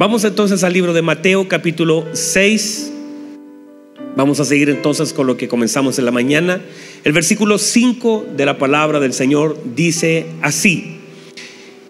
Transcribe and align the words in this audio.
Vamos 0.00 0.24
entonces 0.24 0.64
al 0.64 0.72
libro 0.72 0.94
de 0.94 1.02
Mateo 1.02 1.46
capítulo 1.46 2.06
6. 2.14 2.90
Vamos 4.16 4.40
a 4.40 4.46
seguir 4.46 4.70
entonces 4.70 5.12
con 5.12 5.26
lo 5.26 5.36
que 5.36 5.46
comenzamos 5.46 5.98
en 5.98 6.06
la 6.06 6.10
mañana. 6.10 6.62
El 7.04 7.12
versículo 7.12 7.58
5 7.58 8.28
de 8.34 8.46
la 8.46 8.56
palabra 8.56 8.98
del 8.98 9.12
Señor 9.12 9.58
dice 9.76 10.24
así. 10.40 11.00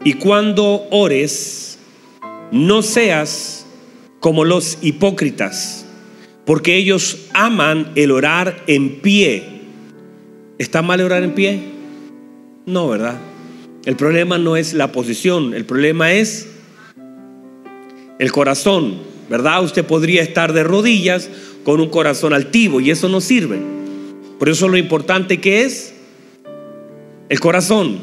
Y 0.02 0.14
cuando 0.14 0.88
ores, 0.90 1.78
no 2.50 2.82
seas 2.82 3.64
como 4.18 4.44
los 4.44 4.78
hipócritas, 4.82 5.86
porque 6.44 6.74
ellos 6.74 7.28
aman 7.32 7.92
el 7.94 8.10
orar 8.10 8.64
en 8.66 9.02
pie. 9.02 9.44
¿Está 10.58 10.82
mal 10.82 11.00
orar 11.00 11.22
en 11.22 11.34
pie? 11.36 11.60
No, 12.66 12.88
¿verdad? 12.88 13.20
El 13.84 13.94
problema 13.94 14.36
no 14.36 14.56
es 14.56 14.74
la 14.74 14.90
posición, 14.90 15.54
el 15.54 15.64
problema 15.64 16.12
es 16.12 16.48
el 18.20 18.32
corazón, 18.32 18.98
¿verdad? 19.30 19.64
Usted 19.64 19.84
podría 19.84 20.20
estar 20.20 20.52
de 20.52 20.62
rodillas 20.62 21.30
con 21.64 21.80
un 21.80 21.88
corazón 21.88 22.34
altivo 22.34 22.78
y 22.78 22.90
eso 22.90 23.08
no 23.08 23.22
sirve. 23.22 23.58
Por 24.38 24.50
eso 24.50 24.68
lo 24.68 24.76
importante 24.76 25.40
que 25.40 25.62
es 25.62 25.94
el 27.30 27.40
corazón, 27.40 27.98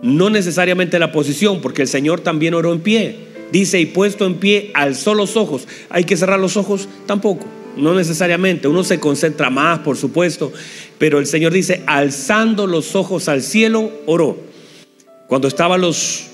no 0.00 0.30
necesariamente 0.30 1.00
la 1.00 1.10
posición, 1.10 1.60
porque 1.60 1.82
el 1.82 1.88
Señor 1.88 2.20
también 2.20 2.54
oró 2.54 2.72
en 2.72 2.80
pie. 2.80 3.16
Dice, 3.50 3.80
y 3.80 3.86
puesto 3.86 4.26
en 4.26 4.36
pie, 4.36 4.70
alzó 4.74 5.12
los 5.14 5.36
ojos. 5.36 5.66
¿Hay 5.90 6.04
que 6.04 6.16
cerrar 6.16 6.38
los 6.38 6.56
ojos? 6.56 6.88
Tampoco, 7.06 7.44
no 7.76 7.94
necesariamente. 7.94 8.68
Uno 8.68 8.84
se 8.84 9.00
concentra 9.00 9.50
más, 9.50 9.80
por 9.80 9.96
supuesto, 9.96 10.52
pero 10.98 11.18
el 11.18 11.26
Señor 11.26 11.52
dice, 11.52 11.82
alzando 11.86 12.68
los 12.68 12.94
ojos 12.94 13.28
al 13.28 13.42
cielo, 13.42 13.90
oró. 14.06 14.38
Cuando 15.26 15.48
estaban 15.48 15.80
los 15.80 16.26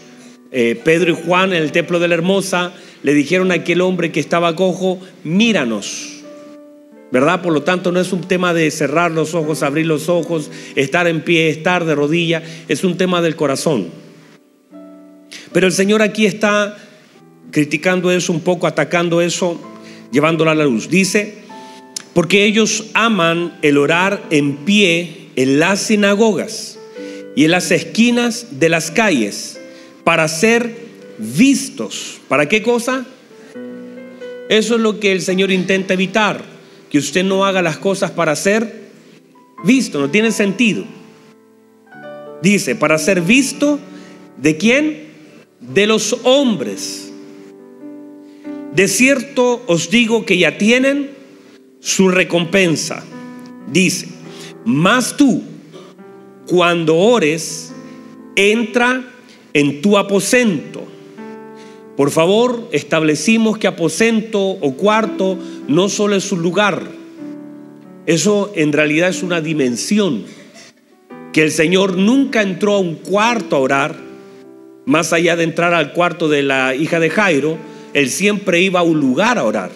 eh, 0.53 0.79
Pedro 0.85 1.13
y 1.13 1.25
Juan 1.25 1.55
en 1.55 1.63
el 1.63 1.73
templo 1.73 1.99
de 1.99 2.09
la 2.09 2.15
Hermosa, 2.15 2.75
le 3.05 3.13
dijeron 3.13 3.53
a 3.53 3.57
aquel 3.57 3.83
hombre 3.83 4.11
que 4.11 4.19
estaba 4.19 4.57
cojo, 4.57 4.99
míranos. 5.23 6.23
¿Verdad? 7.13 7.43
Por 7.43 7.53
lo 7.53 7.63
tanto, 7.63 7.93
no 7.93 8.01
es 8.01 8.13
un 8.15 8.23
tema 8.23 8.55
de 8.55 8.71
cerrar 8.71 9.13
los 9.13 9.35
ojos, 9.35 9.63
abrir 9.63 9.87
los 9.87 10.09
ojos, 10.09 10.51
estar 10.75 11.07
en 11.07 11.21
pie, 11.21 11.51
estar 11.51 11.85
de 11.85 11.95
rodilla, 11.95 12.43
es 12.67 12.83
un 12.83 12.97
tema 12.97 13.21
del 13.21 13.37
corazón. 13.37 13.89
Pero 15.53 15.67
el 15.67 15.73
Señor 15.73 16.01
aquí 16.01 16.25
está 16.25 16.79
criticando 17.51 18.11
eso 18.11 18.33
un 18.33 18.41
poco, 18.41 18.67
atacando 18.67 19.21
eso, 19.21 19.61
llevándolo 20.11 20.51
a 20.51 20.55
la 20.55 20.65
luz. 20.65 20.89
Dice, 20.89 21.35
porque 22.15 22.47
ellos 22.47 22.87
aman 22.95 23.59
el 23.61 23.77
orar 23.77 24.23
en 24.31 24.57
pie 24.65 25.29
en 25.37 25.61
las 25.61 25.81
sinagogas 25.81 26.79
y 27.37 27.45
en 27.45 27.51
las 27.51 27.71
esquinas 27.71 28.59
de 28.59 28.71
las 28.71 28.91
calles 28.91 29.61
para 30.05 30.27
ser 30.27 30.84
vistos. 31.19 32.21
¿Para 32.29 32.49
qué 32.49 32.63
cosa? 32.63 33.07
Eso 34.49 34.75
es 34.75 34.81
lo 34.81 35.01
que 35.01 35.13
el 35.13 35.23
Señor 35.23 35.51
intenta 35.51 35.95
evitar, 35.95 36.43
que 36.91 36.99
usted 36.99 37.25
no 37.25 37.45
haga 37.45 37.63
las 37.63 37.79
cosas 37.79 38.11
para 38.11 38.37
ser 38.37 38.85
visto, 39.65 40.01
no 40.01 40.11
tiene 40.11 40.31
sentido. 40.31 40.85
Dice, 42.43 42.77
para 42.77 42.99
ser 42.99 43.23
visto, 43.23 43.79
¿de 44.37 44.57
quién? 44.57 45.05
De 45.61 45.87
los 45.87 46.19
hombres. 46.25 47.11
De 48.75 48.89
cierto 48.89 49.63
os 49.67 49.89
digo 49.89 50.27
que 50.27 50.37
ya 50.37 50.59
tienen 50.59 51.11
su 51.81 52.09
recompensa. 52.09 53.03
Dice, 53.67 54.09
mas 54.65 55.17
tú, 55.17 55.43
cuando 56.47 56.97
ores, 56.97 57.73
entra 58.37 59.05
en 59.55 59.81
tu 59.81 59.97
aposento 59.97 60.87
por 61.97 62.11
favor, 62.11 62.69
establecimos 62.73 63.59
que 63.59 63.67
aposento 63.67 64.41
o 64.41 64.75
cuarto 64.75 65.39
no 65.69 65.89
solo 65.89 66.17
es 66.17 66.33
un 66.33 66.43
lugar, 66.43 66.83
eso 68.07 68.53
en 68.55 68.73
realidad 68.73 69.09
es 69.09 69.23
una 69.23 69.41
dimensión. 69.41 70.25
Que 71.33 71.43
el 71.43 71.51
Señor 71.51 71.97
nunca 71.97 72.43
entró 72.43 72.75
a 72.75 72.79
un 72.79 72.97
cuarto 72.97 73.57
a 73.57 73.61
orar, 73.61 73.97
más 74.85 75.13
allá 75.13 75.37
de 75.37 75.45
entrar 75.45 75.73
al 75.73 75.93
cuarto 75.93 76.29
de 76.29 76.43
la 76.43 76.75
hija 76.75 77.01
de 77.01 77.11
Jairo, 77.11 77.57
Él 77.95 78.11
siempre 78.11 78.61
iba 78.61 78.81
a 78.81 78.85
un 78.85 79.01
lugar 79.01 79.39
a 79.39 79.45
orar. 79.45 79.71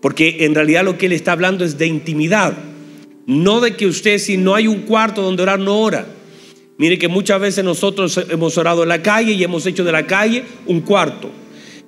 Porque 0.00 0.44
en 0.46 0.54
realidad 0.54 0.84
lo 0.84 0.96
que 0.96 1.06
Él 1.06 1.12
está 1.12 1.32
hablando 1.32 1.64
es 1.64 1.76
de 1.76 1.86
intimidad, 1.86 2.54
no 3.26 3.60
de 3.60 3.76
que 3.76 3.86
usted 3.86 4.18
si 4.18 4.38
no 4.38 4.54
hay 4.54 4.66
un 4.66 4.82
cuarto 4.82 5.20
donde 5.20 5.42
orar 5.42 5.58
no 5.58 5.78
ora. 5.78 6.06
Mire 6.78 6.98
que 6.98 7.08
muchas 7.08 7.38
veces 7.38 7.62
nosotros 7.62 8.18
hemos 8.30 8.56
orado 8.56 8.82
en 8.82 8.88
la 8.88 9.02
calle 9.02 9.32
y 9.32 9.44
hemos 9.44 9.66
hecho 9.66 9.84
de 9.84 9.92
la 9.92 10.06
calle 10.06 10.44
un 10.66 10.80
cuarto. 10.80 11.30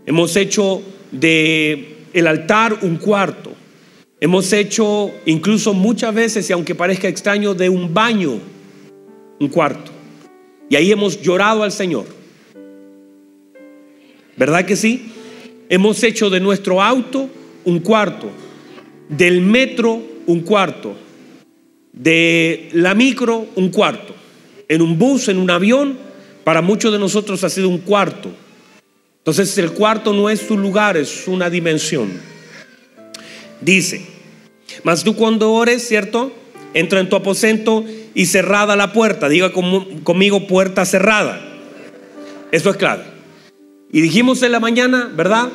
Hemos 0.04 0.36
hecho 0.36 0.82
de 1.10 1.96
el 2.12 2.26
altar 2.26 2.78
un 2.82 2.96
cuarto. 2.96 3.52
Hemos 4.20 4.52
hecho 4.52 5.10
incluso 5.26 5.74
muchas 5.74 6.14
veces, 6.14 6.48
y 6.48 6.52
aunque 6.52 6.74
parezca 6.74 7.08
extraño, 7.08 7.54
de 7.54 7.68
un 7.68 7.92
baño 7.92 8.38
un 9.38 9.48
cuarto. 9.48 9.90
Y 10.68 10.76
ahí 10.76 10.92
hemos 10.92 11.20
llorado 11.20 11.62
al 11.62 11.72
Señor. 11.72 12.06
¿Verdad 14.36 14.64
que 14.64 14.76
sí? 14.76 15.12
Hemos 15.68 16.02
hecho 16.02 16.30
de 16.30 16.40
nuestro 16.40 16.82
auto 16.82 17.28
un 17.64 17.80
cuarto, 17.80 18.30
del 19.08 19.40
metro 19.40 20.02
un 20.26 20.40
cuarto, 20.40 20.94
de 21.92 22.70
la 22.72 22.94
micro 22.94 23.46
un 23.54 23.70
cuarto, 23.70 24.14
en 24.68 24.82
un 24.82 24.98
bus, 24.98 25.28
en 25.28 25.38
un 25.38 25.50
avión, 25.50 25.98
para 26.44 26.62
muchos 26.62 26.92
de 26.92 26.98
nosotros 26.98 27.44
ha 27.44 27.50
sido 27.50 27.68
un 27.68 27.78
cuarto. 27.78 28.30
Entonces 29.22 29.56
el 29.58 29.70
cuarto 29.70 30.12
no 30.12 30.28
es 30.28 30.40
su 30.40 30.58
lugar, 30.58 30.96
es 30.96 31.28
una 31.28 31.48
dimensión. 31.48 32.10
Dice, 33.60 34.04
mas 34.82 35.04
tú 35.04 35.14
cuando 35.14 35.52
ores, 35.52 35.86
¿cierto? 35.86 36.32
Entra 36.74 36.98
en 36.98 37.08
tu 37.08 37.14
aposento 37.14 37.84
y 38.14 38.26
cerrada 38.26 38.74
la 38.74 38.92
puerta. 38.92 39.28
Diga 39.28 39.52
conmigo 39.52 40.48
puerta 40.48 40.84
cerrada. 40.84 41.40
Eso 42.50 42.70
es 42.70 42.76
claro. 42.76 43.04
Y 43.92 44.00
dijimos 44.00 44.42
en 44.42 44.50
la 44.50 44.58
mañana, 44.58 45.12
¿verdad? 45.14 45.50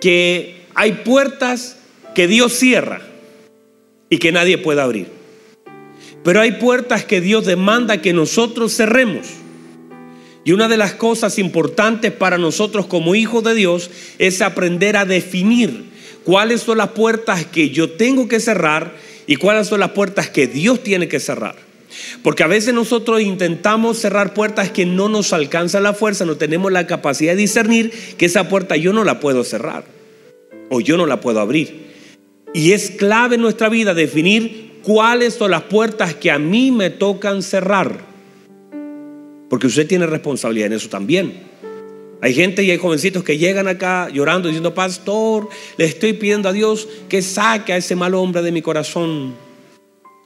Que 0.00 0.62
hay 0.74 0.92
puertas 0.92 1.78
que 2.14 2.28
Dios 2.28 2.52
cierra 2.52 3.00
y 4.08 4.18
que 4.18 4.30
nadie 4.30 4.58
puede 4.58 4.80
abrir. 4.80 5.08
Pero 6.22 6.40
hay 6.40 6.52
puertas 6.52 7.04
que 7.04 7.20
Dios 7.20 7.46
demanda 7.46 8.00
que 8.00 8.12
nosotros 8.12 8.76
cerremos. 8.76 9.26
Y 10.44 10.52
una 10.52 10.68
de 10.68 10.76
las 10.76 10.94
cosas 10.94 11.38
importantes 11.38 12.10
para 12.12 12.38
nosotros 12.38 12.86
como 12.86 13.14
hijos 13.14 13.44
de 13.44 13.54
Dios 13.54 13.90
es 14.18 14.42
aprender 14.42 14.96
a 14.96 15.04
definir 15.04 15.84
cuáles 16.24 16.62
son 16.62 16.78
las 16.78 16.90
puertas 16.90 17.46
que 17.46 17.70
yo 17.70 17.90
tengo 17.90 18.28
que 18.28 18.40
cerrar 18.40 18.96
y 19.26 19.36
cuáles 19.36 19.68
son 19.68 19.80
las 19.80 19.90
puertas 19.90 20.28
que 20.28 20.46
Dios 20.46 20.82
tiene 20.82 21.08
que 21.08 21.20
cerrar. 21.20 21.54
Porque 22.22 22.42
a 22.42 22.48
veces 22.48 22.74
nosotros 22.74 23.20
intentamos 23.20 23.98
cerrar 23.98 24.34
puertas 24.34 24.70
que 24.70 24.86
no 24.86 25.08
nos 25.08 25.32
alcanza 25.32 25.80
la 25.80 25.92
fuerza, 25.92 26.24
no 26.24 26.36
tenemos 26.36 26.72
la 26.72 26.86
capacidad 26.86 27.32
de 27.32 27.42
discernir 27.42 27.90
que 28.16 28.26
esa 28.26 28.48
puerta 28.48 28.76
yo 28.76 28.92
no 28.92 29.04
la 29.04 29.20
puedo 29.20 29.44
cerrar 29.44 29.84
o 30.70 30.80
yo 30.80 30.96
no 30.96 31.06
la 31.06 31.20
puedo 31.20 31.40
abrir. 31.40 31.92
Y 32.54 32.72
es 32.72 32.90
clave 32.90 33.36
en 33.36 33.42
nuestra 33.42 33.68
vida 33.68 33.94
definir 33.94 34.80
cuáles 34.82 35.34
son 35.34 35.52
las 35.52 35.62
puertas 35.62 36.14
que 36.14 36.30
a 36.30 36.38
mí 36.38 36.70
me 36.70 36.90
tocan 36.90 37.42
cerrar. 37.42 38.11
Porque 39.52 39.66
usted 39.66 39.86
tiene 39.86 40.06
responsabilidad 40.06 40.68
en 40.68 40.72
eso 40.72 40.88
también. 40.88 41.34
Hay 42.22 42.32
gente 42.32 42.62
y 42.62 42.70
hay 42.70 42.78
jovencitos 42.78 43.22
que 43.22 43.36
llegan 43.36 43.68
acá 43.68 44.08
llorando 44.08 44.48
diciendo, 44.48 44.72
pastor, 44.72 45.46
le 45.76 45.84
estoy 45.84 46.14
pidiendo 46.14 46.48
a 46.48 46.54
Dios 46.54 46.88
que 47.10 47.20
saque 47.20 47.74
a 47.74 47.76
ese 47.76 47.94
mal 47.94 48.14
hombre 48.14 48.40
de 48.40 48.50
mi 48.50 48.62
corazón. 48.62 49.34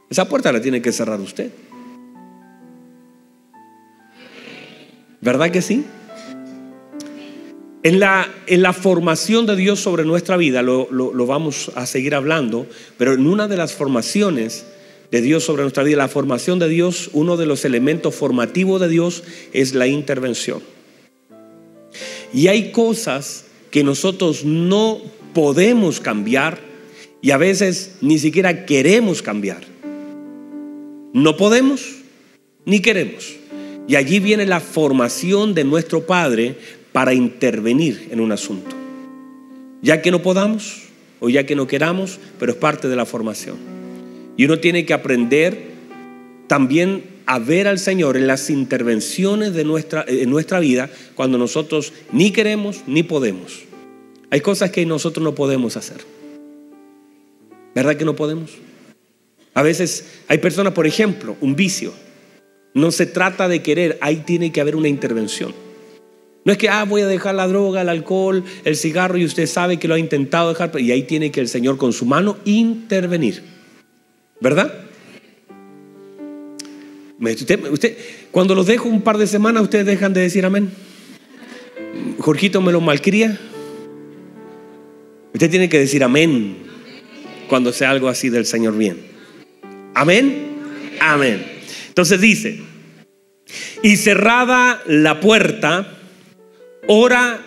Esa 0.09 0.29
puerta 0.29 0.53
la 0.53 0.61
tiene 0.61 0.81
que 0.81 0.93
cerrar 0.93 1.19
usted. 1.21 1.51
¿Verdad 5.21 5.51
que 5.51 5.61
sí? 5.61 5.85
En 7.83 7.99
la, 7.99 8.33
en 8.47 8.63
la, 8.63 8.73
formación 8.73 9.45
de 9.45 9.57
Dios 9.57 9.81
sobre 9.81 10.05
nuestra 10.05 10.37
vida, 10.37 10.63
lo, 10.63 10.89
lo, 10.93 11.27
vamos 11.27 11.73
a 11.75 11.85
seguir 11.87 12.15
hablando, 12.15 12.69
pero 12.97 13.15
en 13.15 13.27
una 13.27 13.49
de 13.49 13.57
las 13.57 13.75
formaciones 13.75 14.67
de 15.11 15.21
Dios 15.21 15.45
sobre 15.45 15.63
nuestra 15.63 15.83
vida, 15.83 15.99
la 15.99 16.09
formación 16.09 16.59
de 16.59 16.69
Dios, 16.69 17.11
uno 17.13 17.37
de 17.37 17.47
los 17.47 17.65
elementos 17.65 18.15
formativos 18.15 18.81
de 18.81 18.89
Dios 18.89 19.23
es 19.53 19.75
la 19.75 19.87
intervención. 19.87 20.63
Y 22.33 22.49
hay 22.49 22.73
cosas 22.73 23.45
que 23.71 23.85
nosotros 23.85 24.45
no 24.45 25.01
podemos 25.33 26.01
cambiar 26.01 26.61
y 27.23 27.31
a 27.31 27.37
veces 27.37 27.97
ni 28.01 28.19
siquiera 28.19 28.67
queremos 28.67 29.23
cambiar. 29.23 29.63
No 31.13 31.37
podemos 31.37 31.97
ni 32.65 32.81
queremos. 32.81 33.35
Y 33.89 33.97
allí 33.97 34.19
viene 34.19 34.47
la 34.47 34.61
formación 34.61 35.55
de 35.55 35.65
nuestro 35.65 36.07
Padre 36.07 36.57
para 36.93 37.15
intervenir 37.15 38.09
en 38.11 38.21
un 38.21 38.33
asunto. 38.33 38.75
Ya 39.83 40.03
que 40.03 40.11
no 40.11 40.23
podamos 40.23 40.83
o 41.21 41.29
ya 41.29 41.47
que 41.47 41.55
no 41.55 41.67
queramos, 41.67 42.19
pero 42.39 42.53
es 42.53 42.59
parte 42.59 42.89
de 42.89 42.97
la 42.97 43.07
formación. 43.07 43.76
Y 44.37 44.45
uno 44.45 44.59
tiene 44.59 44.85
que 44.85 44.95
aprender 44.95 45.71
también 46.47 47.05
a 47.27 47.39
ver 47.39 47.67
al 47.67 47.79
Señor 47.79 48.17
en 48.17 48.27
las 48.27 48.51
intervenciones 48.51 49.53
de 49.55 49.65
nuestra, 49.65 50.05
en 50.07 50.31
nuestra 50.31 50.61
vida 50.61 50.91
cuando 51.15 51.39
nosotros 51.39 51.93
ni 52.13 52.31
queremos 52.31 52.83
ni 52.87 53.03
podemos. 53.03 53.65
Hay 54.31 54.41
cosas 54.41 54.71
que 54.71 54.85
nosotros 54.87 55.25
no 55.25 55.35
podemos 55.35 55.77
hacer. 55.77 55.99
¿Verdad 57.75 57.97
que 57.97 58.05
no 58.05 58.17
podemos? 58.17 58.53
A 59.55 59.63
veces 59.63 60.07
hay 60.29 60.39
personas, 60.39 60.73
por 60.73 60.87
ejemplo, 60.87 61.37
un 61.41 61.57
vicio. 61.57 61.93
No 62.75 62.91
se 62.91 63.07
trata 63.07 63.49
de 63.49 63.63
querer, 63.63 63.99
ahí 64.01 64.17
tiene 64.27 64.53
que 64.53 64.61
haber 64.61 64.77
una 64.77 64.89
intervención. 64.89 65.55
No 66.45 66.53
es 66.53 66.59
que, 66.59 66.69
ah, 66.69 66.85
voy 66.85 67.03
a 67.03 67.07
dejar 67.07 67.35
la 67.35 67.49
droga, 67.49 67.83
el 67.83 67.89
alcohol, 67.89 68.45
el 68.65 68.77
cigarro 68.77 69.19
y 69.19 69.25
usted 69.25 69.47
sabe 69.47 69.79
que 69.79 69.89
lo 69.89 69.95
ha 69.95 69.99
intentado 69.99 70.51
dejar, 70.51 70.71
y 70.79 70.93
ahí 70.93 71.03
tiene 71.03 71.33
que 71.33 71.41
el 71.41 71.49
Señor 71.49 71.77
con 71.77 71.93
su 71.93 72.05
mano 72.05 72.37
intervenir. 72.45 73.43
¿Verdad? 74.41 74.87
Usted, 77.19 77.97
cuando 78.31 78.55
los 78.55 78.67
dejo 78.67 78.89
un 78.89 79.03
par 79.03 79.17
de 79.19 79.27
semanas, 79.27 79.63
ustedes 79.63 79.87
dejan 79.87 80.13
de 80.13 80.21
decir 80.21 80.45
amén. 80.45 80.71
Jorgito 82.19 82.61
me 82.61 82.73
lo 82.73 82.81
malcría. 82.81 83.39
Usted 85.33 85.51
tiene 85.51 85.69
que 85.69 85.79
decir 85.79 86.03
amén 86.05 86.57
cuando 87.49 87.73
sea 87.73 87.91
algo 87.91 88.09
así 88.09 88.29
del 88.29 88.47
Señor 88.47 88.77
bien. 88.77 88.99
Amén. 89.95 90.57
Amén. 91.01 91.45
Entonces 91.89 92.21
dice, 92.21 92.61
y 93.83 93.97
cerrada 93.97 94.83
la 94.87 95.21
puerta, 95.21 95.99
ora 96.87 97.41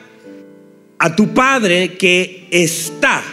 a 0.98 1.16
tu 1.16 1.34
Padre 1.34 1.98
que 1.98 2.48
está 2.50 3.24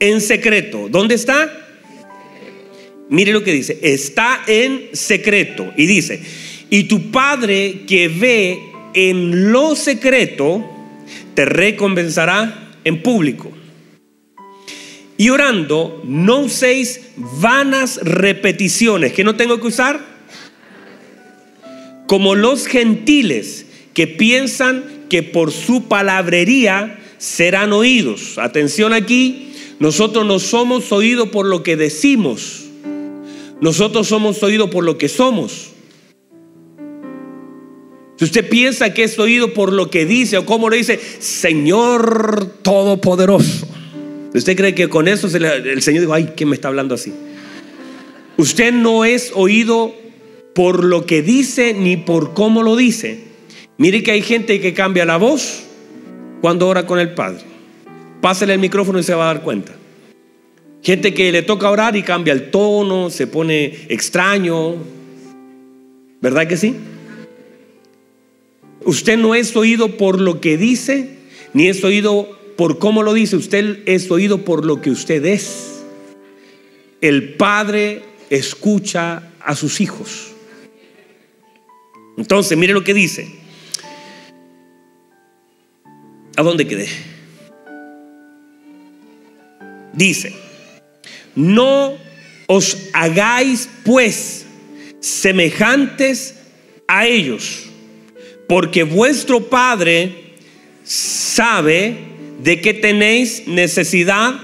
en 0.00 0.20
secreto. 0.20 0.88
¿Dónde 0.88 1.14
está? 1.14 1.67
Mire 3.10 3.32
lo 3.32 3.42
que 3.42 3.52
dice, 3.52 3.78
está 3.82 4.42
en 4.46 4.90
secreto. 4.92 5.72
Y 5.76 5.86
dice, 5.86 6.20
y 6.70 6.84
tu 6.84 7.10
Padre 7.10 7.84
que 7.86 8.08
ve 8.08 8.60
en 8.94 9.52
lo 9.52 9.74
secreto, 9.74 10.64
te 11.34 11.44
recompensará 11.44 12.72
en 12.84 13.02
público. 13.02 13.52
Y 15.16 15.30
orando, 15.30 16.02
no 16.04 16.40
uséis 16.40 17.00
vanas 17.16 17.98
repeticiones. 18.02 19.12
que 19.12 19.24
no 19.24 19.36
tengo 19.36 19.60
que 19.60 19.66
usar? 19.66 20.00
Como 22.06 22.34
los 22.34 22.66
gentiles 22.66 23.66
que 23.94 24.06
piensan 24.06 24.84
que 25.08 25.22
por 25.22 25.50
su 25.50 25.88
palabrería 25.88 26.98
serán 27.18 27.72
oídos. 27.72 28.38
Atención 28.38 28.92
aquí, 28.92 29.52
nosotros 29.80 30.24
no 30.24 30.38
somos 30.38 30.92
oídos 30.92 31.30
por 31.30 31.46
lo 31.46 31.62
que 31.62 31.76
decimos. 31.76 32.67
Nosotros 33.60 34.06
somos 34.06 34.42
oídos 34.42 34.70
por 34.70 34.84
lo 34.84 34.98
que 34.98 35.08
somos. 35.08 35.72
Si 38.16 38.24
usted 38.24 38.48
piensa 38.48 38.92
que 38.92 39.04
es 39.04 39.18
oído 39.18 39.54
por 39.54 39.72
lo 39.72 39.90
que 39.90 40.04
dice 40.04 40.38
o 40.38 40.46
cómo 40.46 40.68
lo 40.68 40.76
dice, 40.76 40.98
Señor 41.20 42.46
Todopoderoso. 42.62 43.68
¿Usted 44.34 44.56
cree 44.56 44.74
que 44.74 44.88
con 44.88 45.08
eso 45.08 45.28
el 45.28 45.82
Señor 45.82 46.00
dijo, 46.00 46.14
ay, 46.14 46.32
¿quién 46.36 46.48
me 46.48 46.56
está 46.56 46.68
hablando 46.68 46.94
así? 46.94 47.12
Usted 48.36 48.72
no 48.72 49.04
es 49.04 49.32
oído 49.34 49.94
por 50.54 50.84
lo 50.84 51.06
que 51.06 51.22
dice 51.22 51.74
ni 51.74 51.96
por 51.96 52.34
cómo 52.34 52.62
lo 52.62 52.76
dice. 52.76 53.20
Mire 53.76 54.02
que 54.02 54.10
hay 54.10 54.22
gente 54.22 54.60
que 54.60 54.74
cambia 54.74 55.04
la 55.04 55.16
voz 55.16 55.64
cuando 56.40 56.66
ora 56.66 56.86
con 56.86 56.98
el 56.98 57.14
Padre. 57.14 57.42
Pásale 58.20 58.54
el 58.54 58.60
micrófono 58.60 58.98
y 58.98 59.04
se 59.04 59.14
va 59.14 59.30
a 59.30 59.34
dar 59.34 59.42
cuenta. 59.42 59.72
Gente 60.88 61.12
que 61.12 61.30
le 61.30 61.42
toca 61.42 61.68
orar 61.68 61.96
y 61.96 62.02
cambia 62.02 62.32
el 62.32 62.50
tono, 62.50 63.10
se 63.10 63.26
pone 63.26 63.78
extraño. 63.90 64.76
¿Verdad 66.22 66.48
que 66.48 66.56
sí? 66.56 66.74
Usted 68.86 69.18
no 69.18 69.34
es 69.34 69.54
oído 69.54 69.98
por 69.98 70.18
lo 70.18 70.40
que 70.40 70.56
dice, 70.56 71.18
ni 71.52 71.68
es 71.68 71.84
oído 71.84 72.38
por 72.56 72.78
cómo 72.78 73.02
lo 73.02 73.12
dice, 73.12 73.36
usted 73.36 73.80
es 73.84 74.10
oído 74.10 74.46
por 74.46 74.64
lo 74.64 74.80
que 74.80 74.88
usted 74.88 75.26
es. 75.26 75.82
El 77.02 77.34
Padre 77.34 78.00
escucha 78.30 79.30
a 79.40 79.54
sus 79.56 79.82
hijos. 79.82 80.28
Entonces, 82.16 82.56
mire 82.56 82.72
lo 82.72 82.82
que 82.82 82.94
dice. 82.94 83.28
¿A 86.34 86.42
dónde 86.42 86.66
quedé? 86.66 86.88
Dice, 89.92 90.47
no 91.38 91.96
os 92.48 92.88
hagáis 92.92 93.68
pues 93.84 94.44
semejantes 94.98 96.34
a 96.88 97.06
ellos, 97.06 97.66
porque 98.48 98.82
vuestro 98.82 99.48
Padre 99.48 100.34
sabe 100.82 101.96
de 102.42 102.60
que 102.60 102.74
tenéis 102.74 103.46
necesidad 103.46 104.34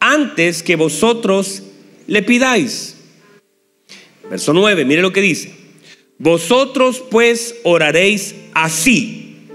antes 0.00 0.62
que 0.62 0.76
vosotros 0.76 1.62
le 2.06 2.22
pidáis. 2.22 2.96
Verso 4.28 4.52
9, 4.52 4.84
mire 4.84 5.00
lo 5.00 5.14
que 5.14 5.22
dice. 5.22 5.54
Vosotros 6.18 7.02
pues 7.10 7.54
oraréis 7.62 8.34
así. 8.52 9.46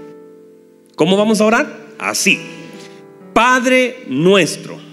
¿Cómo 0.96 1.16
vamos 1.16 1.40
a 1.40 1.44
orar? 1.44 1.86
Así. 1.98 2.40
Padre 3.32 4.04
nuestro. 4.08 4.89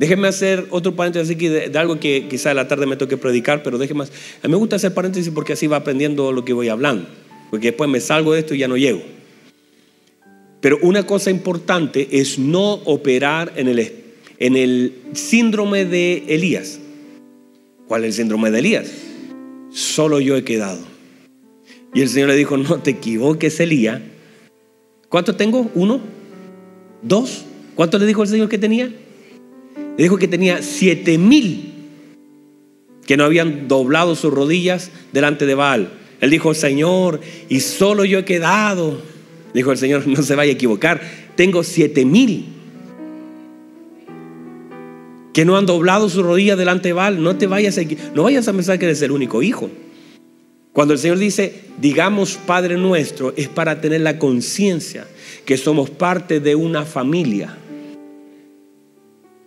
Déjenme 0.00 0.28
hacer 0.28 0.66
otro 0.70 0.96
paréntesis 0.96 1.36
de, 1.36 1.70
algo 1.78 2.00
que 2.00 2.26
quizá 2.26 2.52
a 2.52 2.54
la 2.54 2.66
tarde 2.66 2.86
me 2.86 2.96
toque 2.96 3.18
predicar, 3.18 3.62
pero 3.62 3.76
déjenme. 3.76 4.04
A 4.04 4.48
mí 4.48 4.50
me 4.50 4.56
gusta 4.56 4.76
hacer 4.76 4.94
paréntesis 4.94 5.30
porque 5.30 5.52
así 5.52 5.66
va 5.66 5.76
aprendiendo 5.76 6.32
lo 6.32 6.42
que 6.42 6.54
voy 6.54 6.70
hablando. 6.70 7.06
Porque 7.50 7.66
después 7.66 7.90
me 7.90 8.00
salgo 8.00 8.32
de 8.32 8.40
esto 8.40 8.54
y 8.54 8.60
ya 8.60 8.66
no 8.66 8.78
llego. 8.78 9.02
Pero 10.62 10.78
una 10.80 11.04
cosa 11.04 11.30
importante 11.30 12.08
es 12.12 12.38
no 12.38 12.72
operar 12.86 13.52
en 13.56 13.68
el, 13.68 13.92
en 14.38 14.56
el 14.56 14.94
síndrome 15.12 15.84
de 15.84 16.24
Elías. 16.28 16.80
¿Cuál 17.86 18.04
es 18.04 18.12
el 18.12 18.14
síndrome 18.22 18.50
de 18.50 18.58
Elías? 18.60 18.90
Solo 19.70 20.18
yo 20.18 20.34
he 20.34 20.44
quedado. 20.44 20.80
Y 21.92 22.00
el 22.00 22.08
Señor 22.08 22.30
le 22.30 22.36
dijo, 22.36 22.56
no 22.56 22.80
te 22.80 22.92
equivoques, 22.92 23.60
Elías. 23.60 24.00
¿Cuántos 25.10 25.36
tengo? 25.36 25.70
¿Uno? 25.74 26.00
¿Dos? 27.02 27.44
¿Cuánto 27.74 27.98
le 27.98 28.06
dijo 28.06 28.22
el 28.22 28.30
Señor 28.30 28.48
que 28.48 28.56
tenía? 28.56 28.90
Dijo 30.00 30.16
que 30.16 30.28
tenía 30.28 30.62
siete 30.62 31.18
mil 31.18 31.74
que 33.04 33.18
no 33.18 33.24
habían 33.24 33.68
doblado 33.68 34.14
sus 34.14 34.32
rodillas 34.32 34.90
delante 35.12 35.44
de 35.44 35.54
Baal. 35.54 35.90
Él 36.22 36.30
dijo, 36.30 36.54
Señor, 36.54 37.20
y 37.50 37.60
solo 37.60 38.06
yo 38.06 38.20
he 38.20 38.24
quedado. 38.24 39.02
Dijo 39.52 39.72
el 39.72 39.76
Señor, 39.76 40.06
no 40.06 40.22
se 40.22 40.34
vaya 40.34 40.52
a 40.52 40.54
equivocar, 40.54 41.02
tengo 41.36 41.62
siete 41.62 42.06
mil 42.06 42.46
que 45.34 45.44
no 45.44 45.58
han 45.58 45.66
doblado 45.66 46.08
su 46.08 46.22
rodilla 46.22 46.56
delante 46.56 46.88
de 46.88 46.92
Baal. 46.94 47.22
No 47.22 47.36
te 47.36 47.46
vayas 47.46 47.76
a, 47.76 47.82
no 48.14 48.22
vayas 48.22 48.48
a 48.48 48.54
pensar 48.54 48.78
que 48.78 48.86
eres 48.86 49.02
el 49.02 49.10
único 49.10 49.42
hijo. 49.42 49.68
Cuando 50.72 50.94
el 50.94 50.98
Señor 50.98 51.18
dice, 51.18 51.64
digamos 51.78 52.38
Padre 52.46 52.78
nuestro, 52.78 53.34
es 53.36 53.48
para 53.48 53.82
tener 53.82 54.00
la 54.00 54.18
conciencia 54.18 55.06
que 55.44 55.58
somos 55.58 55.90
parte 55.90 56.40
de 56.40 56.54
una 56.54 56.86
familia. 56.86 57.58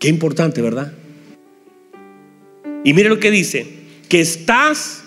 Qué 0.03 0.09
importante, 0.09 0.61
¿verdad? 0.61 0.91
Y 2.83 2.91
mire 2.91 3.07
lo 3.07 3.21
que 3.21 3.31
dice, 3.31 3.65
que 4.09 4.19
estás 4.19 5.01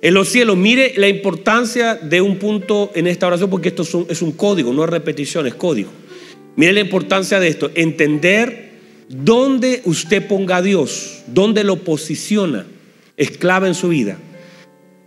en 0.00 0.14
los 0.14 0.30
cielos, 0.30 0.56
mire 0.56 0.94
la 0.96 1.06
importancia 1.06 1.96
de 1.96 2.22
un 2.22 2.38
punto 2.38 2.90
en 2.94 3.06
esta 3.06 3.26
oración, 3.26 3.50
porque 3.50 3.68
esto 3.68 3.82
es 4.08 4.22
un, 4.22 4.32
código, 4.32 4.72
no 4.72 4.84
es 4.84 4.88
repetición, 4.88 5.46
es 5.46 5.54
código. 5.54 5.90
Mire 6.56 6.72
la 6.72 6.80
importancia 6.80 7.38
de 7.40 7.48
esto, 7.48 7.70
entender 7.74 8.70
dónde 9.10 9.82
usted 9.84 10.26
ponga 10.26 10.56
a 10.56 10.62
Dios, 10.62 11.20
dónde 11.26 11.62
lo 11.62 11.84
posiciona, 11.84 12.66
es 13.18 13.32
clave 13.32 13.68
en 13.68 13.74
su 13.74 13.90
vida. 13.90 14.16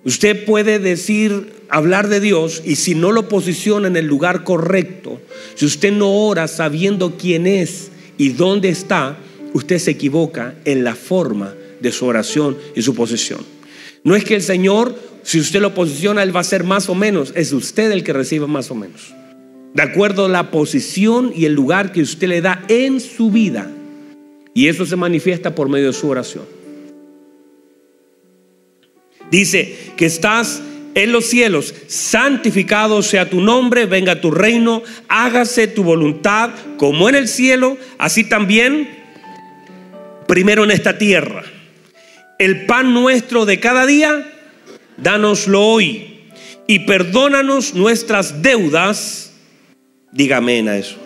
Usted 0.06 0.46
puede 0.46 0.78
decir, 0.78 1.52
hablar 1.68 2.10
de 2.10 2.20
Dios 2.20 2.62
y 2.64 2.76
si 2.76 2.94
no 2.94 3.12
lo 3.12 3.28
posiciona 3.28 3.88
en 3.88 3.98
el 3.98 4.06
lugar 4.06 4.44
correcto, 4.44 5.20
si 5.56 5.66
usted 5.66 5.92
no 5.92 6.12
ora 6.12 6.48
sabiendo 6.48 7.18
quién 7.18 7.48
es 7.48 7.90
y 8.18 8.30
dónde 8.30 8.70
está, 8.70 9.18
usted 9.54 9.80
se 9.80 9.92
equivoca 9.92 10.56
en 10.66 10.84
la 10.84 10.96
forma 10.96 11.54
de 11.80 11.92
su 11.92 12.06
oración 12.06 12.58
y 12.76 12.82
su 12.82 12.96
posición. 12.96 13.42
No 14.04 14.16
es 14.16 14.24
que 14.24 14.36
el 14.36 14.42
Señor, 14.42 14.96
si 15.24 15.40
usted 15.40 15.62
lo 15.62 15.74
posiciona, 15.74 16.24
Él 16.24 16.36
va 16.36 16.42
a 16.42 16.46
ser 16.46 16.64
más 16.64 16.90
o 16.90 16.96
menos. 16.96 17.32
Es 17.36 17.54
usted 17.54 17.92
el 17.92 18.04
que 18.04 18.14
recibe 18.14 18.48
más 18.48 18.72
o 18.72 18.76
menos. 18.76 19.14
De 19.74 19.82
acuerdo 19.82 20.26
a 20.26 20.30
la 20.30 20.52
posición 20.52 21.32
y 21.36 21.46
el 21.46 21.54
lugar 21.54 21.92
que 21.92 22.02
usted 22.02 22.28
le 22.28 22.42
da 22.42 22.64
en 22.68 23.00
su 23.00 23.32
vida. 23.32 23.72
Y 24.54 24.68
eso 24.68 24.86
se 24.86 24.96
manifiesta 24.96 25.56
por 25.56 25.70
medio 25.70 25.88
de 25.88 25.94
su 25.94 26.10
oración. 26.10 26.46
Dice 29.32 29.76
que 29.98 30.06
estás 30.06 30.62
en 30.96 31.12
los 31.12 31.26
cielos, 31.26 31.74
santificado 31.88 33.02
sea 33.02 33.30
tu 33.30 33.42
nombre, 33.42 33.86
venga 33.86 34.22
tu 34.22 34.32
reino, 34.32 34.84
hágase 35.08 35.68
tu 35.68 35.84
voluntad 35.84 36.52
como 36.78 37.10
en 37.10 37.16
el 37.16 37.28
cielo, 37.28 37.78
así 37.98 38.24
también 38.24 39.04
primero 40.28 40.64
en 40.64 40.72
esta 40.72 40.98
tierra 40.98 41.44
el 42.40 42.66
pan 42.66 42.94
nuestro 42.94 43.46
de 43.46 43.60
cada 43.60 43.86
día, 43.86 44.30
dánoslo 44.98 45.62
hoy 45.62 46.20
y 46.68 46.80
perdónanos 46.80 47.74
nuestras 47.74 48.42
deudas, 48.42 49.32
Dígame 50.12 50.70
a 50.70 50.78
eso. 50.78 50.98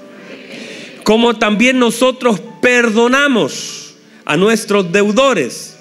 Como 1.03 1.37
también 1.37 1.79
nosotros 1.79 2.41
perdonamos 2.61 3.95
a 4.25 4.35
nuestros 4.35 4.91
deudores. 4.91 5.77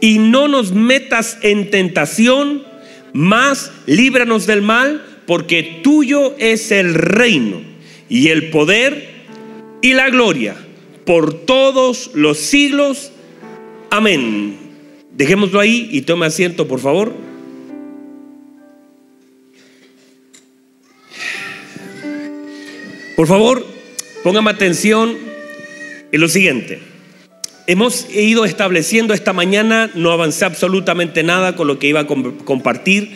Y 0.00 0.18
no 0.18 0.46
nos 0.46 0.70
metas 0.70 1.38
en 1.42 1.70
tentación, 1.70 2.62
mas 3.16 3.72
líbranos 3.86 4.46
del 4.46 4.60
mal, 4.60 5.22
porque 5.26 5.80
tuyo 5.82 6.36
es 6.38 6.70
el 6.70 6.94
reino 6.94 7.62
y 8.10 8.28
el 8.28 8.50
poder 8.50 9.08
y 9.80 9.94
la 9.94 10.10
gloria 10.10 10.54
por 11.06 11.32
todos 11.32 12.10
los 12.14 12.36
siglos. 12.38 13.12
Amén. 13.90 14.58
Dejémoslo 15.12 15.60
ahí 15.60 15.88
y 15.90 16.02
tome 16.02 16.26
asiento, 16.26 16.68
por 16.68 16.78
favor. 16.78 17.14
Por 23.16 23.26
favor, 23.26 23.66
póngame 24.22 24.50
atención 24.50 25.16
en 26.12 26.20
lo 26.20 26.28
siguiente. 26.28 26.95
Hemos 27.66 28.08
ido 28.14 28.44
estableciendo 28.44 29.12
esta 29.12 29.32
mañana, 29.32 29.90
no 29.94 30.12
avancé 30.12 30.44
absolutamente 30.44 31.22
nada 31.22 31.56
con 31.56 31.66
lo 31.66 31.78
que 31.78 31.88
iba 31.88 32.00
a 32.00 32.06
compartir 32.06 33.10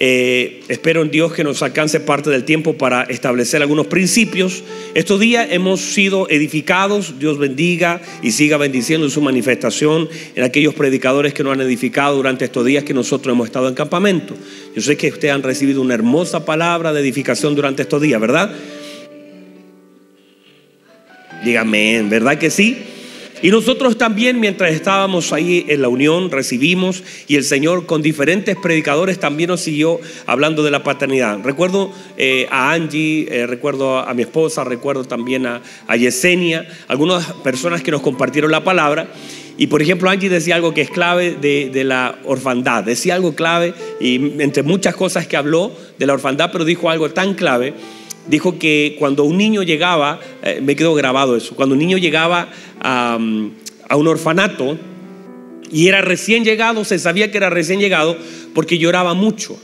eh, 0.00 0.60
espero 0.68 1.02
en 1.02 1.10
Dios 1.10 1.32
que 1.32 1.42
nos 1.42 1.60
alcance 1.60 1.98
parte 1.98 2.30
del 2.30 2.44
tiempo 2.44 2.74
para 2.74 3.02
establecer 3.02 3.62
algunos 3.62 3.88
principios. 3.88 4.62
Estos 4.94 5.18
días 5.18 5.48
hemos 5.50 5.80
sido 5.80 6.30
edificados, 6.30 7.18
Dios 7.18 7.36
bendiga 7.36 8.00
y 8.22 8.30
siga 8.30 8.58
bendiciendo 8.58 9.10
su 9.10 9.20
manifestación 9.20 10.08
en 10.36 10.44
aquellos 10.44 10.74
predicadores 10.74 11.34
que 11.34 11.42
nos 11.42 11.54
han 11.54 11.62
edificado 11.62 12.14
durante 12.14 12.44
estos 12.44 12.64
días 12.64 12.84
que 12.84 12.94
nosotros 12.94 13.32
hemos 13.32 13.46
estado 13.46 13.66
en 13.66 13.74
campamento. 13.74 14.36
Yo 14.76 14.82
sé 14.82 14.96
que 14.96 15.08
ustedes 15.08 15.34
han 15.34 15.42
recibido 15.42 15.82
una 15.82 15.94
hermosa 15.94 16.44
palabra 16.44 16.92
de 16.92 17.00
edificación 17.00 17.56
durante 17.56 17.82
estos 17.82 18.00
días, 18.00 18.20
¿verdad? 18.20 18.54
Dígame, 21.44 22.04
¿verdad 22.04 22.38
que 22.38 22.50
sí? 22.50 22.78
Y 23.40 23.50
nosotros 23.50 23.96
también, 23.96 24.40
mientras 24.40 24.72
estábamos 24.72 25.32
ahí 25.32 25.64
en 25.68 25.82
la 25.82 25.88
unión, 25.88 26.30
recibimos 26.30 27.04
y 27.28 27.36
el 27.36 27.44
Señor 27.44 27.86
con 27.86 28.02
diferentes 28.02 28.56
predicadores 28.56 29.20
también 29.20 29.50
nos 29.50 29.60
siguió 29.60 30.00
hablando 30.26 30.64
de 30.64 30.72
la 30.72 30.82
paternidad. 30.82 31.38
Recuerdo 31.44 31.92
eh, 32.16 32.48
a 32.50 32.72
Angie, 32.72 33.28
eh, 33.30 33.46
recuerdo 33.46 33.98
a 33.98 34.12
mi 34.14 34.22
esposa, 34.22 34.64
recuerdo 34.64 35.04
también 35.04 35.46
a, 35.46 35.62
Yesenia, 35.96 36.66
algunas 36.88 37.32
personas 37.44 37.82
que 37.82 37.92
nos 37.92 38.00
compartieron 38.00 38.50
la 38.50 38.64
palabra. 38.64 39.08
Y 39.56 39.68
por 39.68 39.82
ejemplo, 39.82 40.10
Angie 40.10 40.28
decía 40.28 40.56
algo 40.56 40.74
que 40.74 40.82
es 40.82 40.90
clave 40.90 41.36
de, 41.40 41.84
la 41.84 42.18
orfandad. 42.24 42.82
Decía 42.82 43.14
algo 43.14 43.36
clave 43.36 43.72
y 44.00 44.16
entre 44.42 44.64
muchas 44.64 44.96
cosas 44.96 45.28
que 45.28 45.36
habló 45.36 45.72
de 45.98 46.06
la 46.06 46.14
orfandad, 46.14 46.50
pero 46.52 46.64
dijo 46.64 46.90
algo 46.90 47.10
tan 47.10 47.34
clave 47.34 47.74
dijo 48.28 48.58
que 48.58 48.96
cuando 48.98 49.24
un 49.24 49.36
niño 49.36 49.62
llegaba, 49.62 50.20
eh, 50.42 50.60
me 50.62 50.76
quedó 50.76 50.94
grabado 50.94 51.36
eso, 51.36 51.54
cuando 51.56 51.74
un 51.74 51.78
niño 51.78 51.98
llegaba 51.98 52.48
a, 52.80 53.16
un 53.16 54.06
orfanato 54.06 54.78
y 55.70 55.88
era 55.88 56.02
recién 56.02 56.44
llegado, 56.44 56.84
se 56.84 56.98
sabía 56.98 57.30
que 57.30 57.38
era 57.38 57.50
recién 57.50 57.80
llegado 57.80 58.16
porque 58.54 58.78
lloraba 58.78 59.14
mucho. 59.14 59.58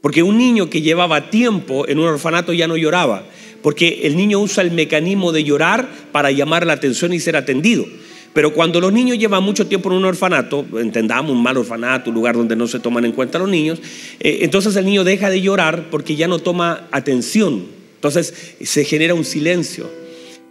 Porque 0.00 0.22
un 0.22 0.38
niño 0.38 0.70
que 0.70 0.80
llevaba 0.80 1.28
tiempo 1.28 1.86
en 1.86 1.98
un 1.98 2.06
orfanato 2.06 2.54
ya 2.54 2.66
no 2.66 2.76
lloraba, 2.78 3.24
porque 3.62 4.00
el 4.04 4.16
niño 4.16 4.40
usa 4.40 4.62
el 4.62 4.70
mecanismo 4.70 5.30
de 5.30 5.44
llorar 5.44 5.88
para 6.10 6.30
llamar 6.30 6.66
la 6.66 6.72
atención 6.72 7.12
y 7.12 7.20
ser 7.20 7.36
atendido. 7.36 7.84
Pero 8.32 8.54
cuando 8.54 8.80
los 8.80 8.92
niños 8.92 9.18
llevan 9.18 9.42
mucho 9.42 9.66
tiempo 9.66 9.90
en 9.90 9.96
un 9.96 10.04
orfanato, 10.06 10.64
entendamos 10.78 11.32
un 11.32 11.42
mal 11.42 11.58
orfanato, 11.58 12.10
un 12.10 12.14
lugar 12.14 12.36
donde 12.36 12.56
no 12.56 12.66
se 12.66 12.78
toman 12.78 13.04
en 13.04 13.12
cuenta 13.12 13.38
los 13.38 13.48
niños, 13.48 13.80
eh, 14.20 14.38
entonces 14.42 14.74
el 14.76 14.86
niño 14.86 15.04
deja 15.04 15.28
de 15.28 15.42
llorar 15.42 15.88
porque 15.90 16.16
ya 16.16 16.28
no 16.28 16.38
toma 16.38 16.88
atención. 16.92 17.79
Entonces 18.00 18.32
se 18.62 18.84
genera 18.84 19.12
un 19.12 19.26
silencio. 19.26 19.86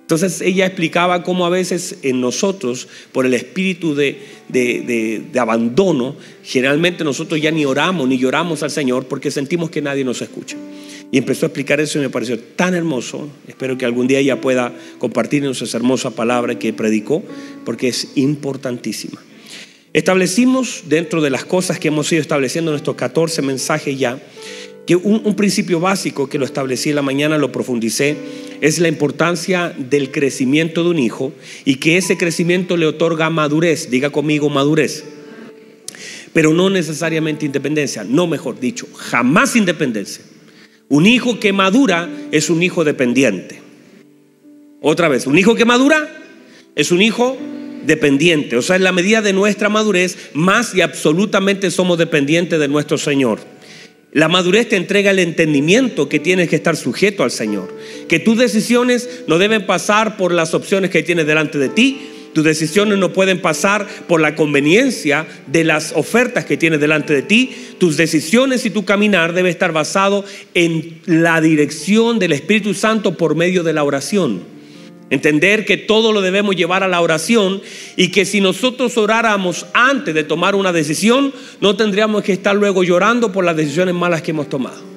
Entonces 0.01 0.41
ella 0.41 0.67
explicaba 0.67 1.23
cómo 1.23 1.47
a 1.47 1.49
veces 1.49 1.97
en 2.03 2.21
nosotros, 2.21 2.87
por 3.11 3.25
el 3.25 3.33
espíritu 3.33 3.95
de, 3.95 5.25
abandono, 5.35 6.15
generalmente 6.43 7.03
nosotros 7.03 7.41
ya 7.41 7.49
ni 7.49 7.65
oramos 7.65 8.07
ni 8.07 8.19
lloramos 8.19 8.61
al 8.61 8.69
Señor 8.69 9.07
porque 9.07 9.31
sentimos 9.31 9.71
que 9.71 9.81
nadie 9.81 10.03
nos 10.03 10.21
escucha. 10.21 10.57
Y 11.11 11.17
empezó 11.17 11.45
a 11.45 11.47
explicar 11.47 11.79
eso 11.79 11.97
y 11.97 12.03
me 12.03 12.11
pareció 12.11 12.37
tan 12.39 12.75
hermoso. 12.75 13.29
Espero 13.47 13.79
que 13.79 13.85
algún 13.85 14.05
día 14.05 14.19
ella 14.19 14.39
pueda 14.39 14.71
compartirnos 14.99 15.59
esa 15.63 15.77
hermosa 15.77 16.11
palabra 16.11 16.59
que 16.59 16.71
predicó 16.71 17.23
porque 17.65 17.87
es 17.87 18.11
importantísima. 18.13 19.19
Establecimos 19.93 20.83
dentro 20.85 21.19
de 21.19 21.31
las 21.31 21.45
cosas 21.45 21.79
que 21.79 21.87
hemos 21.87 22.11
ido 22.11 22.21
estableciendo 22.21 22.69
en 22.71 22.77
estos 22.77 22.95
14 22.95 23.41
mensajes 23.41 23.97
ya, 23.97 24.21
que 24.89 24.95
un, 24.95 25.35
principio 25.35 25.79
básico 25.79 26.27
que 26.27 26.39
lo 26.39 26.45
establecí 26.45 26.89
en 26.89 26.95
la 26.95 27.03
mañana, 27.03 27.37
lo 27.37 27.51
profundicé, 27.51 28.17
es 28.59 28.79
la 28.79 28.87
importancia 28.87 29.71
del 29.77 30.09
crecimiento 30.09 30.83
de 30.83 30.89
un 30.89 30.97
hijo 30.97 31.31
y 31.63 31.75
que 31.75 31.97
ese 31.97 32.17
crecimiento 32.17 32.75
le 32.75 32.87
otorga 32.87 33.29
madurez, 33.29 33.91
diga 33.91 34.09
conmigo 34.09 34.49
madurez, 34.49 35.03
pero 36.33 36.55
no 36.55 36.71
necesariamente 36.71 37.45
independencia, 37.45 38.03
no 38.03 38.25
mejor 38.25 38.59
dicho, 38.59 38.87
jamás 38.95 39.55
independencia. 39.55 40.25
Un 40.87 41.05
hijo 41.05 41.39
que 41.39 41.53
madura 41.53 42.09
es 42.31 42.49
un 42.49 42.63
hijo 42.63 42.83
dependiente. 42.83 43.61
Otra 44.81 45.07
vez, 45.07 45.27
un 45.27 45.37
hijo 45.37 45.53
que 45.53 45.65
madura 45.65 46.09
es 46.73 46.91
un 46.91 47.03
hijo 47.03 47.37
dependiente, 47.85 48.57
o 48.57 48.63
sea, 48.63 48.75
en 48.75 48.85
la 48.85 48.91
medida 48.91 49.21
de 49.21 49.33
nuestra 49.33 49.69
madurez, 49.69 50.31
más 50.33 50.73
y 50.73 50.81
absolutamente 50.81 51.69
somos 51.69 51.99
dependientes 51.99 52.59
de 52.59 52.67
nuestro 52.67 52.97
Señor. 52.97 53.58
La 54.11 54.27
madurez 54.27 54.67
te 54.67 54.75
entrega 54.75 55.11
el 55.11 55.19
entendimiento 55.19 56.09
que 56.09 56.19
tienes 56.19 56.49
que 56.49 56.55
estar 56.55 56.75
sujeto 56.75 57.23
al 57.23 57.29
Señor. 57.29 57.71
Que 58.07 58.19
tus 58.19 58.37
decisiones 58.37 59.23
no 59.27 59.37
deben 59.37 59.67
pasar 59.67 60.17
por 60.17 60.33
las 60.33 60.55
opciones 60.55 60.89
que 60.89 61.03
tienes 61.03 61.27
delante 61.27 61.59
de 61.59 61.69
ti. 61.69 62.01
Tus 62.33 62.43
decisiones 62.43 62.97
no 62.97 63.13
pueden 63.13 63.39
pasar 63.39 63.87
por 64.07 64.19
la 64.19 64.35
conveniencia 64.35 65.27
de 65.45 65.63
las 65.63 65.93
ofertas 65.93 66.45
que 66.45 66.57
tienes 66.57 66.79
delante 66.79 67.13
de 67.13 67.21
ti. 67.21 67.51
Tus 67.77 67.97
decisiones 67.97 68.65
y 68.65 68.71
tu 68.71 68.83
caminar 68.83 69.33
debe 69.33 69.49
estar 69.49 69.73
basado 69.73 70.25
en 70.55 71.01
la 71.05 71.39
dirección 71.39 72.17
del 72.17 72.31
Espíritu 72.31 72.73
Santo 72.73 73.15
por 73.15 73.35
medio 73.35 73.61
de 73.61 73.73
la 73.73 73.83
oración. 73.83 74.58
Entender 75.09 75.65
que 75.65 75.77
todo 75.77 76.11
lo 76.11 76.21
debemos 76.21 76.55
llevar 76.55 76.83
a 76.83 76.87
la 76.87 77.01
oración 77.01 77.61
y 77.95 78.09
que 78.09 78.25
si 78.25 78.41
nosotros 78.41 78.95
oráramos 78.97 79.65
antes 79.73 80.13
de 80.13 80.23
tomar 80.23 80.55
una 80.55 80.71
decisión, 80.71 81.33
no 81.61 81.75
tendríamos 81.75 82.23
que 82.23 82.33
estar 82.33 82.55
luego 82.55 82.83
llorando 82.83 83.31
por 83.31 83.43
las 83.43 83.55
decisiones 83.55 83.95
malas 83.95 84.21
que 84.21 84.31
hemos 84.31 84.49
tomado. 84.49 84.89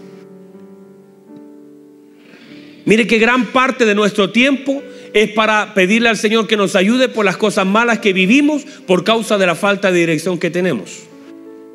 Mire 2.85 3.07
que 3.07 3.19
gran 3.19 3.47
parte 3.47 3.87
de 3.87 3.95
nuestro 3.95 4.31
tiempo 4.31 4.83
es 5.15 5.31
para 5.31 5.73
pedirle 5.73 6.09
al 6.09 6.17
Señor 6.17 6.47
que 6.47 6.57
nos 6.57 6.75
ayude 6.75 7.09
por 7.09 7.25
las 7.25 7.37
cosas 7.37 7.67
malas 7.67 8.01
que 8.01 8.13
vivimos 8.13 8.65
por 8.87 9.05
causa 9.05 9.39
de 9.39 9.47
la 9.47 9.55
falta 9.55 9.93
de 9.93 10.01
dirección 10.01 10.39
que 10.39 10.51
tenemos. 10.51 11.12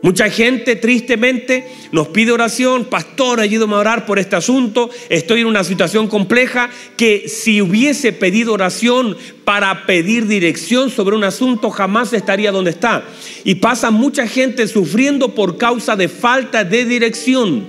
Mucha 0.04 0.30
gente 0.30 0.76
tristemente 0.76 1.68
nos 1.92 2.10
pide 2.10 2.32
oración, 2.32 2.86
pastor, 2.86 3.40
ayúdame 3.40 3.74
a 3.74 3.80
orar 3.80 4.06
por 4.06 4.20
este 4.20 4.36
asunto, 4.36 4.92
estoy 5.10 5.42
en 5.42 5.48
una 5.48 5.64
situación 5.64 6.08
compleja 6.08 6.70
que 6.96 7.28
si 7.28 7.62
hubiese 7.62 8.14
pedido 8.14 8.54
oración 8.54 9.18
para 9.44 9.88
pedir 9.88 10.28
dirección 10.28 10.92
sobre 10.92 11.16
un 11.16 11.24
asunto 11.24 11.72
jamás 11.72 12.14
estaría 12.14 12.52
donde 12.52 12.70
está. 12.70 13.06
Y 13.44 13.56
pasa 13.56 13.90
mucha 13.90 14.28
gente 14.28 14.68
sufriendo 14.68 15.34
por 15.34 15.58
causa 15.58 15.96
de 15.96 16.10
falta 16.10 16.64
de 16.64 16.86
dirección. 16.86 17.68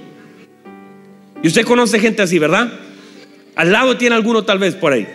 Y 1.42 1.48
usted 1.48 1.64
conoce 1.64 1.98
gente 1.98 2.20
así, 2.20 2.38
¿verdad? 2.38 2.70
Al 3.54 3.72
lado 3.72 3.96
tiene 3.96 4.16
alguno 4.16 4.44
tal 4.44 4.58
vez 4.58 4.74
por 4.74 4.92
ahí. 4.92 5.08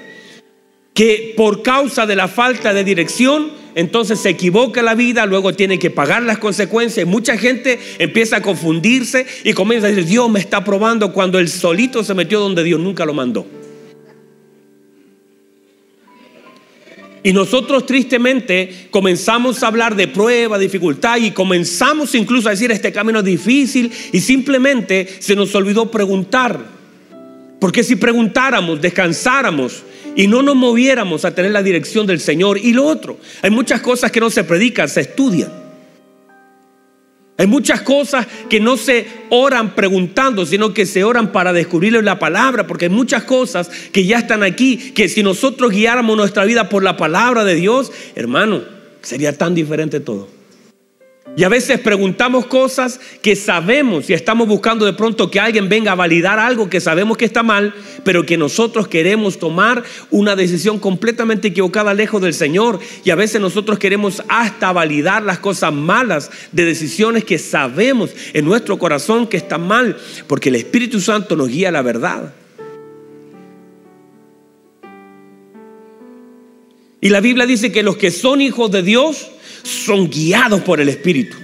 Que 0.95 1.33
por 1.37 1.61
causa 1.61 2.07
de 2.07 2.15
la 2.15 2.27
falta 2.27 2.73
de 2.73 2.83
dirección 2.83 3.62
entonces 3.75 4.19
se 4.19 4.29
equivoca 4.29 4.81
la 4.81 4.95
vida, 4.95 5.25
luego 5.25 5.53
tiene 5.53 5.79
que 5.79 5.89
pagar 5.89 6.23
las 6.23 6.37
consecuencias. 6.37 7.07
Mucha 7.07 7.37
gente 7.37 7.79
empieza 7.99 8.37
a 8.37 8.41
confundirse 8.41 9.25
y 9.43 9.53
comienza 9.53 9.87
a 9.87 9.89
decir, 9.89 10.05
Dios 10.05 10.29
me 10.29 10.39
está 10.39 10.63
probando 10.63 11.13
cuando 11.13 11.39
el 11.39 11.49
solito 11.49 12.03
se 12.03 12.13
metió 12.13 12.39
donde 12.39 12.63
Dios 12.63 12.79
nunca 12.79 13.05
lo 13.05 13.13
mandó. 13.13 13.45
Y 17.25 17.31
nosotros 17.31 17.85
tristemente 17.85 18.87
comenzamos 18.91 19.63
a 19.63 19.67
hablar 19.67 19.95
de 19.95 20.09
prueba, 20.09 20.59
dificultad 20.59 21.17
y 21.17 21.31
comenzamos 21.31 22.13
incluso 22.15 22.49
a 22.49 22.51
decir 22.51 22.69
este 22.69 22.91
camino 22.91 23.19
es 23.19 23.25
difícil 23.25 23.89
y 24.11 24.19
simplemente 24.19 25.07
se 25.19 25.33
nos 25.33 25.55
olvidó 25.55 25.89
preguntar. 25.89 26.82
Porque 27.63 27.81
si 27.81 27.95
preguntáramos, 27.95 28.81
descansáramos, 28.81 29.83
y 30.17 30.27
no 30.27 30.41
nos 30.43 30.53
moviéramos 30.53 31.23
a 31.23 31.33
tener 31.33 31.51
la 31.51 31.63
dirección 31.63 32.05
del 32.05 32.19
Señor. 32.19 32.57
Y 32.57 32.73
lo 32.73 32.83
otro, 32.83 33.17
hay 33.41 33.51
muchas 33.51 33.79
cosas 33.79 34.11
que 34.11 34.19
no 34.19 34.29
se 34.29 34.43
predican, 34.43 34.89
se 34.89 34.99
estudian. 34.99 35.49
Hay 37.37 37.47
muchas 37.47 37.81
cosas 37.81 38.27
que 38.49 38.59
no 38.59 38.75
se 38.75 39.07
oran 39.29 39.75
preguntando, 39.75 40.45
sino 40.45 40.73
que 40.73 40.85
se 40.85 41.05
oran 41.05 41.31
para 41.31 41.53
descubrir 41.53 41.93
la 42.03 42.19
palabra, 42.19 42.67
porque 42.67 42.87
hay 42.87 42.91
muchas 42.91 43.23
cosas 43.23 43.69
que 43.93 44.05
ya 44.05 44.17
están 44.17 44.43
aquí, 44.43 44.91
que 44.91 45.07
si 45.07 45.23
nosotros 45.23 45.71
guiáramos 45.71 46.17
nuestra 46.17 46.43
vida 46.43 46.67
por 46.67 46.83
la 46.83 46.97
palabra 46.97 47.45
de 47.45 47.55
Dios, 47.55 47.93
hermano, 48.15 48.61
sería 49.01 49.37
tan 49.37 49.55
diferente 49.55 50.01
todo. 50.01 50.42
Y 51.35 51.43
a 51.43 51.49
veces 51.49 51.79
preguntamos 51.79 52.45
cosas 52.45 52.99
que 53.23 53.35
sabemos 53.35 54.07
y 54.07 54.13
estamos 54.13 54.47
buscando 54.47 54.85
de 54.85 54.93
pronto 54.93 55.31
que 55.31 55.39
alguien 55.39 55.67
venga 55.67 55.93
a 55.93 55.95
validar 55.95 56.37
algo 56.37 56.69
que 56.69 56.79
sabemos 56.79 57.17
que 57.17 57.25
está 57.25 57.41
mal, 57.41 57.73
pero 58.03 58.23
que 58.23 58.37
nosotros 58.37 58.87
queremos 58.87 59.39
tomar 59.39 59.83
una 60.11 60.35
decisión 60.35 60.77
completamente 60.77 61.47
equivocada 61.47 61.95
lejos 61.95 62.21
del 62.21 62.35
Señor. 62.35 62.79
Y 63.03 63.09
a 63.09 63.15
veces 63.15 63.41
nosotros 63.41 63.79
queremos 63.79 64.21
hasta 64.27 64.71
validar 64.73 65.23
las 65.23 65.39
cosas 65.39 65.73
malas 65.73 66.29
de 66.51 66.65
decisiones 66.65 67.23
que 67.23 67.39
sabemos 67.39 68.11
en 68.33 68.45
nuestro 68.45 68.77
corazón 68.77 69.25
que 69.25 69.37
están 69.37 69.67
mal, 69.67 69.97
porque 70.27 70.49
el 70.49 70.55
Espíritu 70.55 71.01
Santo 71.01 71.35
nos 71.35 71.47
guía 71.47 71.71
la 71.71 71.81
verdad. 71.81 72.31
Y 77.03 77.09
la 77.09 77.19
Biblia 77.19 77.45
dice 77.45 77.73
que 77.73 77.83
los 77.83 77.97
que 77.97 78.11
son 78.11 78.39
hijos 78.39 78.71
de 78.71 78.81
Dios, 78.81 79.27
son 79.63 80.09
guiados 80.09 80.61
por 80.61 80.79
el 80.79 80.87
Espíritu. 80.87 81.35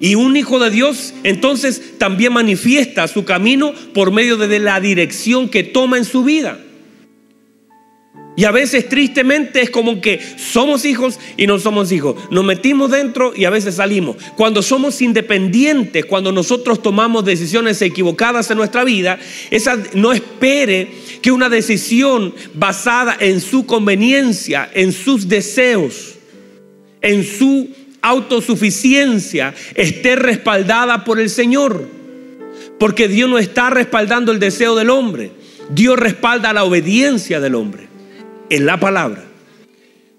Y 0.00 0.16
un 0.16 0.36
hijo 0.36 0.58
de 0.58 0.68
Dios 0.68 1.14
entonces 1.24 1.96
también 1.96 2.34
manifiesta 2.34 3.08
su 3.08 3.24
camino 3.24 3.72
por 3.94 4.12
medio 4.12 4.36
de 4.36 4.58
la 4.58 4.80
dirección 4.80 5.48
que 5.48 5.62
toma 5.62 5.96
en 5.96 6.04
su 6.04 6.24
vida. 6.24 6.60
Y 8.34 8.44
a 8.44 8.50
veces 8.50 8.88
tristemente 8.88 9.60
es 9.60 9.70
como 9.70 10.00
que 10.00 10.18
somos 10.38 10.86
hijos 10.86 11.18
y 11.36 11.46
no 11.46 11.58
somos 11.58 11.92
hijos. 11.92 12.16
Nos 12.30 12.44
metimos 12.44 12.90
dentro 12.90 13.34
y 13.36 13.44
a 13.44 13.50
veces 13.50 13.74
salimos. 13.74 14.16
Cuando 14.36 14.62
somos 14.62 15.02
independientes, 15.02 16.06
cuando 16.06 16.32
nosotros 16.32 16.82
tomamos 16.82 17.26
decisiones 17.26 17.82
equivocadas 17.82 18.50
en 18.50 18.56
nuestra 18.56 18.84
vida, 18.84 19.18
esa 19.50 19.78
no 19.92 20.12
espere 20.12 20.90
que 21.20 21.30
una 21.30 21.50
decisión 21.50 22.34
basada 22.54 23.16
en 23.20 23.40
su 23.40 23.66
conveniencia, 23.66 24.70
en 24.72 24.92
sus 24.92 25.28
deseos, 25.28 26.14
en 27.02 27.24
su 27.24 27.68
autosuficiencia 28.00 29.54
esté 29.74 30.16
respaldada 30.16 31.04
por 31.04 31.20
el 31.20 31.28
Señor. 31.28 31.86
Porque 32.78 33.08
Dios 33.08 33.28
no 33.28 33.38
está 33.38 33.68
respaldando 33.68 34.32
el 34.32 34.38
deseo 34.38 34.74
del 34.74 34.88
hombre. 34.88 35.32
Dios 35.70 35.98
respalda 35.98 36.54
la 36.54 36.64
obediencia 36.64 37.38
del 37.38 37.56
hombre 37.56 37.91
en 38.50 38.66
la 38.66 38.78
palabra. 38.78 39.24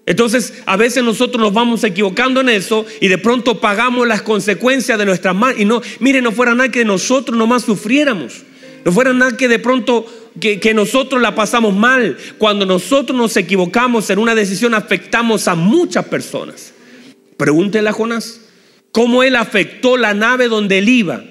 Entonces, 0.06 0.62
a 0.66 0.76
veces 0.76 1.02
nosotros 1.02 1.40
nos 1.40 1.54
vamos 1.54 1.82
equivocando 1.82 2.40
en 2.40 2.50
eso 2.50 2.84
y 3.00 3.08
de 3.08 3.16
pronto 3.16 3.60
pagamos 3.60 4.06
las 4.06 4.22
consecuencias 4.22 4.98
de 4.98 5.06
nuestras 5.06 5.34
manos. 5.34 5.58
Y 5.58 5.64
no, 5.64 5.80
mire, 6.00 6.20
no 6.20 6.30
fuera 6.30 6.54
nada 6.54 6.70
que 6.70 6.84
nosotros 6.84 7.38
nomás 7.38 7.62
sufriéramos. 7.62 8.42
No 8.84 8.92
fuera 8.92 9.14
nada 9.14 9.36
que 9.36 9.48
de 9.48 9.58
pronto 9.58 10.04
que, 10.38 10.60
que, 10.60 10.74
nosotros 10.74 11.22
la 11.22 11.34
pasamos 11.34 11.74
mal. 11.74 12.18
Cuando 12.36 12.66
nosotros 12.66 13.16
nos 13.16 13.34
equivocamos 13.38 14.10
en 14.10 14.18
una 14.18 14.34
decisión, 14.34 14.74
afectamos 14.74 15.48
a 15.48 15.54
muchas 15.54 16.04
personas. 16.04 16.74
Pregúntele 17.38 17.88
a 17.88 17.92
Jonás 17.92 18.40
cómo 18.92 19.22
él 19.22 19.36
afectó 19.36 19.96
la 19.96 20.12
nave 20.12 20.48
donde 20.48 20.78
él 20.78 20.88
iba. 20.88 21.24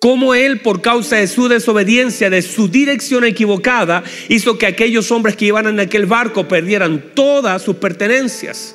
Cómo 0.00 0.34
él, 0.34 0.60
por 0.60 0.80
causa 0.80 1.16
de 1.16 1.26
su 1.26 1.46
desobediencia, 1.48 2.30
de 2.30 2.40
su 2.40 2.68
dirección 2.68 3.22
equivocada, 3.24 4.02
hizo 4.30 4.56
que 4.56 4.64
aquellos 4.64 5.12
hombres 5.12 5.36
que 5.36 5.44
iban 5.44 5.66
en 5.66 5.78
aquel 5.78 6.06
barco 6.06 6.48
perdieran 6.48 7.12
todas 7.14 7.60
sus 7.60 7.76
pertenencias. 7.76 8.74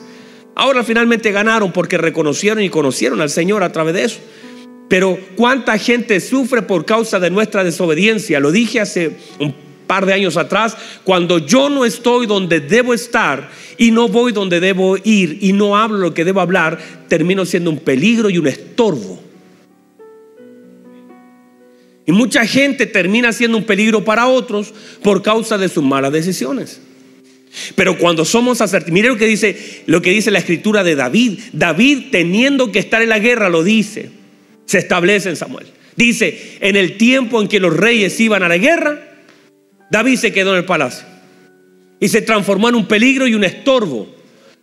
Ahora 0.53 0.83
finalmente 0.83 1.31
ganaron 1.31 1.71
porque 1.71 1.97
reconocieron 1.97 2.61
y 2.61 2.69
conocieron 2.69 3.21
al 3.21 3.31
Señor 3.31 3.63
a 3.63 3.71
través 3.71 3.95
de 3.95 4.03
eso. 4.03 4.19
Pero 4.87 5.17
cuánta 5.35 5.79
gente 5.79 6.19
sufre 6.19 6.61
por 6.61 6.85
causa 6.85 7.19
de 7.19 7.31
nuestra 7.31 7.63
desobediencia. 7.63 8.39
Lo 8.39 8.51
dije 8.51 8.79
hace 8.79 9.17
un 9.39 9.55
par 9.87 10.05
de 10.05 10.13
años 10.13 10.37
atrás, 10.37 10.77
cuando 11.03 11.39
yo 11.39 11.71
no 11.71 11.85
estoy 11.85 12.27
donde 12.27 12.59
debo 12.59 12.93
estar 12.93 13.49
y 13.79 13.89
no 13.89 14.09
voy 14.09 14.31
donde 14.31 14.59
debo 14.59 14.95
ir 15.03 15.39
y 15.41 15.53
no 15.53 15.75
hablo 15.75 15.97
lo 15.97 16.13
que 16.13 16.23
debo 16.23 16.41
hablar, 16.41 16.77
termino 17.07 17.47
siendo 17.47 17.71
un 17.71 17.79
peligro 17.79 18.29
y 18.29 18.37
un 18.37 18.45
estorbo. 18.45 19.24
Y 22.05 22.11
mucha 22.11 22.45
gente 22.45 22.85
termina 22.85 23.33
siendo 23.33 23.57
un 23.57 23.63
peligro 23.63 24.03
para 24.03 24.27
otros 24.27 24.73
por 25.01 25.21
causa 25.21 25.57
de 25.57 25.69
sus 25.69 25.83
malas 25.83 26.11
decisiones. 26.11 26.81
Pero 27.75 27.97
cuando 27.97 28.25
somos 28.25 28.61
asertivos, 28.61 28.93
mire 28.93 29.07
lo 29.07 29.17
que 29.17 29.25
dice 29.25 29.83
lo 29.85 30.01
que 30.01 30.11
dice 30.11 30.29
la 30.29 30.39
escritura 30.39 30.83
de 30.83 30.95
David. 30.95 31.39
David 31.53 32.05
teniendo 32.11 32.71
que 32.71 32.79
estar 32.79 33.01
en 33.01 33.09
la 33.09 33.19
guerra 33.19 33.49
lo 33.49 33.63
dice. 33.63 34.09
Se 34.65 34.77
establece 34.77 35.29
en 35.29 35.35
Samuel. 35.35 35.67
Dice, 35.95 36.57
en 36.59 36.75
el 36.75 36.97
tiempo 36.97 37.41
en 37.41 37.47
que 37.47 37.59
los 37.59 37.75
reyes 37.75 38.19
iban 38.19 38.43
a 38.43 38.49
la 38.49 38.57
guerra, 38.57 38.99
David 39.89 40.17
se 40.17 40.33
quedó 40.33 40.51
en 40.51 40.57
el 40.57 40.65
palacio 40.65 41.05
y 41.99 42.09
se 42.09 42.21
transformó 42.21 42.69
en 42.69 42.75
un 42.75 42.87
peligro 42.87 43.27
y 43.27 43.35
un 43.35 43.43
estorbo. 43.43 44.13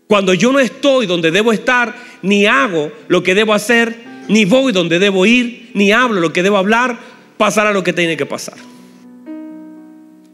Cuando 0.06 0.34
yo 0.34 0.52
no 0.52 0.60
estoy 0.60 1.06
donde 1.06 1.30
debo 1.30 1.52
estar, 1.52 1.96
ni 2.22 2.44
hago 2.44 2.92
lo 3.08 3.22
que 3.22 3.34
debo 3.34 3.54
hacer, 3.54 3.96
ni 4.28 4.44
voy 4.44 4.72
donde 4.72 4.98
debo 4.98 5.24
ir, 5.24 5.70
ni 5.74 5.90
hablo 5.90 6.20
lo 6.20 6.32
que 6.32 6.42
debo 6.42 6.58
hablar, 6.58 6.98
pasará 7.42 7.72
lo 7.72 7.82
que 7.82 7.92
tiene 7.92 8.16
que 8.16 8.24
pasar. 8.24 8.54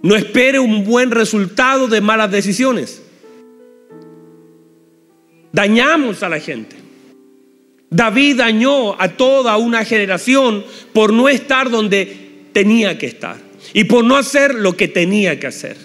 No 0.02 0.14
espere 0.14 0.58
un 0.58 0.84
buen 0.84 1.10
resultado 1.10 1.88
de 1.88 2.02
malas 2.02 2.30
decisiones. 2.30 3.00
Dañamos 5.50 6.22
a 6.22 6.28
la 6.28 6.38
gente. 6.38 6.76
David 7.88 8.36
dañó 8.36 9.00
a 9.00 9.08
toda 9.08 9.56
una 9.56 9.86
generación 9.86 10.66
por 10.92 11.14
no 11.14 11.30
estar 11.30 11.70
donde 11.70 12.50
tenía 12.52 12.98
que 12.98 13.06
estar 13.06 13.38
y 13.72 13.84
por 13.84 14.04
no 14.04 14.14
hacer 14.14 14.54
lo 14.54 14.76
que 14.76 14.88
tenía 14.88 15.40
que 15.40 15.46
hacer 15.46 15.78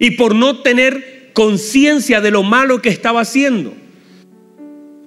y 0.00 0.10
por 0.16 0.34
no 0.34 0.62
tener 0.62 1.30
conciencia 1.32 2.20
de 2.20 2.32
lo 2.32 2.42
malo 2.42 2.82
que 2.82 2.88
estaba 2.88 3.20
haciendo. 3.20 3.72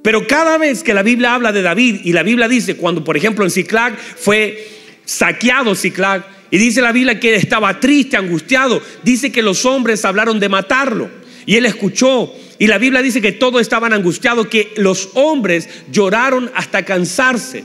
Pero 0.04 0.26
cada 0.26 0.58
vez 0.58 0.84
que 0.84 0.94
la 0.94 1.04
Biblia 1.04 1.36
habla 1.36 1.52
de 1.52 1.62
David 1.62 2.00
y 2.06 2.14
la 2.14 2.24
Biblia 2.24 2.48
dice 2.48 2.78
cuando 2.78 3.04
por 3.04 3.18
ejemplo 3.18 3.44
en 3.44 3.52
Ciclag 3.52 3.98
fue 3.98 4.79
saqueado 5.10 5.74
Ciclag 5.74 6.24
y 6.52 6.58
dice 6.58 6.82
la 6.82 6.92
Biblia 6.92 7.20
que 7.20 7.36
estaba 7.36 7.80
triste, 7.80 8.16
angustiado, 8.16 8.82
dice 9.04 9.32
que 9.32 9.42
los 9.42 9.66
hombres 9.66 10.06
hablaron 10.06 10.40
de 10.40 10.50
matarlo. 10.50 11.10
Y 11.46 11.56
él 11.56 11.66
escuchó. 11.66 12.32
Y 12.60 12.68
la 12.68 12.78
Biblia 12.78 13.02
dice 13.02 13.22
que 13.22 13.32
todos 13.32 13.62
estaban 13.62 13.94
angustiados, 13.94 14.48
que 14.48 14.74
los 14.78 15.10
hombres 15.14 15.68
lloraron 15.92 16.52
hasta 16.56 16.86
cansarse 16.86 17.64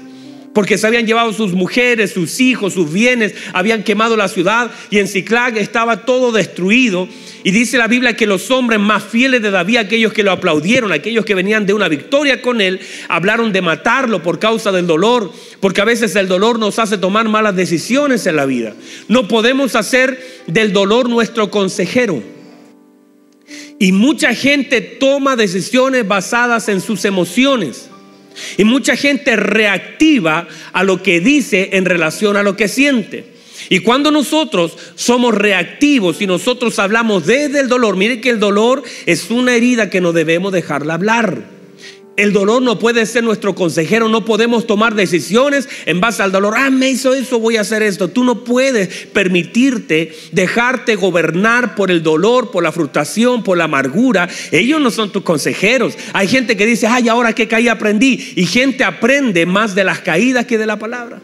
porque 0.55 0.79
se 0.79 0.87
habían 0.87 1.07
llevado 1.07 1.33
sus 1.33 1.53
mujeres, 1.53 2.13
sus 2.13 2.41
hijos, 2.41 2.73
sus 2.73 2.91
bienes, 2.91 3.35
habían 3.53 3.83
quemado 3.83 4.17
la 4.17 4.29
ciudad 4.29 4.71
y 4.89 5.01
en 5.01 5.09
Ciclag 5.09 5.59
estaba 5.59 6.07
todo 6.07 6.33
destruido. 6.33 7.09
Y 7.43 7.51
dice 7.51 7.77
la 7.77 7.89
Biblia 7.89 8.17
que 8.17 8.27
los 8.27 8.51
hombres 8.51 8.79
más 8.79 9.03
fieles 9.03 9.43
de 9.43 9.51
David, 9.51 9.79
aquellos 9.79 10.13
que 10.13 10.23
lo 10.23 10.31
aplaudieron, 10.31 10.93
aquellos 10.93 11.25
que 11.25 11.35
venían 11.35 11.67
de 11.67 11.75
una 11.75 11.89
victoria 11.89 12.41
con 12.41 12.61
él, 12.61 12.81
hablaron 13.09 13.53
de 13.53 13.61
matarlo 13.61 14.23
por 14.23 14.39
causa 14.39 14.71
del 14.71 14.87
dolor, 14.87 15.31
porque 15.61 15.81
a 15.81 15.85
veces 15.85 16.15
el 16.17 16.29
dolor 16.29 16.59
nos 16.59 16.79
hace 16.79 16.99
tomar 16.99 17.29
malas 17.29 17.57
decisiones 17.57 18.25
en 18.27 18.37
la 18.37 18.47
vida. 18.47 18.75
No 19.09 19.27
podemos 19.27 19.75
hacer 19.75 20.25
del 20.47 20.73
dolor 20.73 21.11
nuestro 21.11 21.51
consejero. 21.51 22.23
Y 23.81 23.91
mucha 23.91 24.35
gente 24.35 24.81
toma 24.81 25.35
decisiones 25.35 26.07
basadas 26.07 26.69
en 26.69 26.81
sus 26.81 27.05
emociones. 27.05 27.91
Y 28.57 28.65
mucha 28.65 28.97
gente 28.97 29.37
reactiva 29.37 30.49
a 30.73 30.85
lo 30.85 31.03
que 31.03 31.21
dice 31.21 31.71
en 31.73 31.85
relación 31.85 32.37
a 32.37 32.43
lo 32.43 32.57
que 32.57 32.69
siente. 32.69 33.35
Y 33.69 33.81
cuando 33.81 34.11
nosotros 34.11 34.77
somos 34.95 35.35
reactivos 35.35 36.21
y 36.21 36.27
nosotros 36.27 36.79
hablamos 36.79 37.27
desde 37.27 37.61
el 37.61 37.69
dolor, 37.69 37.97
mire 37.97 38.21
que 38.21 38.31
el 38.31 38.41
dolor 38.41 38.83
es 39.07 39.31
una 39.31 39.55
herida 39.55 39.91
que 39.91 40.01
no 40.01 40.13
debemos 40.13 40.53
dejarla 40.53 40.95
hablar. 40.95 41.54
El 42.17 42.33
dolor 42.33 42.63
no 42.63 42.79
puede 42.79 43.07
ser 43.07 43.25
nuestro 43.25 43.57
consejero, 43.57 44.09
no 44.09 44.25
podemos 44.25 44.69
tomar 44.69 44.95
decisiones 44.95 45.69
en 45.85 46.01
base 46.01 46.23
al 46.23 46.31
dolor. 46.31 46.55
Ah, 46.57 46.71
me 46.71 46.89
hizo 46.89 47.13
eso, 47.13 47.41
voy 47.41 47.57
a 47.57 47.63
hacer 47.63 47.83
esto. 47.83 48.07
Tú 48.07 48.23
no 48.23 48.45
puedes 48.45 49.07
permitirte 49.07 50.13
dejarte 50.31 50.95
gobernar 50.95 51.75
por 51.75 51.91
el 51.91 52.05
dolor, 52.05 52.53
por 52.53 52.63
la 52.63 52.71
frustración, 52.71 53.43
por 53.43 53.59
la 53.59 53.65
amargura. 53.65 54.29
Ellos 54.53 54.81
no 54.81 54.93
son 54.93 55.11
tus 55.11 55.25
consejeros. 55.25 55.99
Hay 56.13 56.29
gente 56.29 56.57
que 56.57 56.67
dice, 56.67 56.87
ay, 56.87 57.09
ahora 57.09 57.33
que 57.33 57.49
caí 57.49 57.67
aprendí. 57.67 58.33
Y 58.37 58.47
gente 58.47 58.85
aprende 58.85 59.45
más 59.45 59.75
de 59.75 59.83
las 59.83 59.99
caídas 59.99 60.47
que 60.47 60.57
de 60.57 60.67
la 60.67 60.79
palabra. 60.79 61.21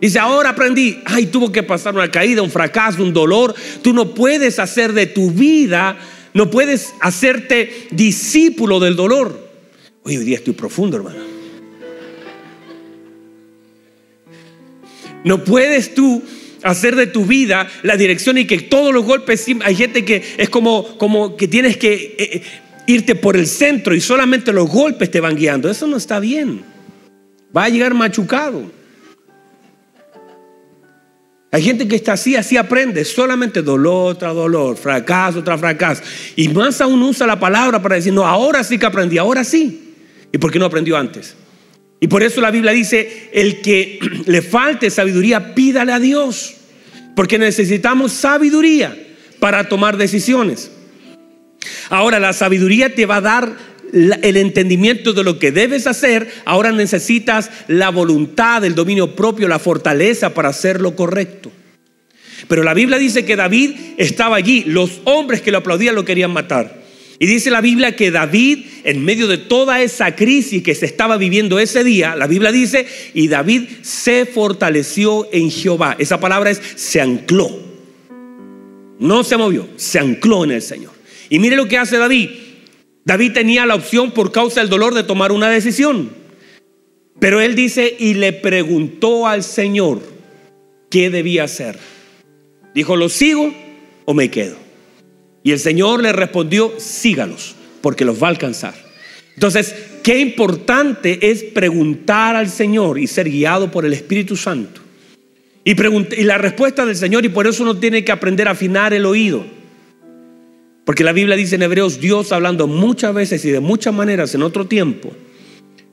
Dice, 0.00 0.20
ahora 0.20 0.50
aprendí, 0.50 1.00
ay, 1.06 1.26
tuvo 1.26 1.50
que 1.50 1.64
pasar 1.64 1.96
una 1.96 2.08
caída, 2.08 2.42
un 2.42 2.52
fracaso, 2.52 3.02
un 3.02 3.12
dolor. 3.12 3.52
Tú 3.82 3.92
no 3.92 4.14
puedes 4.14 4.60
hacer 4.60 4.92
de 4.92 5.06
tu 5.06 5.32
vida, 5.32 5.98
no 6.34 6.50
puedes 6.50 6.94
hacerte 7.00 7.88
discípulo 7.90 8.78
del 8.78 8.94
dolor. 8.94 9.47
Hoy, 10.08 10.16
día 10.16 10.38
estoy 10.38 10.54
profundo, 10.54 10.96
hermano. 10.96 11.18
No 15.22 15.44
puedes 15.44 15.92
tú 15.92 16.22
hacer 16.62 16.96
de 16.96 17.08
tu 17.08 17.26
vida 17.26 17.68
la 17.82 17.94
dirección 17.98 18.38
y 18.38 18.46
que 18.46 18.58
todos 18.60 18.94
los 18.94 19.04
golpes, 19.04 19.46
hay 19.62 19.74
gente 19.74 20.06
que 20.06 20.22
es 20.38 20.48
como, 20.48 20.96
como 20.96 21.36
que 21.36 21.46
tienes 21.46 21.76
que 21.76 21.92
eh, 21.92 22.16
eh, 22.18 22.42
irte 22.86 23.16
por 23.16 23.36
el 23.36 23.46
centro 23.46 23.94
y 23.94 24.00
solamente 24.00 24.50
los 24.50 24.70
golpes 24.70 25.10
te 25.10 25.20
van 25.20 25.36
guiando. 25.36 25.68
Eso 25.68 25.86
no 25.86 25.98
está 25.98 26.20
bien. 26.20 26.62
Va 27.54 27.64
a 27.64 27.68
llegar 27.68 27.92
machucado. 27.92 28.72
Hay 31.50 31.62
gente 31.62 31.86
que 31.86 31.96
está 31.96 32.14
así, 32.14 32.34
así 32.34 32.56
aprende, 32.56 33.04
solamente 33.04 33.60
dolor 33.60 34.16
tras 34.16 34.34
dolor, 34.34 34.78
fracaso 34.78 35.44
tras 35.44 35.60
fracaso. 35.60 36.02
Y 36.34 36.48
más 36.48 36.80
aún 36.80 37.02
usa 37.02 37.26
la 37.26 37.38
palabra 37.38 37.82
para 37.82 37.96
decir, 37.96 38.14
no, 38.14 38.26
ahora 38.26 38.64
sí 38.64 38.78
que 38.78 38.86
aprendí, 38.86 39.18
ahora 39.18 39.44
sí. 39.44 39.84
¿Y 40.32 40.38
por 40.38 40.52
qué 40.52 40.58
no 40.58 40.66
aprendió 40.66 40.96
antes? 40.96 41.36
Y 42.00 42.06
por 42.06 42.22
eso 42.22 42.40
la 42.40 42.50
Biblia 42.50 42.72
dice, 42.72 43.30
el 43.32 43.60
que 43.60 43.98
le 44.26 44.42
falte 44.42 44.90
sabiduría, 44.90 45.54
pídale 45.54 45.92
a 45.92 45.98
Dios. 45.98 46.54
Porque 47.16 47.38
necesitamos 47.38 48.12
sabiduría 48.12 48.96
para 49.40 49.68
tomar 49.68 49.96
decisiones. 49.96 50.70
Ahora, 51.90 52.20
la 52.20 52.32
sabiduría 52.32 52.94
te 52.94 53.06
va 53.06 53.16
a 53.16 53.20
dar 53.20 53.56
el 53.92 54.36
entendimiento 54.36 55.12
de 55.12 55.24
lo 55.24 55.38
que 55.38 55.50
debes 55.50 55.86
hacer. 55.86 56.30
Ahora 56.44 56.70
necesitas 56.70 57.50
la 57.66 57.90
voluntad, 57.90 58.64
el 58.64 58.74
dominio 58.74 59.16
propio, 59.16 59.48
la 59.48 59.58
fortaleza 59.58 60.34
para 60.34 60.50
hacer 60.50 60.80
lo 60.80 60.94
correcto. 60.94 61.50
Pero 62.46 62.62
la 62.62 62.74
Biblia 62.74 62.98
dice 62.98 63.24
que 63.24 63.36
David 63.36 63.74
estaba 63.96 64.36
allí. 64.36 64.64
Los 64.66 65.00
hombres 65.04 65.42
que 65.42 65.50
lo 65.50 65.58
aplaudían 65.58 65.94
lo 65.94 66.04
querían 66.04 66.30
matar. 66.30 66.77
Y 67.20 67.26
dice 67.26 67.50
la 67.50 67.60
Biblia 67.60 67.96
que 67.96 68.12
David, 68.12 68.64
en 68.84 69.04
medio 69.04 69.26
de 69.26 69.38
toda 69.38 69.82
esa 69.82 70.14
crisis 70.14 70.62
que 70.62 70.74
se 70.74 70.86
estaba 70.86 71.16
viviendo 71.16 71.58
ese 71.58 71.82
día, 71.82 72.14
la 72.14 72.28
Biblia 72.28 72.52
dice, 72.52 72.86
y 73.12 73.26
David 73.26 73.64
se 73.82 74.24
fortaleció 74.24 75.28
en 75.32 75.50
Jehová. 75.50 75.96
Esa 75.98 76.20
palabra 76.20 76.50
es 76.50 76.60
se 76.76 77.00
ancló. 77.00 77.50
No 79.00 79.24
se 79.24 79.36
movió, 79.36 79.68
se 79.76 79.98
ancló 79.98 80.44
en 80.44 80.52
el 80.52 80.62
Señor. 80.62 80.92
Y 81.28 81.40
mire 81.40 81.56
lo 81.56 81.66
que 81.66 81.78
hace 81.78 81.98
David. 81.98 82.30
David 83.04 83.32
tenía 83.32 83.66
la 83.66 83.74
opción 83.74 84.12
por 84.12 84.30
causa 84.30 84.60
del 84.60 84.70
dolor 84.70 84.94
de 84.94 85.02
tomar 85.02 85.32
una 85.32 85.48
decisión. 85.48 86.10
Pero 87.18 87.40
él 87.40 87.56
dice, 87.56 87.96
y 87.98 88.14
le 88.14 88.32
preguntó 88.32 89.26
al 89.26 89.42
Señor 89.42 90.02
qué 90.88 91.10
debía 91.10 91.44
hacer. 91.44 91.78
Dijo, 92.74 92.94
¿lo 92.94 93.08
sigo 93.08 93.52
o 94.04 94.14
me 94.14 94.30
quedo? 94.30 94.67
Y 95.42 95.52
el 95.52 95.58
Señor 95.58 96.02
le 96.02 96.12
respondió, 96.12 96.74
sígalos, 96.78 97.54
porque 97.80 98.04
los 98.04 98.22
va 98.22 98.26
a 98.26 98.30
alcanzar. 98.30 98.74
Entonces, 99.34 99.74
qué 100.02 100.18
importante 100.18 101.30
es 101.30 101.44
preguntar 101.44 102.34
al 102.36 102.48
Señor 102.48 102.98
y 102.98 103.06
ser 103.06 103.30
guiado 103.30 103.70
por 103.70 103.84
el 103.86 103.92
Espíritu 103.92 104.36
Santo. 104.36 104.80
Y, 105.64 105.72
y 105.72 106.24
la 106.24 106.38
respuesta 106.38 106.84
del 106.84 106.96
Señor, 106.96 107.24
y 107.24 107.28
por 107.28 107.46
eso 107.46 107.62
uno 107.62 107.76
tiene 107.76 108.04
que 108.04 108.12
aprender 108.12 108.48
a 108.48 108.52
afinar 108.52 108.92
el 108.92 109.06
oído. 109.06 109.44
Porque 110.84 111.04
la 111.04 111.12
Biblia 111.12 111.36
dice 111.36 111.56
en 111.56 111.62
Hebreos, 111.62 112.00
Dios 112.00 112.32
hablando 112.32 112.66
muchas 112.66 113.14
veces 113.14 113.44
y 113.44 113.50
de 113.50 113.60
muchas 113.60 113.94
maneras 113.94 114.34
en 114.34 114.42
otro 114.42 114.66
tiempo. 114.66 115.12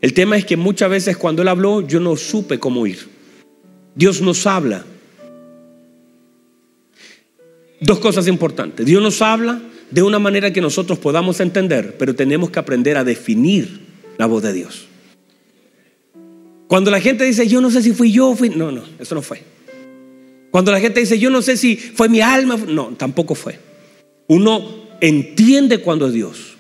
El 0.02 0.14
tema 0.14 0.38
es 0.38 0.46
que 0.46 0.56
muchas 0.58 0.90
veces 0.90 1.18
cuando 1.18 1.42
Él 1.42 1.50
habló, 1.50 1.82
yo 1.82 2.00
no 2.00 2.16
supe 2.16 2.60
cómo 2.60 2.88
ir. 2.88 3.00
Dios 3.94 4.22
nos 4.22 4.48
habla 4.48 4.86
Dos 7.80 8.00
cosas 8.00 8.28
importantes. 8.28 8.86
Dios 8.86 9.02
nos 9.02 9.22
habla 9.22 9.62
de 9.92 10.02
una 10.02 10.20
manera 10.20 10.52
que 10.52 10.62
nosotros 10.62 11.00
podamos 11.00 11.40
entender, 11.40 11.96
pero 11.98 12.16
tenemos 12.16 12.50
que 12.50 12.60
aprender 12.60 12.98
a 12.98 13.04
definir 13.04 13.82
la 14.18 14.26
voz 14.26 14.44
de 14.44 14.54
Dios. 14.54 14.88
Cuando 16.68 16.90
la 16.90 17.00
gente 17.00 17.24
dice, 17.24 17.48
yo 17.48 17.62
no 17.62 17.70
sé 17.70 17.82
si 17.82 17.94
fui 17.94 18.12
yo, 18.12 18.36
fui... 18.36 18.50
No, 18.50 18.72
no, 18.72 18.84
eso 19.00 19.14
no 19.14 19.22
fue. 19.22 19.44
Cuando 20.52 20.72
la 20.72 20.80
gente 20.80 21.00
dice, 21.00 21.20
yo 21.20 21.30
no 21.30 21.42
sé 21.42 21.58
si 21.58 21.76
fue 21.76 22.10
mi 22.10 22.22
alma, 22.22 22.58
no, 22.68 22.88
tampoco 22.98 23.36
fue. 23.36 23.60
Uno 24.28 24.86
entiende 25.02 25.80
cuando 25.80 26.08
es 26.08 26.14
Dios. 26.14 26.56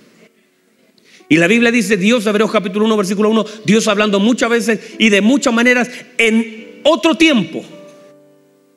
Y 1.28 1.38
la 1.38 1.47
Biblia 1.47 1.71
dice, 1.71 1.97
Dios, 1.97 2.25
Hebreos 2.25 2.51
capítulo 2.51 2.86
1, 2.86 2.97
versículo 2.97 3.30
1, 3.30 3.45
Dios 3.65 3.88
hablando 3.88 4.19
muchas 4.19 4.49
veces 4.49 4.80
y 4.99 5.10
de 5.10 5.21
muchas 5.21 5.54
maneras 5.54 5.89
en 6.17 6.82
otro 6.84 7.15
tiempo, 7.15 7.63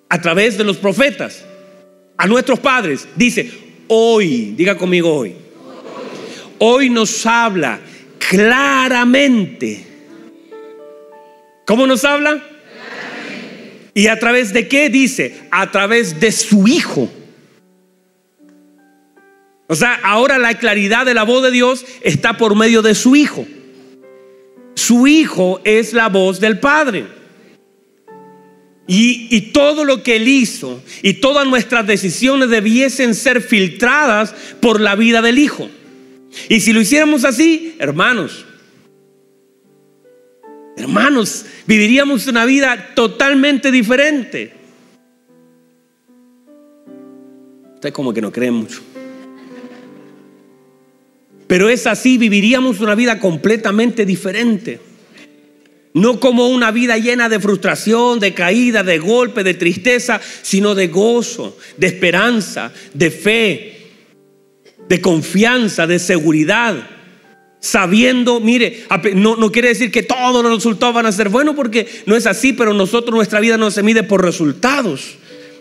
a 0.09 0.21
través 0.23 0.57
de 0.57 0.65
los 0.65 0.79
profetas 0.79 1.45
a 2.19 2.27
nuestros 2.27 2.59
padres. 2.59 3.09
Dice, 3.17 3.51
hoy, 3.87 4.53
diga 4.57 4.77
conmigo 4.77 5.15
hoy. 5.15 5.35
Hoy 6.59 6.91
nos 6.91 7.25
habla 7.25 7.81
claramente. 8.19 9.87
¿Cómo 11.65 11.87
nos 11.87 12.05
habla? 12.05 12.43
¿Y 13.95 14.09
a 14.09 14.19
través 14.19 14.53
de 14.53 14.69
qué? 14.69 14.91
Dice, 14.91 15.41
a 15.51 15.71
través 15.71 16.21
de 16.21 16.33
su 16.33 16.67
Hijo. 16.69 17.09
O 19.69 19.75
sea, 19.75 20.01
ahora 20.03 20.39
la 20.39 20.55
claridad 20.55 21.07
de 21.07 21.15
la 21.15 21.25
voz 21.25 21.43
de 21.43 21.51
Dios 21.51 21.85
está 22.01 22.37
por 22.37 22.57
medio 22.57 22.83
de 22.83 22.95
su 22.95 23.17
Hijo. 23.17 23.47
Su 24.75 25.07
Hijo 25.07 25.61
es 25.65 25.93
la 25.93 26.09
voz 26.09 26.41
del 26.41 26.59
Padre. 26.59 27.07
Y, 28.91 29.51
todo 29.53 29.85
lo 29.85 30.03
que 30.03 30.17
Él 30.17 30.27
hizo 30.27 30.83
y 31.03 31.15
todas 31.15 31.47
nuestras 31.47 31.87
decisiones 31.87 32.49
debiesen 32.49 33.15
ser 33.15 33.43
filtradas 33.43 34.35
por 34.61 34.81
la 34.81 34.97
vida 34.97 35.21
del 35.21 35.39
Hijo. 35.39 35.69
Y 36.49 36.61
si 36.61 36.73
lo 36.73 36.81
hiciéramos 36.81 37.27
así, 37.27 37.77
hermanos, 37.79 38.47
hermanos, 40.79 41.45
viviríamos 41.67 42.27
una 42.29 42.47
vida 42.47 42.95
totalmente 42.95 43.71
diferente. 43.71 44.55
Ustedes 47.75 47.93
como 47.93 48.15
que 48.15 48.23
no 48.23 48.33
creen 48.33 48.55
mucho. 48.55 48.81
Pero 51.47 51.69
es 51.69 51.87
así, 51.87 52.17
viviríamos 52.17 52.81
una 52.81 52.95
vida 52.95 53.21
completamente 53.21 54.07
diferente. 54.07 54.88
No 55.99 56.21
como 56.21 56.49
una 56.49 56.71
vida 56.71 56.97
llena 56.97 57.29
de 57.29 57.41
frustración, 57.41 58.21
de 58.21 58.35
caída, 58.35 58.83
de 58.83 58.99
golpe, 58.99 59.43
de 59.43 59.55
tristeza, 59.55 60.21
sino 60.43 60.75
de 60.75 60.89
gozo, 60.89 61.57
de 61.77 61.89
esperanza, 61.89 62.73
de 62.95 63.11
fe, 63.11 63.91
de 64.89 65.01
confianza, 65.01 65.87
de 65.87 65.99
seguridad. 65.99 66.77
Sabiendo, 67.61 68.39
mire, 68.39 68.85
no, 69.15 69.37
no 69.37 69.51
quiere 69.51 69.69
decir 69.69 69.91
que 69.91 70.05
todos 70.05 70.43
los 70.43 70.55
resultados 70.55 70.95
van 70.95 71.07
a 71.07 71.13
ser 71.13 71.29
buenos 71.29 71.57
porque 71.57 71.89
no 72.07 72.15
es 72.15 72.27
así, 72.27 72.53
pero 72.53 72.73
nosotros 72.73 73.15
nuestra 73.15 73.41
vida 73.41 73.57
no 73.57 73.71
se 73.71 73.83
mide 73.83 74.05
por 74.05 74.25
resultados. 74.25 75.17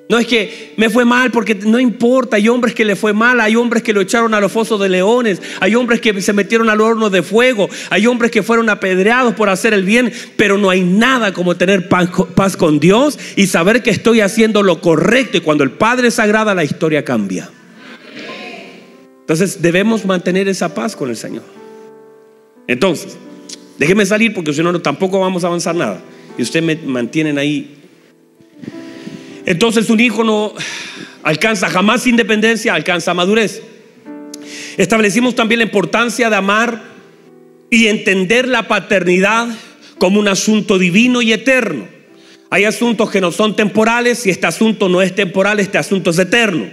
No 0.09 0.17
es 0.17 0.25
que 0.25 0.73
me 0.77 0.89
fue 0.89 1.03
mal 1.03 1.31
porque 1.31 1.53
no 1.53 1.79
importa, 1.79 2.37
hay 2.37 2.47
hombres 2.47 2.73
que 2.73 2.85
le 2.85 2.95
fue 2.95 3.11
mal, 3.11 3.41
hay 3.41 3.57
hombres 3.57 3.83
que 3.83 3.91
lo 3.91 3.99
echaron 3.99 4.33
a 4.33 4.39
los 4.39 4.51
fosos 4.51 4.79
de 4.79 4.87
leones, 4.87 5.41
hay 5.59 5.75
hombres 5.75 5.99
que 5.99 6.21
se 6.21 6.31
metieron 6.31 6.69
al 6.69 6.79
horno 6.79 7.09
de 7.09 7.23
fuego, 7.23 7.69
hay 7.89 8.07
hombres 8.07 8.31
que 8.31 8.41
fueron 8.41 8.69
apedreados 8.69 9.35
por 9.35 9.49
hacer 9.49 9.73
el 9.73 9.83
bien, 9.83 10.13
pero 10.37 10.57
no 10.57 10.69
hay 10.69 10.81
nada 10.81 11.33
como 11.33 11.57
tener 11.57 11.89
paz, 11.89 12.55
con 12.55 12.79
Dios 12.79 13.19
y 13.35 13.47
saber 13.47 13.83
que 13.83 13.89
estoy 13.89 14.21
haciendo 14.21 14.63
lo 14.63 14.79
correcto 14.79 15.37
y 15.37 15.41
cuando 15.41 15.65
el 15.65 15.71
Padre 15.71 16.07
es 16.07 16.17
la 16.17 16.63
historia 16.63 17.03
cambia. 17.03 17.49
Entonces 19.19 19.61
debemos 19.61 20.05
mantener 20.05 20.47
esa 20.47 20.73
paz 20.73 20.95
con 20.95 21.09
el 21.09 21.17
Señor. 21.17 21.43
Entonces, 22.65 23.17
déjeme 23.77 24.05
salir 24.05 24.33
porque 24.33 24.53
si 24.53 24.63
no 24.63 24.81
tampoco 24.81 25.19
vamos 25.19 25.43
a 25.43 25.47
avanzar 25.47 25.75
nada. 25.75 26.01
Y 26.37 26.43
ustedes 26.43 26.65
me 26.65 26.75
mantienen 26.75 27.37
ahí 27.37 27.76
entonces 29.47 29.89
un 29.89 29.99
hijo 30.01 30.25
no 30.25 30.53
alcanza 31.23 31.69
jamás 31.69 32.05
independencia, 32.05 32.73
alcanza 32.73 33.13
madurez. 33.13 33.63
Establecimos 34.75 35.35
también 35.35 35.59
la 35.59 35.65
importancia 35.65 36.29
de 36.29 36.35
amar 36.35 36.83
y 37.69 37.87
entender 37.87 38.47
la 38.47 38.67
paternidad 38.67 39.47
como 39.97 40.19
un 40.19 40.27
asunto 40.27 40.77
divino 40.77 41.21
y 41.21 41.31
eterno. 41.31 41.87
Hay 42.49 42.65
asuntos 42.65 43.09
que 43.09 43.21
no 43.21 43.31
son 43.31 43.55
temporales 43.55 44.25
y 44.25 44.29
este 44.29 44.47
asunto 44.47 44.89
no 44.89 45.01
es 45.01 45.15
temporal, 45.15 45.61
este 45.61 45.77
asunto 45.77 46.11
es 46.11 46.19
eterno 46.19 46.67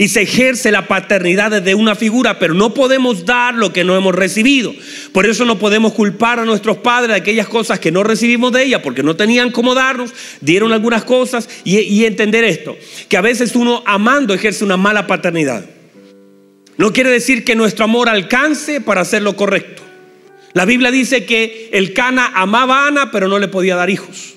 y 0.00 0.08
se 0.08 0.22
ejerce 0.22 0.70
la 0.70 0.88
paternidad 0.88 1.50
desde 1.50 1.74
una 1.74 1.94
figura, 1.94 2.38
pero 2.38 2.54
no 2.54 2.72
podemos 2.72 3.26
dar 3.26 3.54
lo 3.54 3.70
que 3.70 3.84
no 3.84 3.94
hemos 3.98 4.14
recibido. 4.14 4.74
Por 5.12 5.26
eso 5.26 5.44
no 5.44 5.58
podemos 5.58 5.92
culpar 5.92 6.38
a 6.40 6.46
nuestros 6.46 6.78
padres 6.78 7.10
de 7.10 7.16
aquellas 7.16 7.46
cosas 7.46 7.80
que 7.80 7.92
no 7.92 8.02
recibimos 8.02 8.50
de 8.50 8.62
ella, 8.62 8.80
porque 8.80 9.02
no 9.02 9.14
tenían 9.14 9.50
cómo 9.50 9.74
darnos, 9.74 10.14
dieron 10.40 10.72
algunas 10.72 11.04
cosas 11.04 11.50
y, 11.64 11.80
y 11.80 12.06
entender 12.06 12.44
esto, 12.44 12.78
que 13.10 13.18
a 13.18 13.20
veces 13.20 13.54
uno 13.54 13.82
amando 13.84 14.32
ejerce 14.32 14.64
una 14.64 14.78
mala 14.78 15.06
paternidad. 15.06 15.66
No 16.78 16.94
quiere 16.94 17.10
decir 17.10 17.44
que 17.44 17.54
nuestro 17.54 17.84
amor 17.84 18.08
alcance 18.08 18.80
para 18.80 19.02
hacer 19.02 19.20
lo 19.20 19.36
correcto. 19.36 19.82
La 20.54 20.64
Biblia 20.64 20.90
dice 20.90 21.26
que 21.26 21.68
el 21.74 21.92
Cana 21.92 22.32
amaba 22.34 22.84
a 22.84 22.86
Ana, 22.86 23.10
pero 23.10 23.28
no 23.28 23.38
le 23.38 23.48
podía 23.48 23.76
dar 23.76 23.90
hijos. 23.90 24.32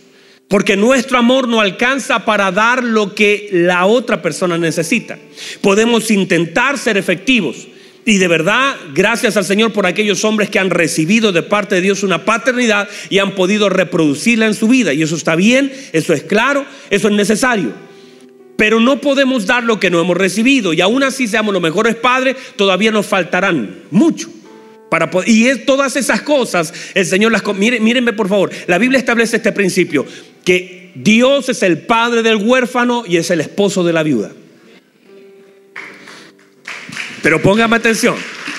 Porque 0.53 0.77
nuestro 0.77 1.17
amor 1.17 1.47
no 1.47 1.61
alcanza 1.61 2.25
para 2.25 2.51
dar 2.51 2.83
lo 2.83 3.15
que 3.15 3.49
la 3.51 3.87
otra 3.87 4.21
persona 4.21 4.55
necesita. 4.55 5.17
Podemos 5.61 6.11
intentar 6.11 6.77
ser 6.77 6.95
efectivos. 6.95 7.67
Y 8.05 8.19
de 8.19 8.27
verdad, 8.27 8.75
gracias 8.93 9.35
al 9.35 9.45
Señor 9.45 9.73
por 9.73 9.87
aquellos 9.87 10.23
hombres 10.23 10.51
que 10.51 10.59
han 10.59 10.69
recibido 10.69 11.31
de 11.31 11.41
parte 11.41 11.73
de 11.73 11.81
Dios 11.81 12.03
una 12.03 12.23
paternidad 12.23 12.87
y 13.09 13.17
han 13.17 13.33
podido 13.33 13.67
reproducirla 13.67 14.45
en 14.45 14.53
su 14.53 14.67
vida. 14.67 14.93
Y 14.93 15.01
eso 15.01 15.15
está 15.15 15.35
bien, 15.35 15.73
eso 15.91 16.13
es 16.13 16.21
claro, 16.21 16.67
eso 16.91 17.07
es 17.07 17.15
necesario. 17.15 17.73
Pero 18.55 18.79
no 18.79 19.01
podemos 19.01 19.47
dar 19.47 19.63
lo 19.63 19.79
que 19.79 19.89
no 19.89 19.99
hemos 19.99 20.17
recibido. 20.17 20.71
Y 20.71 20.81
aún 20.81 21.01
así 21.01 21.27
seamos 21.27 21.51
los 21.51 21.63
mejores 21.63 21.95
padres, 21.95 22.35
todavía 22.57 22.91
nos 22.91 23.07
faltarán 23.07 23.85
mucho. 23.89 24.29
Para 24.91 25.09
y 25.25 25.47
es, 25.47 25.65
todas 25.65 25.95
esas 25.95 26.21
cosas, 26.21 26.71
el 26.93 27.07
Señor 27.07 27.31
las... 27.31 27.43
Mírenme 27.55 28.13
por 28.13 28.29
favor, 28.29 28.51
la 28.67 28.77
Biblia 28.77 28.99
establece 28.99 29.37
este 29.37 29.51
principio 29.51 30.05
que 30.43 30.91
Dios 30.95 31.49
es 31.49 31.63
el 31.63 31.79
padre 31.79 32.23
del 32.23 32.37
huérfano 32.37 33.03
y 33.07 33.17
es 33.17 33.29
el 33.31 33.41
esposo 33.41 33.83
de 33.83 33.93
la 33.93 34.03
viuda. 34.03 34.31
Pero 37.21 37.41
póngame 37.41 37.77
atención, 37.77 38.15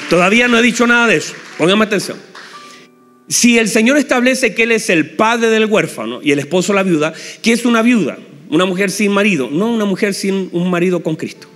todavía 0.09 0.49
no 0.49 0.59
he 0.59 0.63
dicho 0.63 0.87
nada 0.87 1.07
de 1.07 1.17
eso, 1.17 1.35
póngame 1.59 1.85
atención. 1.85 2.19
Si 3.29 3.59
el 3.59 3.69
Señor 3.69 3.97
establece 3.97 4.55
que 4.55 4.65
Él 4.65 4.73
es 4.73 4.91
el 4.91 5.11
padre 5.17 5.49
del 5.49 5.67
huérfano 5.67 6.21
y 6.23 6.33
el 6.33 6.39
esposo 6.39 6.73
la 6.73 6.83
viuda, 6.83 7.15
¿qué 7.43 7.53
es 7.53 7.65
una 7.65 7.83
viuda? 7.83 8.19
Una 8.49 8.67
mujer 8.67 8.91
sin 8.91 9.13
marido, 9.13 9.49
no 9.51 9.73
una 9.73 9.85
mujer 9.85 10.15
sin 10.15 10.49
un 10.53 10.71
marido 10.71 11.03
con 11.03 11.17
Cristo. 11.17 11.49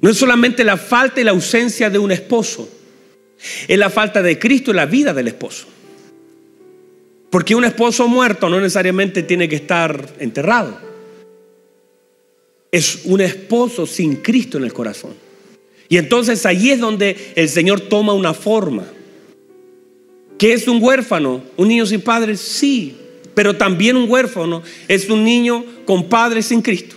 No 0.00 0.08
es 0.08 0.16
solamente 0.16 0.64
la 0.64 0.78
falta 0.78 1.20
y 1.20 1.24
la 1.24 1.32
ausencia 1.32 1.90
de 1.90 1.98
un 1.98 2.10
esposo, 2.10 2.70
es 3.68 3.78
la 3.78 3.90
falta 3.90 4.22
de 4.22 4.38
Cristo 4.38 4.70
en 4.70 4.78
la 4.78 4.86
vida 4.86 5.12
del 5.12 5.28
esposo. 5.28 5.66
Porque 7.30 7.54
un 7.54 7.64
esposo 7.64 8.08
muerto 8.08 8.48
no 8.48 8.60
necesariamente 8.60 9.22
tiene 9.22 9.48
que 9.48 9.56
estar 9.56 10.14
enterrado. 10.18 10.76
Es 12.72 13.02
un 13.04 13.20
esposo 13.20 13.86
sin 13.86 14.16
Cristo 14.16 14.58
en 14.58 14.64
el 14.64 14.72
corazón. 14.72 15.14
Y 15.88 15.96
entonces 15.96 16.44
allí 16.46 16.70
es 16.70 16.80
donde 16.80 17.32
el 17.36 17.48
Señor 17.48 17.80
toma 17.80 18.12
una 18.12 18.34
forma. 18.34 18.84
¿Qué 20.38 20.52
es 20.52 20.66
un 20.68 20.82
huérfano? 20.82 21.42
¿Un 21.56 21.68
niño 21.68 21.86
sin 21.86 22.00
padres? 22.00 22.40
Sí. 22.40 22.96
Pero 23.34 23.56
también 23.56 23.96
un 23.96 24.10
huérfano 24.10 24.62
es 24.88 25.08
un 25.08 25.24
niño 25.24 25.64
con 25.84 26.08
padres 26.08 26.46
sin 26.46 26.62
Cristo. 26.62 26.96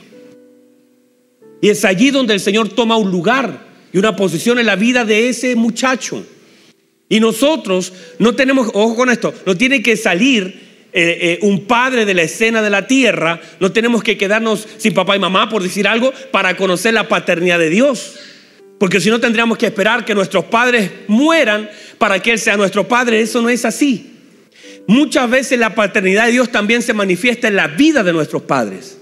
Y 1.61 1.69
es 1.69 1.85
allí 1.85 2.11
donde 2.11 2.33
el 2.33 2.39
Señor 2.39 2.69
toma 2.69 2.97
un 2.97 3.11
lugar 3.11 3.67
y 3.91 3.97
una 3.97 4.15
posición 4.15 4.59
en 4.59 4.65
la 4.65 4.75
vida 4.75 5.05
de 5.05 5.29
ese 5.29 5.55
muchacho. 5.55 6.25
Y 7.09 7.19
nosotros 7.19 7.93
no 8.19 8.33
tenemos, 8.33 8.69
ojo 8.73 8.95
con 8.95 9.09
esto, 9.09 9.33
no 9.45 9.55
tiene 9.55 9.83
que 9.83 9.97
salir 9.97 10.89
eh, 10.93 11.17
eh, 11.21 11.39
un 11.41 11.65
padre 11.65 12.05
de 12.05 12.13
la 12.13 12.23
escena 12.23 12.61
de 12.61 12.69
la 12.69 12.87
tierra, 12.87 13.41
no 13.59 13.71
tenemos 13.71 14.03
que 14.03 14.17
quedarnos 14.17 14.67
sin 14.77 14.93
papá 14.93 15.15
y 15.15 15.19
mamá, 15.19 15.49
por 15.49 15.63
decir 15.63 15.87
algo, 15.87 16.13
para 16.31 16.55
conocer 16.55 16.93
la 16.93 17.07
paternidad 17.07 17.59
de 17.59 17.69
Dios. 17.69 18.15
Porque 18.77 18.99
si 18.99 19.09
no 19.09 19.19
tendríamos 19.19 19.57
que 19.57 19.67
esperar 19.67 20.05
que 20.05 20.13
nuestros 20.13 20.45
padres 20.45 20.91
mueran 21.07 21.69
para 21.97 22.19
que 22.19 22.31
Él 22.31 22.39
sea 22.39 22.57
nuestro 22.57 22.87
padre. 22.87 23.21
Eso 23.21 23.41
no 23.41 23.49
es 23.49 23.63
así. 23.63 24.11
Muchas 24.87 25.29
veces 25.29 25.57
la 25.57 25.73
paternidad 25.73 26.25
de 26.25 26.33
Dios 26.33 26.51
también 26.51 26.81
se 26.81 26.93
manifiesta 26.93 27.47
en 27.47 27.55
la 27.55 27.67
vida 27.67 28.03
de 28.03 28.11
nuestros 28.11 28.41
padres. 28.41 28.97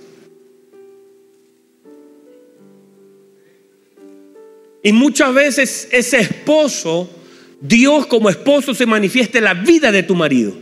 Y 4.84 4.92
muchas 4.94 5.34
veces 5.34 5.88
ese 5.92 6.20
esposo 6.20 7.10
Dios 7.62 8.08
como 8.08 8.30
esposo 8.30 8.74
se 8.74 8.88
manifiesta 8.88 9.38
en 9.38 9.44
la 9.44 9.54
vida 9.54 9.92
de 9.92 10.04
tu 10.04 10.16
marido. 10.16 10.54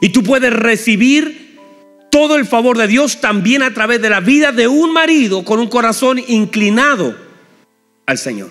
Y 0.00 0.10
tú 0.10 0.22
puedes 0.22 0.52
recibir 0.52 1.58
todo 2.10 2.36
el 2.36 2.46
favor 2.46 2.78
de 2.78 2.86
Dios 2.86 3.20
también 3.20 3.62
a 3.62 3.74
través 3.74 4.00
de 4.00 4.08
la 4.08 4.20
vida 4.20 4.52
de 4.52 4.68
un 4.68 4.92
marido 4.92 5.44
con 5.44 5.58
un 5.58 5.68
corazón 5.68 6.20
inclinado 6.28 7.16
al 8.06 8.18
Señor. 8.18 8.50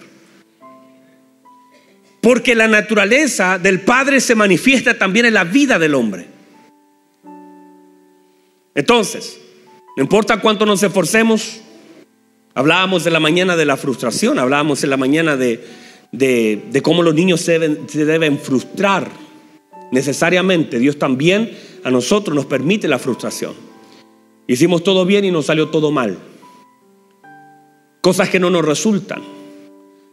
Porque 2.22 2.56
la 2.56 2.68
naturaleza 2.68 3.58
del 3.58 3.82
Padre 3.82 4.20
se 4.20 4.36
manifiesta 4.36 4.98
también 4.98 5.26
en 5.26 5.34
la 5.34 5.46
vida 5.46 5.80
del 5.80 5.96
hombre. 5.96 6.28
Entonces, 8.76 9.40
no 9.96 10.04
importa 10.04 10.42
cuánto 10.42 10.66
nos 10.66 10.84
esforcemos, 10.84 11.62
hablábamos 12.54 13.08
en 13.08 13.14
la 13.14 13.20
mañana 13.20 13.56
de 13.56 13.66
la 13.66 13.78
frustración, 13.78 14.38
hablábamos 14.38 14.84
en 14.84 14.90
la 14.90 14.98
mañana 14.98 15.38
de, 15.38 15.64
de, 16.12 16.82
cómo 16.84 17.04
los 17.04 17.14
niños 17.14 17.42
se 17.42 17.54
deben, 17.54 17.90
se 17.90 18.06
deben 18.06 18.40
frustrar. 18.40 19.10
Necesariamente 19.92 20.80
Dios 20.80 20.98
también 21.00 21.52
a 21.84 21.92
nosotros 21.92 22.36
nos 22.36 22.46
permite 22.46 22.88
la 22.88 23.00
frustración. 23.00 23.54
Hicimos 24.48 24.84
todo 24.84 25.06
bien 25.06 25.26
y 25.26 25.32
nos 25.32 25.46
salió 25.48 25.70
todo 25.70 25.92
mal. 25.92 26.18
Cosas 28.02 28.30
que 28.30 28.40
no 28.40 28.50
nos 28.50 28.66
resultan. 28.66 29.22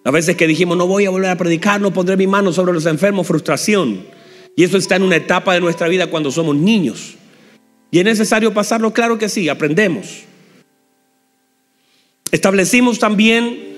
A 0.05 0.11
veces 0.11 0.37
que 0.37 0.47
dijimos, 0.47 0.77
no 0.77 0.87
voy 0.87 1.07
a 1.07 1.11
volver 1.11 1.31
a 1.31 1.39
predicar, 1.39 1.81
no 1.81 1.93
pondré 1.93 2.17
mi 2.17 2.27
mano 2.27 2.53
sobre 2.53 2.73
los 2.73 2.85
enfermos, 2.87 3.27
frustración. 3.27 4.05
Y 4.57 4.65
eso 4.65 4.77
está 4.77 4.97
en 4.97 5.03
una 5.03 5.17
etapa 5.17 5.55
de 5.55 5.61
nuestra 5.61 5.89
vida 5.89 6.09
cuando 6.09 6.31
somos 6.31 6.57
niños. 6.57 7.15
¿Y 7.91 8.01
es 8.01 8.05
necesario 8.05 8.53
pasarlo? 8.53 8.93
Claro 8.93 9.19
que 9.19 9.29
sí, 9.29 9.49
aprendemos. 9.49 10.25
Establecimos 12.31 12.99
también 12.99 13.74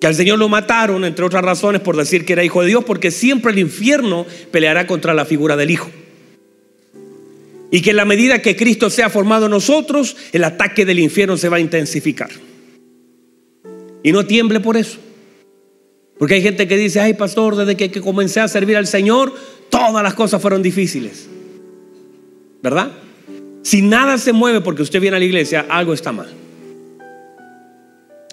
que 0.00 0.06
al 0.06 0.14
Señor 0.14 0.38
lo 0.38 0.48
mataron, 0.48 1.04
entre 1.04 1.24
otras 1.24 1.44
razones, 1.44 1.80
por 1.80 1.96
decir 1.96 2.24
que 2.24 2.34
era 2.34 2.44
hijo 2.44 2.60
de 2.60 2.68
Dios, 2.68 2.84
porque 2.84 3.10
siempre 3.10 3.52
el 3.52 3.58
infierno 3.58 4.26
peleará 4.50 4.86
contra 4.86 5.14
la 5.14 5.24
figura 5.24 5.56
del 5.56 5.70
Hijo. 5.70 5.90
Y 7.70 7.80
que 7.80 7.90
en 7.90 7.96
la 7.96 8.04
medida 8.04 8.42
que 8.42 8.56
Cristo 8.56 8.90
sea 8.90 9.10
formado 9.10 9.46
en 9.46 9.50
nosotros, 9.50 10.16
el 10.32 10.44
ataque 10.44 10.84
del 10.84 10.98
infierno 10.98 11.36
se 11.36 11.48
va 11.48 11.56
a 11.56 11.60
intensificar. 11.60 12.30
Y 14.02 14.12
no 14.12 14.26
tiemble 14.26 14.60
por 14.60 14.76
eso. 14.76 14.98
Porque 16.18 16.34
hay 16.34 16.42
gente 16.42 16.68
que 16.68 16.76
dice, 16.76 17.00
ay 17.00 17.14
pastor, 17.14 17.56
desde 17.56 17.76
que, 17.76 17.90
que 17.90 18.00
comencé 18.00 18.40
a 18.40 18.48
servir 18.48 18.76
al 18.76 18.86
Señor, 18.86 19.34
todas 19.68 20.02
las 20.02 20.14
cosas 20.14 20.40
fueron 20.40 20.62
difíciles. 20.62 21.28
¿Verdad? 22.62 22.92
Si 23.62 23.82
nada 23.82 24.16
se 24.16 24.32
mueve 24.32 24.60
porque 24.60 24.82
usted 24.82 25.00
viene 25.00 25.16
a 25.16 25.20
la 25.20 25.26
iglesia, 25.26 25.66
algo 25.68 25.92
está 25.92 26.12
mal. 26.12 26.45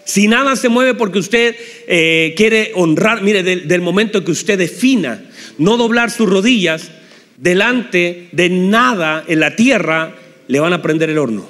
Si 0.06 0.28
nada 0.28 0.56
se 0.56 0.70
mueve 0.70 0.96
porque 0.96 1.20
usted 1.20 1.56
eh, 1.88 2.34
quiere 2.36 2.72
honrar, 2.76 3.22
mire, 3.22 3.44
del, 3.44 3.82
momento 3.82 4.24
que 4.24 4.32
usted 4.32 4.58
defina 4.58 5.24
no 5.58 5.78
doblar 5.78 6.12
sus 6.12 6.30
rodillas 6.30 6.92
delante 7.38 8.28
de 8.32 8.50
nada 8.50 9.24
en 9.28 9.40
la 9.40 9.56
tierra, 9.56 10.16
le 10.48 10.60
van 10.60 10.74
a 10.74 10.82
prender 10.82 11.10
el 11.10 11.18
horno. 11.18 11.48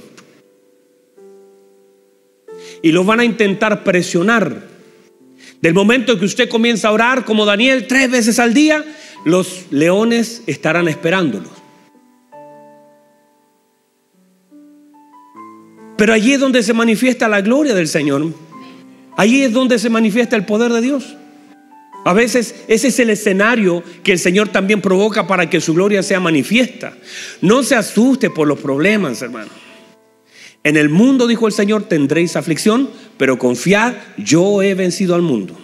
Y 2.82 2.92
lo 2.92 3.04
van 3.04 3.22
a 3.22 3.26
intentar 3.26 3.84
presionar. 3.84 4.72
Del 5.62 5.74
momento 5.74 6.20
que 6.20 6.26
usted 6.26 6.50
comienza 6.50 6.89
a 6.89 6.92
orar 6.92 7.26
como 7.26 7.46
Daniel 7.46 7.88
tres 7.88 8.12
veces 8.12 8.38
al 8.38 8.54
día, 8.54 8.84
los 9.26 9.66
leones 9.72 10.44
estarán 10.46 10.88
esperándolos. 10.88 11.50
Pero 15.98 16.13
allí 16.13 16.34
es 16.34 16.39
donde 16.39 16.63
se 16.63 16.74
manifiesta 16.74 17.30
la 17.30 17.42
gloria 17.42 17.74
del 17.74 17.88
Señor. 17.88 18.34
Allí 19.17 19.43
es 19.43 19.54
donde 19.54 19.80
se 19.80 19.89
manifiesta 19.89 20.36
el 20.36 20.45
poder 20.45 20.71
de 20.71 20.82
Dios. 20.82 21.15
A 22.06 22.13
veces 22.13 22.56
ese 22.67 22.89
es 22.89 22.99
el 22.99 23.10
escenario 23.10 23.84
que 24.04 24.12
el 24.12 24.19
Señor 24.19 24.49
también 24.49 24.82
provoca 24.82 25.26
para 25.26 25.49
que 25.49 25.62
su 25.62 25.73
gloria 25.73 26.04
sea 26.04 26.19
manifiesta. 26.19 26.93
No 27.41 27.63
se 27.63 27.76
asuste 27.76 28.30
por 28.30 28.47
los 28.47 28.60
problemas, 28.60 29.21
hermano. 29.21 29.52
En 30.65 30.78
el 30.78 30.89
mundo, 30.89 31.28
dijo 31.28 31.47
el 31.47 31.54
Señor, 31.54 31.84
tendréis 31.84 32.36
aflicción, 32.36 32.89
pero 33.17 33.38
confiad, 33.38 33.95
yo 34.17 34.62
he 34.62 34.73
vencido 34.73 35.15
al 35.15 35.21
mundo. 35.21 35.58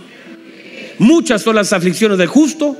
Muchas 0.98 1.42
son 1.42 1.56
las 1.56 1.72
aflicciones 1.72 2.18
del 2.18 2.28
justo, 2.28 2.78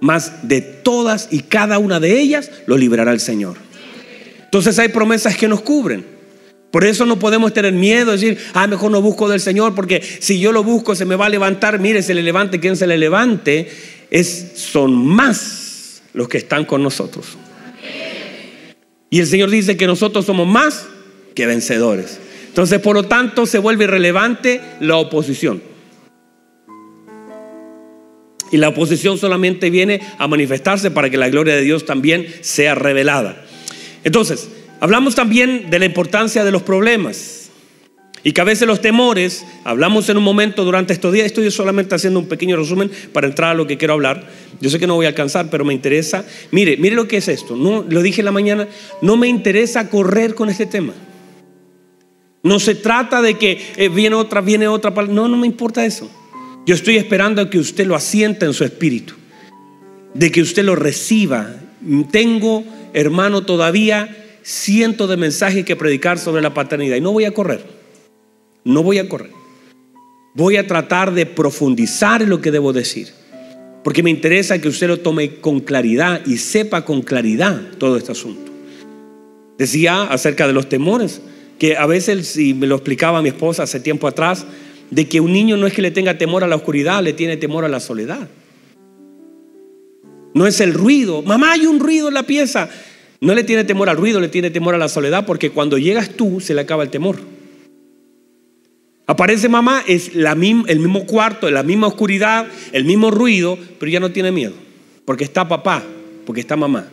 mas 0.00 0.48
de 0.48 0.60
todas 0.60 1.28
y 1.30 1.40
cada 1.40 1.78
una 1.78 2.00
de 2.00 2.20
ellas 2.20 2.50
lo 2.66 2.76
librará 2.76 3.12
el 3.12 3.20
Señor. 3.20 3.56
Entonces 4.44 4.78
hay 4.80 4.88
promesas 4.88 5.36
que 5.36 5.46
nos 5.46 5.60
cubren. 5.62 6.19
Por 6.70 6.84
eso 6.84 7.04
no 7.04 7.18
podemos 7.18 7.52
tener 7.52 7.72
miedo, 7.72 8.12
decir, 8.12 8.38
ah, 8.54 8.66
mejor 8.66 8.92
no 8.92 9.02
busco 9.02 9.28
del 9.28 9.40
Señor, 9.40 9.74
porque 9.74 10.02
si 10.20 10.38
yo 10.38 10.52
lo 10.52 10.62
busco 10.62 10.94
se 10.94 11.04
me 11.04 11.16
va 11.16 11.26
a 11.26 11.28
levantar, 11.28 11.80
mire, 11.80 12.02
se 12.02 12.14
le 12.14 12.22
levante 12.22 12.60
quien 12.60 12.76
se 12.76 12.86
le 12.86 12.96
levante, 12.96 13.68
es, 14.10 14.52
son 14.54 14.94
más 15.04 16.02
los 16.14 16.28
que 16.28 16.38
están 16.38 16.64
con 16.64 16.82
nosotros. 16.82 17.36
Y 19.10 19.18
el 19.18 19.26
Señor 19.26 19.50
dice 19.50 19.76
que 19.76 19.88
nosotros 19.88 20.24
somos 20.24 20.46
más 20.46 20.86
que 21.34 21.46
vencedores. 21.46 22.20
Entonces, 22.46 22.78
por 22.78 22.94
lo 22.94 23.04
tanto, 23.04 23.46
se 23.46 23.58
vuelve 23.58 23.84
irrelevante 23.84 24.60
la 24.78 24.96
oposición. 24.96 25.62
Y 28.52 28.56
la 28.56 28.68
oposición 28.68 29.18
solamente 29.18 29.70
viene 29.70 30.00
a 30.18 30.28
manifestarse 30.28 30.90
para 30.90 31.10
que 31.10 31.16
la 31.16 31.28
gloria 31.28 31.54
de 31.54 31.62
Dios 31.62 31.84
también 31.84 32.26
sea 32.40 32.74
revelada. 32.74 33.44
Entonces, 34.02 34.48
Hablamos 34.80 35.14
también 35.14 35.68
de 35.70 35.78
la 35.78 35.84
importancia 35.84 36.42
de 36.42 36.50
los 36.50 36.62
problemas 36.62 37.40
y 38.22 38.32
que 38.32 38.40
a 38.40 38.44
veces 38.44 38.66
los 38.66 38.82
temores, 38.82 39.46
hablamos 39.64 40.08
en 40.08 40.18
un 40.18 40.22
momento 40.22 40.64
durante 40.64 40.92
estos 40.92 41.12
días, 41.12 41.26
estoy 41.26 41.50
solamente 41.50 41.94
haciendo 41.94 42.18
un 42.18 42.28
pequeño 42.28 42.56
resumen 42.56 42.90
para 43.12 43.26
entrar 43.26 43.50
a 43.50 43.54
lo 43.54 43.66
que 43.66 43.78
quiero 43.78 43.94
hablar. 43.94 44.28
Yo 44.60 44.68
sé 44.68 44.78
que 44.78 44.86
no 44.86 44.94
voy 44.94 45.06
a 45.06 45.10
alcanzar, 45.10 45.48
pero 45.50 45.64
me 45.64 45.72
interesa. 45.72 46.24
Mire, 46.50 46.76
mire 46.76 46.96
lo 46.96 47.08
que 47.08 47.16
es 47.16 47.28
esto. 47.28 47.56
No, 47.56 47.84
lo 47.88 48.02
dije 48.02 48.20
en 48.20 48.26
la 48.26 48.32
mañana, 48.32 48.68
no 49.00 49.16
me 49.16 49.28
interesa 49.28 49.88
correr 49.88 50.34
con 50.34 50.50
este 50.50 50.66
tema. 50.66 50.92
No 52.42 52.58
se 52.58 52.74
trata 52.74 53.22
de 53.22 53.38
que 53.38 53.58
eh, 53.76 53.88
viene 53.88 54.16
otra, 54.16 54.42
viene 54.42 54.68
otra. 54.68 54.90
No, 54.90 55.28
no 55.28 55.36
me 55.36 55.46
importa 55.46 55.84
eso. 55.86 56.10
Yo 56.66 56.74
estoy 56.74 56.96
esperando 56.96 57.40
a 57.40 57.48
que 57.48 57.58
usted 57.58 57.86
lo 57.86 57.94
asienta 57.94 58.44
en 58.44 58.52
su 58.52 58.64
espíritu, 58.64 59.14
de 60.12 60.30
que 60.30 60.42
usted 60.42 60.64
lo 60.64 60.76
reciba. 60.76 61.54
Tengo, 62.10 62.64
hermano, 62.92 63.44
todavía 63.44 64.14
cientos 64.42 65.08
de 65.08 65.16
mensajes 65.16 65.64
que 65.64 65.76
predicar 65.76 66.18
sobre 66.18 66.42
la 66.42 66.54
paternidad 66.54 66.96
y 66.96 67.00
no 67.00 67.12
voy 67.12 67.24
a 67.24 67.32
correr. 67.32 67.64
No 68.64 68.82
voy 68.82 68.98
a 68.98 69.08
correr. 69.08 69.30
Voy 70.34 70.56
a 70.56 70.66
tratar 70.66 71.12
de 71.12 71.26
profundizar 71.26 72.22
en 72.22 72.30
lo 72.30 72.40
que 72.40 72.50
debo 72.50 72.72
decir. 72.72 73.08
Porque 73.82 74.02
me 74.02 74.10
interesa 74.10 74.60
que 74.60 74.68
usted 74.68 74.88
lo 74.88 75.00
tome 75.00 75.36
con 75.36 75.60
claridad 75.60 76.20
y 76.26 76.36
sepa 76.36 76.84
con 76.84 77.02
claridad 77.02 77.60
todo 77.78 77.96
este 77.96 78.12
asunto. 78.12 78.52
Decía 79.58 80.02
acerca 80.04 80.46
de 80.46 80.52
los 80.52 80.68
temores, 80.68 81.20
que 81.58 81.76
a 81.76 81.84
veces, 81.86 82.26
si 82.26 82.54
me 82.54 82.66
lo 82.66 82.76
explicaba 82.76 83.20
mi 83.20 83.28
esposa 83.28 83.64
hace 83.64 83.80
tiempo 83.80 84.08
atrás, 84.08 84.46
de 84.90 85.06
que 85.08 85.20
un 85.20 85.32
niño 85.32 85.58
no 85.58 85.66
es 85.66 85.74
que 85.74 85.82
le 85.82 85.90
tenga 85.90 86.16
temor 86.16 86.42
a 86.42 86.48
la 86.48 86.56
oscuridad, 86.56 87.02
le 87.02 87.12
tiene 87.12 87.36
temor 87.36 87.64
a 87.64 87.68
la 87.68 87.80
soledad. 87.80 88.28
No 90.32 90.46
es 90.46 90.60
el 90.60 90.72
ruido. 90.72 91.22
Mamá, 91.22 91.52
hay 91.52 91.66
un 91.66 91.78
ruido 91.78 92.08
en 92.08 92.14
la 92.14 92.22
pieza. 92.22 92.70
No 93.20 93.34
le 93.34 93.44
tiene 93.44 93.64
temor 93.64 93.88
al 93.88 93.96
ruido, 93.96 94.20
le 94.20 94.28
tiene 94.28 94.50
temor 94.50 94.74
a 94.74 94.78
la 94.78 94.88
soledad, 94.88 95.26
porque 95.26 95.50
cuando 95.50 95.76
llegas 95.76 96.10
tú 96.10 96.40
se 96.40 96.54
le 96.54 96.62
acaba 96.62 96.82
el 96.82 96.90
temor. 96.90 97.18
Aparece 99.06 99.48
mamá, 99.48 99.82
es 99.86 100.14
la 100.14 100.32
el 100.32 100.78
mismo 100.78 101.04
cuarto, 101.04 101.50
la 101.50 101.62
misma 101.62 101.88
oscuridad, 101.88 102.46
el 102.72 102.84
mismo 102.84 103.10
ruido, 103.10 103.58
pero 103.78 103.90
ya 103.90 104.00
no 104.00 104.12
tiene 104.12 104.30
miedo, 104.30 104.54
porque 105.04 105.24
está 105.24 105.48
papá, 105.48 105.82
porque 106.24 106.40
está 106.40 106.56
mamá. 106.56 106.88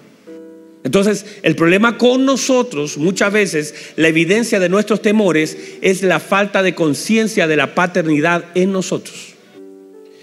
Entonces, 0.84 1.26
el 1.44 1.56
problema 1.56 1.98
con 1.98 2.26
nosotros, 2.26 2.98
muchas 2.98 3.32
veces, 3.32 3.92
la 3.98 4.08
evidencia 4.08 4.60
de 4.60 4.70
nuestros 4.70 5.02
temores 5.02 5.58
es 5.82 6.02
la 6.02 6.20
falta 6.20 6.64
de 6.64 6.76
conciencia 6.76 7.46
de 7.46 7.56
la 7.56 7.76
paternidad 7.76 8.46
en 8.56 8.72
nosotros. 8.72 9.36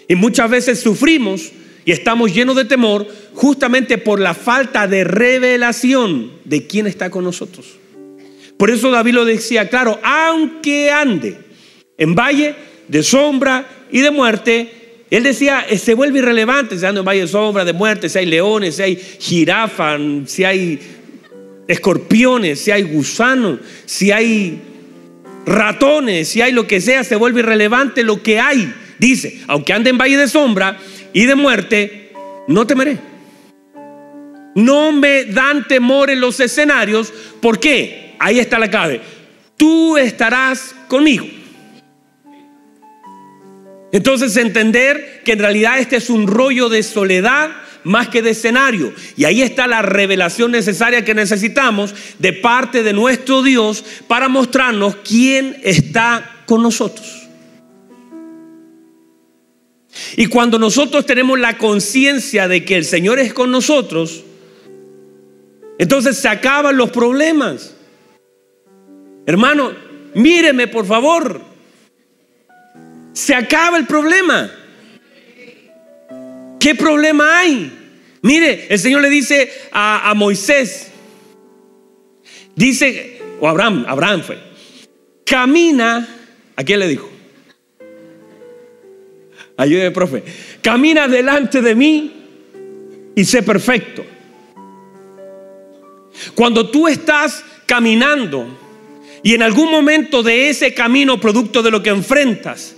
Y 0.09 0.17
muchas 0.17 0.51
veces 0.51 0.81
sufrimos 0.81 1.53
y 1.85 1.93
estamos 1.93 2.33
llenos 2.33 2.57
de 2.57 2.65
temor 2.65 3.07
justamente 3.35 3.99
por 3.99 4.21
la 4.21 4.35
falta 4.35 4.87
de 4.87 5.05
revelación 5.05 6.33
de 6.45 6.67
quién 6.67 6.87
está 6.87 7.11
con 7.11 7.25
nosotros. 7.25 7.77
Por 8.57 8.71
eso 8.71 8.91
David 8.91 9.15
lo 9.15 9.25
decía, 9.25 9.69
claro, 9.69 9.99
aunque 10.03 10.91
ande 10.91 11.37
en 11.99 12.15
valle 12.15 12.55
de 12.89 13.03
sombra 13.03 13.67
y 13.91 14.01
de 14.01 14.11
muerte, 14.11 14.85
él 15.11 15.23
decía, 15.23 15.67
eh, 15.69 15.79
se 15.79 15.95
vuelve 15.95 16.21
irrelevante 16.21 16.79
si 16.79 16.87
ando 16.87 17.01
en 17.01 17.07
valle 17.07 17.23
de 17.23 17.29
sombra, 17.29 17.65
de 17.65 17.73
muerte, 17.73 18.09
si 18.09 18.19
hay 18.19 18.27
leones, 18.27 18.77
si 18.77 18.83
hay 18.83 18.97
jirafas, 18.97 20.01
si 20.27 20.45
hay 20.45 20.81
escorpiones, 21.67 22.61
si 22.61 22.71
hay 22.71 22.83
gusanos, 22.83 23.61
si 23.87 24.11
hay 24.11 24.61
ratones, 25.47 26.29
si 26.29 26.41
hay 26.41 26.53
lo 26.53 26.67
que 26.67 26.81
sea, 26.81 27.05
se 27.05 27.17
vuelve 27.17 27.41
irrelevante 27.41 28.03
lo 28.03 28.23
que 28.23 28.41
hay. 28.41 28.73
Dice, 28.99 29.43
aunque 29.49 29.73
ande 29.73 29.91
en 29.91 29.99
valle 29.99 30.17
de 30.17 30.29
sombra 30.29 30.79
y 31.15 31.25
de 31.25 31.35
muerte, 31.37 32.13
no 32.49 32.67
temeré. 32.67 32.99
No 34.55 34.93
me 34.93 35.25
dan 35.25 35.67
temor 35.67 36.11
en 36.11 36.21
los 36.21 36.39
escenarios. 36.41 37.13
¿Por 37.41 37.59
qué? 37.59 38.17
Ahí 38.19 38.39
está 38.39 38.59
la 38.59 38.69
clave. 38.69 39.01
Tú 39.57 39.97
estarás 39.97 40.75
conmigo. 40.89 41.27
Entonces 43.93 44.37
entender 44.37 45.23
que 45.25 45.33
en 45.33 45.39
realidad 45.39 45.79
este 45.79 45.97
es 45.97 46.11
un 46.11 46.27
rollo 46.27 46.69
de 46.69 46.83
soledad 46.83 47.51
más 47.85 48.09
que 48.09 48.23
de 48.23 48.31
escenario. 48.31 48.93
Y 49.17 49.25
ahí 49.25 49.41
está 49.41 49.69
la 49.69 49.83
revelación 49.83 50.51
necesaria 50.51 51.05
que 51.05 51.15
necesitamos 51.15 51.95
de 52.19 52.33
parte 52.33 52.83
de 52.83 52.93
nuestro 52.93 53.43
Dios 53.43 53.85
para 54.09 54.29
mostrarnos 54.29 54.97
quién 54.97 55.57
está 55.63 56.43
con 56.47 56.63
nosotros. 56.63 57.24
Y 60.17 60.27
cuando 60.27 60.59
nosotros 60.59 61.07
tenemos 61.07 61.39
la 61.39 61.57
conciencia 61.59 62.49
de 62.49 62.65
que 62.65 62.77
el 62.77 62.85
Señor 62.85 63.19
es 63.19 63.33
con 63.33 63.51
nosotros, 63.51 64.25
entonces 65.79 66.17
se 66.17 66.29
acaban 66.29 66.77
los 66.77 66.91
problemas. 66.91 67.75
Hermano, 69.27 69.73
míreme 70.15 70.69
por 70.69 70.87
favor. 70.87 71.41
Se 73.13 73.35
acaba 73.35 73.79
el 73.79 73.87
problema. 73.87 74.51
¿Qué 76.59 76.75
problema 76.75 77.39
hay? 77.39 77.73
Mire, 78.23 78.69
el 78.71 78.79
Señor 78.79 79.03
le 79.03 79.11
dice 79.11 79.53
a, 79.71 80.13
Moisés, 80.17 80.91
dice, 82.57 83.21
o 83.39 83.47
Abraham, 83.47 83.85
Abraham 83.87 84.23
fue, 84.23 84.39
camina, 85.27 86.09
¿a 86.57 86.65
quién 86.65 86.81
le 86.81 86.89
dijo? 86.89 87.14
Ayúdeme, 89.57 89.91
profe. 89.93 90.23
Camina 90.61 91.07
delante 91.07 91.63
de 91.63 91.75
mí 91.75 92.13
y 93.15 93.25
sé 93.25 93.43
perfecto. 93.43 94.05
Cuando 96.35 96.71
tú 96.71 96.89
estás 96.89 97.45
caminando 97.67 98.47
y 99.23 99.35
en 99.35 99.43
algún 99.43 99.71
momento 99.71 100.23
de 100.23 100.49
ese 100.49 100.75
camino, 100.75 101.21
producto 101.21 101.63
de 101.63 101.71
lo 101.71 101.83
que 101.83 101.91
enfrentas, 101.91 102.77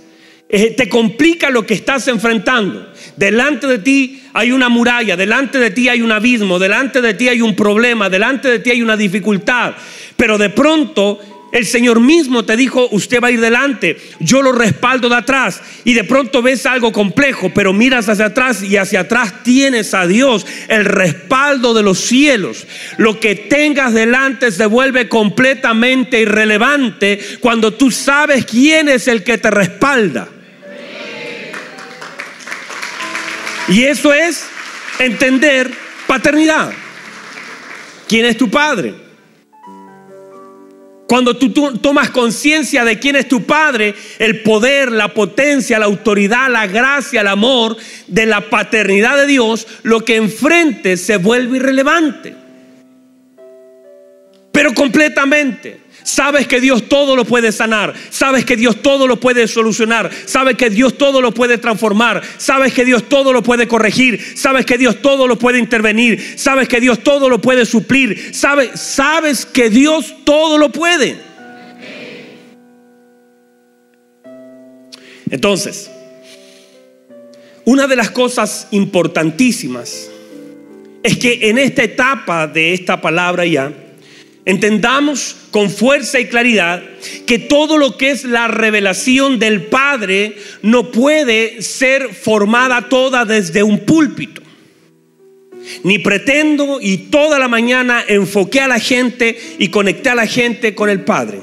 eh, 0.49 0.71
te 0.71 0.87
complica 0.87 1.49
lo 1.49 1.65
que 1.65 1.73
estás 1.73 2.07
enfrentando. 2.07 2.93
Delante 3.15 3.67
de 3.67 3.79
ti 3.79 4.23
hay 4.33 4.51
una 4.51 4.69
muralla, 4.69 5.17
delante 5.17 5.59
de 5.59 5.71
ti 5.71 5.89
hay 5.89 6.01
un 6.01 6.11
abismo, 6.11 6.57
delante 6.59 7.01
de 7.01 7.15
ti 7.15 7.27
hay 7.27 7.41
un 7.41 7.55
problema, 7.55 8.09
delante 8.09 8.49
de 8.49 8.59
ti 8.59 8.71
hay 8.71 8.81
una 8.81 8.95
dificultad. 8.95 9.73
Pero 10.15 10.37
de 10.37 10.49
pronto 10.49 11.19
el 11.57 11.65
Señor 11.65 11.99
mismo 11.99 12.45
te 12.45 12.55
dijo, 12.55 12.87
usted 12.91 13.19
va 13.19 13.29
a 13.29 13.31
ir 13.31 13.41
delante, 13.41 13.97
yo 14.19 14.43
lo 14.43 14.51
respaldo 14.51 15.09
de 15.09 15.15
atrás. 15.15 15.59
Y 15.85 15.95
de 15.95 16.03
pronto 16.03 16.43
ves 16.43 16.67
algo 16.67 16.91
complejo, 16.91 17.51
pero 17.51 17.73
miras 17.73 18.07
hacia 18.09 18.25
atrás 18.25 18.61
y 18.61 18.77
hacia 18.77 19.01
atrás 19.01 19.43
tienes 19.43 19.95
a 19.95 20.05
Dios, 20.05 20.45
el 20.67 20.85
respaldo 20.85 21.73
de 21.73 21.81
los 21.81 21.99
cielos. 21.99 22.67
Lo 22.97 23.19
que 23.19 23.33
tengas 23.33 23.93
delante 23.93 24.51
se 24.51 24.67
vuelve 24.67 25.09
completamente 25.09 26.21
irrelevante 26.21 27.19
cuando 27.39 27.73
tú 27.73 27.89
sabes 27.89 28.45
quién 28.45 28.87
es 28.87 29.07
el 29.07 29.23
que 29.23 29.39
te 29.39 29.49
respalda. 29.49 30.27
Y 33.67 33.83
eso 33.83 34.13
es 34.13 34.45
entender 34.99 35.71
paternidad. 36.05 36.71
¿Quién 38.07 38.25
es 38.25 38.37
tu 38.37 38.47
padre? 38.47 39.06
Cuando 41.07 41.37
tú, 41.37 41.77
tomas 41.77 42.09
conciencia 42.09 42.83
de 42.83 42.99
quién 42.99 43.15
es 43.15 43.29
tu 43.29 43.43
Padre, 43.43 43.95
el 44.19 44.41
poder, 44.43 44.91
la 44.91 45.13
potencia, 45.13 45.79
la 45.79 45.85
autoridad, 45.85 46.49
la 46.51 46.67
gracia, 46.67 47.21
el 47.21 47.27
amor 47.27 47.77
de 48.07 48.25
la 48.25 48.49
paternidad 48.49 49.15
de 49.15 49.25
Dios, 49.25 49.67
lo 49.83 50.03
que 50.03 50.17
enfrente 50.17 50.97
se 50.97 51.15
vuelve 51.15 51.57
irrelevante. 51.57 52.35
Pero 54.51 54.73
completamente. 54.73 55.86
Sabes 56.07 56.47
que 56.47 56.61
Dios 56.61 56.87
todo 56.87 57.17
lo 57.17 57.25
puede 57.25 57.51
sanar. 57.51 57.93
Sabes 58.11 58.45
que 58.45 58.55
Dios 58.55 58.81
todo 58.81 59.07
lo 59.07 59.19
puede 59.19 59.45
solucionar. 59.45 60.09
Sabes 60.25 60.55
que 60.55 60.69
Dios 60.69 60.97
todo 60.97 61.21
lo 61.21 61.33
puede 61.33 61.57
transformar. 61.57 62.23
Sabes 62.37 62.73
que 62.73 62.85
Dios 62.85 63.09
todo 63.09 63.33
lo 63.33 63.43
puede 63.43 63.67
corregir. 63.67 64.23
Sabes 64.37 64.65
que 64.65 64.77
Dios 64.77 65.01
todo 65.01 65.27
lo 65.27 65.37
puede 65.37 65.59
intervenir. 65.59 66.35
Sabes 66.37 66.69
que 66.69 66.79
Dios 66.79 67.03
todo 67.03 67.27
lo 67.27 67.41
puede 67.41 67.65
suplir. 67.65 68.33
Sabes, 68.33 68.79
sabes 68.79 69.45
que 69.45 69.69
Dios 69.69 70.15
todo 70.23 70.57
lo 70.57 70.71
puede. 70.71 71.17
Entonces, 75.29 75.91
una 77.65 77.85
de 77.85 77.97
las 77.97 78.11
cosas 78.11 78.69
importantísimas 78.71 80.09
es 81.03 81.17
que 81.17 81.49
en 81.49 81.57
esta 81.57 81.83
etapa 81.83 82.47
de 82.47 82.71
esta 82.71 83.01
palabra 83.01 83.45
ya, 83.45 83.73
entendamos 84.47 85.35
con 85.51 85.69
fuerza 85.69 86.21
y 86.21 86.27
claridad 86.27 86.81
que 87.25 87.37
todo 87.37 87.77
lo 87.77 87.97
que 87.97 88.11
es 88.11 88.23
la 88.23 88.47
revelación 88.47 89.39
del 89.39 89.63
Padre 89.63 90.37
no 90.61 90.89
puede 90.89 91.61
ser 91.61 92.13
formada 92.13 92.87
toda 92.87 93.25
desde 93.25 93.61
un 93.61 93.79
púlpito. 93.79 94.41
Ni 95.83 95.99
pretendo 95.99 96.79
y 96.81 97.09
toda 97.09 97.39
la 97.39 97.49
mañana 97.49 98.05
enfoqué 98.07 98.61
a 98.61 98.69
la 98.69 98.79
gente 98.79 99.37
y 99.59 99.67
conecté 99.67 100.11
a 100.11 100.15
la 100.15 100.25
gente 100.25 100.73
con 100.73 100.89
el 100.89 101.01
Padre. 101.01 101.41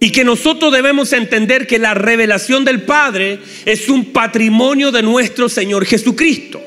Y 0.00 0.12
que 0.12 0.24
nosotros 0.24 0.72
debemos 0.72 1.12
entender 1.12 1.66
que 1.66 1.78
la 1.78 1.92
revelación 1.92 2.64
del 2.64 2.80
Padre 2.80 3.40
es 3.66 3.90
un 3.90 4.06
patrimonio 4.06 4.90
de 4.90 5.02
nuestro 5.02 5.50
Señor 5.50 5.84
Jesucristo. 5.84 6.62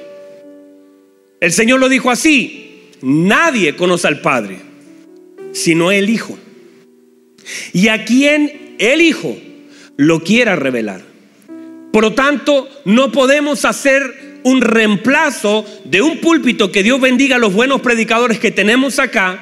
El 1.42 1.52
Señor 1.52 1.80
lo 1.80 1.90
dijo 1.90 2.12
así, 2.12 2.64
Nadie 3.06 3.76
conoce 3.76 4.08
al 4.08 4.22
Padre, 4.22 4.60
sino 5.52 5.92
el 5.92 6.10
Hijo. 6.10 6.40
Y 7.74 7.90
a 7.90 8.06
quien 8.06 8.76
el 8.80 9.02
Hijo 9.02 9.38
lo 9.98 10.24
quiera 10.24 10.56
revelar. 10.56 11.02
Por 11.92 12.02
lo 12.02 12.14
tanto, 12.14 12.70
no 12.86 13.12
podemos 13.12 13.66
hacer 13.66 14.40
un 14.44 14.62
reemplazo 14.62 15.66
de 15.84 16.02
un 16.02 16.20
púlpito 16.20 16.72
que 16.72 16.82
Dios 16.82 17.02
bendiga 17.02 17.36
a 17.36 17.40
los 17.40 17.54
buenos 17.54 17.82
predicadores 17.82 18.40
que 18.40 18.52
tenemos 18.52 18.98
acá. 19.00 19.38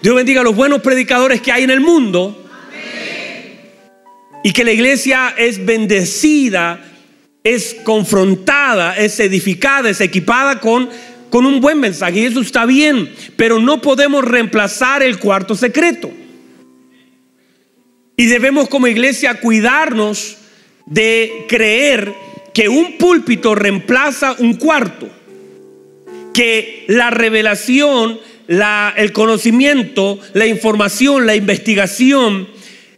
Dios 0.00 0.16
bendiga 0.16 0.40
a 0.40 0.44
los 0.44 0.56
buenos 0.56 0.80
predicadores 0.80 1.42
que 1.42 1.52
hay 1.52 1.64
en 1.64 1.70
el 1.70 1.80
mundo. 1.80 2.50
Y 4.42 4.54
que 4.54 4.64
la 4.64 4.72
iglesia 4.72 5.34
es 5.36 5.66
bendecida 5.66 6.91
es 7.44 7.76
confrontada, 7.82 8.96
es 8.96 9.18
edificada, 9.20 9.90
es 9.90 10.00
equipada 10.00 10.60
con, 10.60 10.88
con 11.30 11.46
un 11.46 11.60
buen 11.60 11.80
mensaje. 11.80 12.20
Y 12.20 12.24
eso 12.24 12.40
está 12.40 12.66
bien, 12.66 13.12
pero 13.36 13.58
no 13.58 13.80
podemos 13.80 14.24
reemplazar 14.24 15.02
el 15.02 15.18
cuarto 15.18 15.54
secreto. 15.54 16.10
Y 18.16 18.26
debemos 18.26 18.68
como 18.68 18.86
iglesia 18.86 19.40
cuidarnos 19.40 20.36
de 20.86 21.46
creer 21.48 22.12
que 22.54 22.68
un 22.68 22.98
púlpito 22.98 23.54
reemplaza 23.54 24.36
un 24.38 24.54
cuarto. 24.54 25.08
Que 26.32 26.84
la 26.88 27.10
revelación, 27.10 28.20
la, 28.46 28.94
el 28.96 29.12
conocimiento, 29.12 30.18
la 30.34 30.46
información, 30.46 31.26
la 31.26 31.34
investigación, 31.34 32.48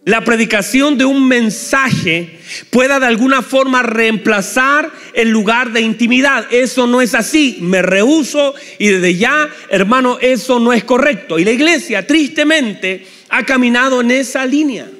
la 0.05 0.23
predicación 0.23 0.99
de 0.99 1.07
un 1.07 1.27
mensaje 1.27 2.39
pueda 2.69 3.01
de 3.01 3.07
alguna 3.07 3.41
forma 3.41 3.83
reemplazar 3.83 4.93
el 5.15 5.31
lugar 5.31 5.73
de 5.73 5.81
intimidad. 5.81 6.47
Eso 6.53 6.87
no 6.87 7.01
es 7.01 7.15
así. 7.15 7.57
Me 7.61 7.81
rehuso 7.81 8.55
y 8.79 8.89
desde 8.89 9.17
ya, 9.17 9.49
hermano, 9.71 10.19
eso 10.21 10.61
no 10.61 10.75
es 10.75 10.85
correcto. 10.85 11.39
Y 11.39 11.45
la 11.45 11.53
iglesia, 11.53 12.07
tristemente, 12.07 13.07
ha 13.31 13.45
caminado 13.45 14.03
en 14.03 14.11
esa 14.11 14.45
línea. 14.45 14.91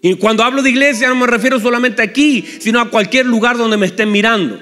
Y 0.00 0.14
cuando 0.14 0.42
hablo 0.42 0.62
de 0.62 0.70
iglesia 0.70 1.08
no 1.08 1.16
me 1.16 1.26
refiero 1.26 1.60
solamente 1.60 2.00
aquí, 2.00 2.42
sino 2.60 2.80
a 2.80 2.88
cualquier 2.88 3.26
lugar 3.26 3.58
donde 3.58 3.76
me 3.76 3.86
estén 3.86 4.10
mirando. 4.10 4.58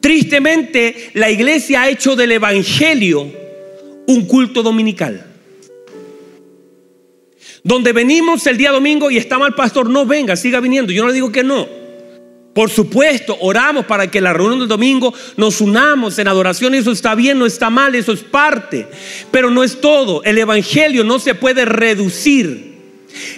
Tristemente, 0.00 1.10
la 1.14 1.30
iglesia 1.30 1.82
ha 1.82 1.88
hecho 1.88 2.16
del 2.16 2.32
Evangelio 2.32 3.30
un 4.08 4.26
culto 4.26 4.64
dominical. 4.64 5.31
Donde 7.64 7.92
venimos 7.92 8.46
el 8.46 8.56
día 8.56 8.72
domingo 8.72 9.10
y 9.10 9.18
está 9.18 9.38
mal 9.38 9.54
pastor, 9.54 9.88
no 9.88 10.04
venga, 10.04 10.36
siga 10.36 10.60
viniendo. 10.60 10.92
Yo 10.92 11.02
no 11.02 11.08
le 11.08 11.14
digo 11.14 11.30
que 11.30 11.44
no. 11.44 11.68
Por 12.54 12.68
supuesto, 12.68 13.36
oramos 13.40 13.86
para 13.86 14.10
que 14.10 14.20
la 14.20 14.32
reunión 14.32 14.58
del 14.58 14.68
domingo 14.68 15.14
nos 15.36 15.60
unamos 15.60 16.18
en 16.18 16.28
adoración. 16.28 16.74
Eso 16.74 16.92
está 16.92 17.14
bien, 17.14 17.38
no 17.38 17.46
está 17.46 17.70
mal, 17.70 17.94
eso 17.94 18.12
es 18.12 18.20
parte. 18.20 18.86
Pero 19.30 19.50
no 19.50 19.64
es 19.64 19.80
todo. 19.80 20.22
El 20.24 20.36
Evangelio 20.38 21.02
no 21.04 21.18
se 21.18 21.34
puede 21.34 21.64
reducir 21.64 22.72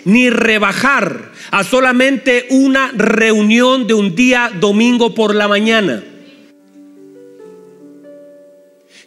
ni 0.05 0.31
rebajar 0.31 1.33
a 1.51 1.63
solamente 1.63 2.47
una 2.51 2.91
reunión 2.93 3.87
de 3.87 3.95
un 3.95 4.17
día 4.17 4.51
domingo 4.59 5.15
por 5.15 5.35
la 5.35 5.47
mañana. 5.47 6.03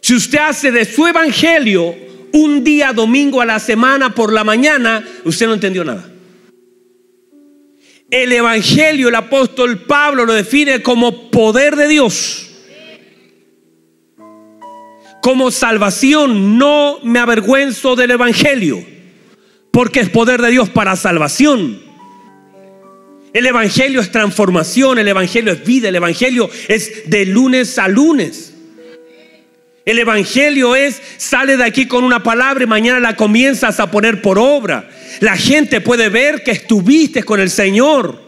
Si 0.00 0.14
usted 0.14 0.38
hace 0.38 0.70
de 0.70 0.86
su 0.86 1.06
Evangelio 1.06 2.07
un 2.32 2.64
día 2.64 2.92
domingo 2.92 3.40
a 3.40 3.46
la 3.46 3.58
semana 3.58 4.14
por 4.14 4.32
la 4.32 4.44
mañana, 4.44 5.04
usted 5.24 5.46
no 5.46 5.54
entendió 5.54 5.84
nada. 5.84 6.10
El 8.10 8.32
Evangelio, 8.32 9.08
el 9.08 9.14
apóstol 9.14 9.84
Pablo 9.84 10.24
lo 10.24 10.32
define 10.32 10.82
como 10.82 11.30
poder 11.30 11.76
de 11.76 11.88
Dios. 11.88 12.44
Como 15.20 15.50
salvación, 15.50 16.58
no 16.58 17.00
me 17.02 17.18
avergüenzo 17.18 17.96
del 17.96 18.12
Evangelio, 18.12 18.82
porque 19.70 20.00
es 20.00 20.08
poder 20.08 20.40
de 20.40 20.50
Dios 20.50 20.70
para 20.70 20.96
salvación. 20.96 21.82
El 23.34 23.46
Evangelio 23.46 24.00
es 24.00 24.10
transformación, 24.10 24.98
el 24.98 25.08
Evangelio 25.08 25.52
es 25.52 25.64
vida, 25.64 25.90
el 25.90 25.96
Evangelio 25.96 26.48
es 26.68 27.10
de 27.10 27.26
lunes 27.26 27.78
a 27.78 27.88
lunes. 27.88 28.54
El 29.88 29.98
Evangelio 29.98 30.76
es, 30.76 31.00
sale 31.16 31.56
de 31.56 31.64
aquí 31.64 31.88
con 31.88 32.04
una 32.04 32.22
palabra 32.22 32.62
y 32.62 32.66
mañana 32.66 33.00
la 33.00 33.16
comienzas 33.16 33.80
a 33.80 33.90
poner 33.90 34.20
por 34.20 34.38
obra. 34.38 34.86
La 35.20 35.34
gente 35.34 35.80
puede 35.80 36.10
ver 36.10 36.42
que 36.42 36.50
estuviste 36.50 37.22
con 37.22 37.40
el 37.40 37.48
Señor. 37.48 38.20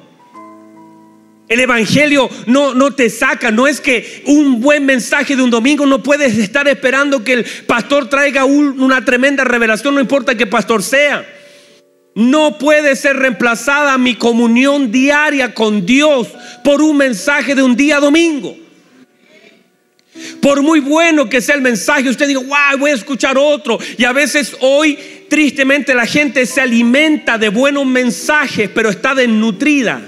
El 1.51 1.61
Evangelio 1.61 2.31
no, 2.47 2.73
no 2.73 2.95
te 2.95 3.11
saca, 3.11 3.51
no 3.51 3.67
es 3.67 3.83
que 3.83 4.23
un 4.25 4.63
buen 4.63 4.87
mensaje 4.87 5.37
de 5.37 5.43
un 5.43 5.51
domingo 5.51 5.85
no 5.85 6.03
puedes 6.03 6.39
estar 6.39 6.67
esperando 6.67 7.23
que 7.23 7.35
el 7.35 7.45
pastor 7.67 8.09
traiga 8.09 8.47
una 8.47 9.05
tremenda 9.05 9.45
revelación, 9.45 9.95
no 9.95 10.01
importa 10.01 10.35
qué 10.35 10.47
pastor 10.47 10.83
sea. 10.83 11.29
No 12.15 12.57
puede 12.57 12.97
ser 12.97 13.17
reemplazada 13.17 13.99
mi 13.99 14.15
comunión 14.15 14.91
diaria 14.91 15.53
con 15.53 15.85
Dios 15.85 16.29
por 16.65 16.81
un 16.81 16.97
mensaje 16.97 17.55
de 17.55 17.63
un 17.63 17.77
día 17.77 18.01
domingo. 18.01 18.57
Por 20.43 20.63
muy 20.63 20.81
bueno 20.81 21.29
que 21.29 21.41
sea 21.41 21.55
el 21.55 21.61
mensaje, 21.61 22.09
usted 22.09 22.27
diga, 22.27 22.41
wow, 22.41 22.79
voy 22.79 22.91
a 22.91 22.95
escuchar 22.95 23.39
otro. 23.39 23.79
Y 23.97 24.05
a 24.05 24.13
veces 24.13 24.57
hoy, 24.61 24.99
tristemente, 25.29 25.95
la 25.95 26.07
gente 26.07 26.47
se 26.47 26.61
alimenta 26.61 27.39
de 27.39 27.49
buenos 27.49 27.87
mensajes, 27.87 28.69
pero 28.75 28.91
está 28.91 29.15
desnutrida. 29.15 30.03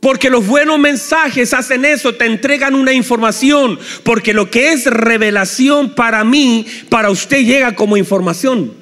Porque 0.00 0.30
los 0.30 0.46
buenos 0.46 0.78
mensajes 0.78 1.52
hacen 1.52 1.84
eso, 1.84 2.14
te 2.14 2.26
entregan 2.26 2.76
una 2.76 2.92
información. 2.92 3.78
Porque 4.04 4.32
lo 4.32 4.48
que 4.48 4.72
es 4.72 4.86
revelación 4.86 5.94
para 5.94 6.22
mí, 6.22 6.66
para 6.88 7.10
usted 7.10 7.44
llega 7.44 7.74
como 7.74 7.96
información. 7.96 8.77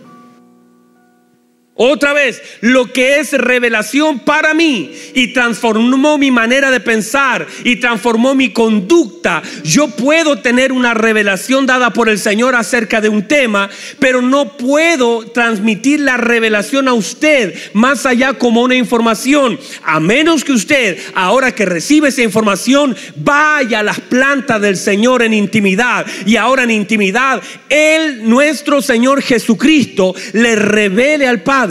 Otra 1.79 2.15
vez, 2.15 2.41
lo 2.63 2.91
que 2.91 3.19
es 3.19 3.33
revelación 3.33 4.21
para 4.21 4.55
mí 4.55 4.93
y 5.13 5.35
transformó 5.35 6.17
mi 6.17 6.31
manera 6.31 6.71
de 6.71 6.81
pensar 6.81 7.47
y 7.65 7.77
transformó 7.77 8.35
mi 8.35 8.51
conducta. 8.51 9.43
Yo 9.63 9.89
puedo 9.89 10.39
tener 10.39 10.73
una 10.73 10.95
revelación 10.95 11.67
dada 11.67 11.93
por 11.93 12.09
el 12.09 12.19
Señor 12.19 12.55
acerca 12.55 13.03
de 13.03 13.11
un 13.11 13.29
tema, 13.29 13.69
pero 13.99 14.23
no 14.23 14.57
puedo 14.57 15.27
transmitir 15.27 16.01
la 16.01 16.17
revelación 16.17 16.89
a 16.89 16.95
usted 16.95 17.55
más 17.75 18.07
allá 18.07 18.33
como 18.33 18.63
una 18.63 18.75
información, 18.75 19.61
a 19.85 20.01
menos 20.01 20.45
que 20.45 20.53
usted, 20.53 20.97
ahora 21.15 21.55
que 21.55 21.67
recibe 21.67 22.09
esa 22.09 22.23
información, 22.23 22.97
vaya 23.17 23.81
a 23.81 23.83
las 23.83 24.01
plantas 24.01 24.63
del 24.63 24.79
Señor 24.79 25.23
en 25.23 25.35
intimidad. 25.35 26.07
Y 26.25 26.37
ahora 26.37 26.63
en 26.63 26.71
intimidad, 26.71 27.43
Él, 27.69 28.27
nuestro 28.27 28.81
Señor 28.81 29.21
Jesucristo, 29.21 30.15
le 30.33 30.57
revele 30.57 31.29
al 31.29 31.43
Padre 31.43 31.66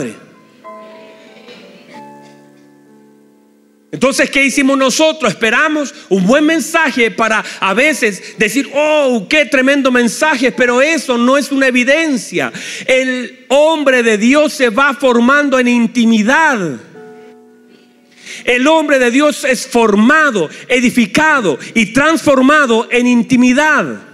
entonces, 3.96 4.28
¿qué 4.28 4.44
hicimos 4.44 4.76
nosotros? 4.76 5.32
Esperamos 5.32 5.94
un 6.10 6.26
buen 6.26 6.44
mensaje 6.44 7.10
para 7.10 7.42
a 7.60 7.72
veces 7.72 8.36
decir, 8.36 8.68
oh, 8.74 9.26
qué 9.28 9.46
tremendo 9.46 9.90
mensaje, 9.90 10.52
pero 10.52 10.82
eso 10.82 11.16
no 11.16 11.38
es 11.38 11.50
una 11.50 11.68
evidencia. 11.68 12.52
El 12.86 13.46
hombre 13.48 14.02
de 14.02 14.18
Dios 14.18 14.52
se 14.52 14.68
va 14.68 14.92
formando 14.92 15.58
en 15.58 15.68
intimidad. 15.68 16.78
El 18.44 18.66
hombre 18.66 18.98
de 18.98 19.10
Dios 19.10 19.44
es 19.44 19.66
formado, 19.66 20.50
edificado 20.68 21.58
y 21.74 21.86
transformado 21.86 22.88
en 22.90 23.06
intimidad. 23.06 24.05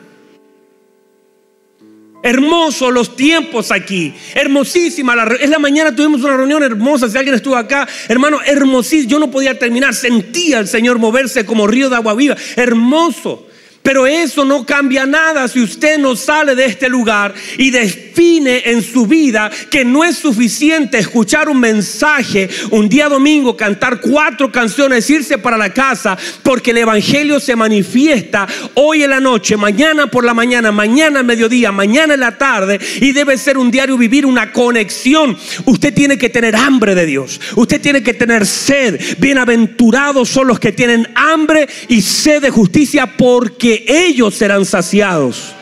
Hermosos 2.22 2.92
los 2.92 3.16
tiempos 3.16 3.70
aquí. 3.70 4.14
Hermosísima. 4.34 5.16
La, 5.16 5.24
es 5.40 5.50
la 5.50 5.58
mañana 5.58 5.94
tuvimos 5.94 6.22
una 6.22 6.36
reunión 6.36 6.62
hermosa. 6.62 7.08
Si 7.08 7.18
alguien 7.18 7.34
estuvo 7.34 7.56
acá, 7.56 7.88
hermano, 8.08 8.38
hermosísimo. 8.44 9.10
Yo 9.10 9.18
no 9.18 9.30
podía 9.30 9.58
terminar. 9.58 9.94
Sentía 9.94 10.58
al 10.58 10.68
Señor 10.68 10.98
moverse 10.98 11.44
como 11.44 11.66
río 11.66 11.90
de 11.90 11.96
agua 11.96 12.14
viva. 12.14 12.36
Hermoso. 12.56 13.46
Pero 13.82 14.06
eso 14.06 14.44
no 14.44 14.64
cambia 14.64 15.06
nada 15.06 15.48
si 15.48 15.60
usted 15.60 15.98
no 15.98 16.14
sale 16.14 16.54
de 16.54 16.66
este 16.66 16.88
lugar 16.88 17.34
y 17.58 17.70
define 17.70 18.62
en 18.66 18.82
su 18.82 19.06
vida 19.06 19.50
que 19.70 19.84
no 19.84 20.04
es 20.04 20.16
suficiente 20.16 20.98
escuchar 20.98 21.48
un 21.48 21.58
mensaje 21.58 22.48
un 22.70 22.88
día 22.88 23.08
domingo, 23.08 23.56
cantar 23.56 24.00
cuatro 24.00 24.52
canciones, 24.52 25.08
irse 25.10 25.38
para 25.38 25.56
la 25.56 25.72
casa, 25.72 26.16
porque 26.42 26.70
el 26.70 26.78
Evangelio 26.78 27.40
se 27.40 27.56
manifiesta 27.56 28.46
hoy 28.74 29.02
en 29.02 29.10
la 29.10 29.20
noche, 29.20 29.56
mañana 29.56 30.06
por 30.06 30.24
la 30.24 30.34
mañana, 30.34 30.70
mañana 30.70 31.20
al 31.20 31.26
mediodía, 31.26 31.72
mañana 31.72 32.14
en 32.14 32.20
la 32.20 32.38
tarde 32.38 32.78
y 33.00 33.12
debe 33.12 33.36
ser 33.36 33.58
un 33.58 33.70
diario 33.70 33.98
vivir 33.98 34.26
una 34.26 34.52
conexión. 34.52 35.36
Usted 35.64 35.92
tiene 35.92 36.18
que 36.18 36.28
tener 36.28 36.54
hambre 36.54 36.94
de 36.94 37.06
Dios, 37.06 37.40
usted 37.56 37.80
tiene 37.80 38.02
que 38.02 38.14
tener 38.14 38.46
sed. 38.46 39.00
Bienaventurados 39.18 40.28
son 40.28 40.46
los 40.46 40.60
que 40.60 40.70
tienen 40.70 41.08
hambre 41.16 41.68
y 41.88 42.00
sed 42.02 42.42
de 42.42 42.50
justicia 42.50 43.06
porque 43.16 43.71
ellos 43.86 44.34
serán 44.34 44.64
saciados. 44.64 45.54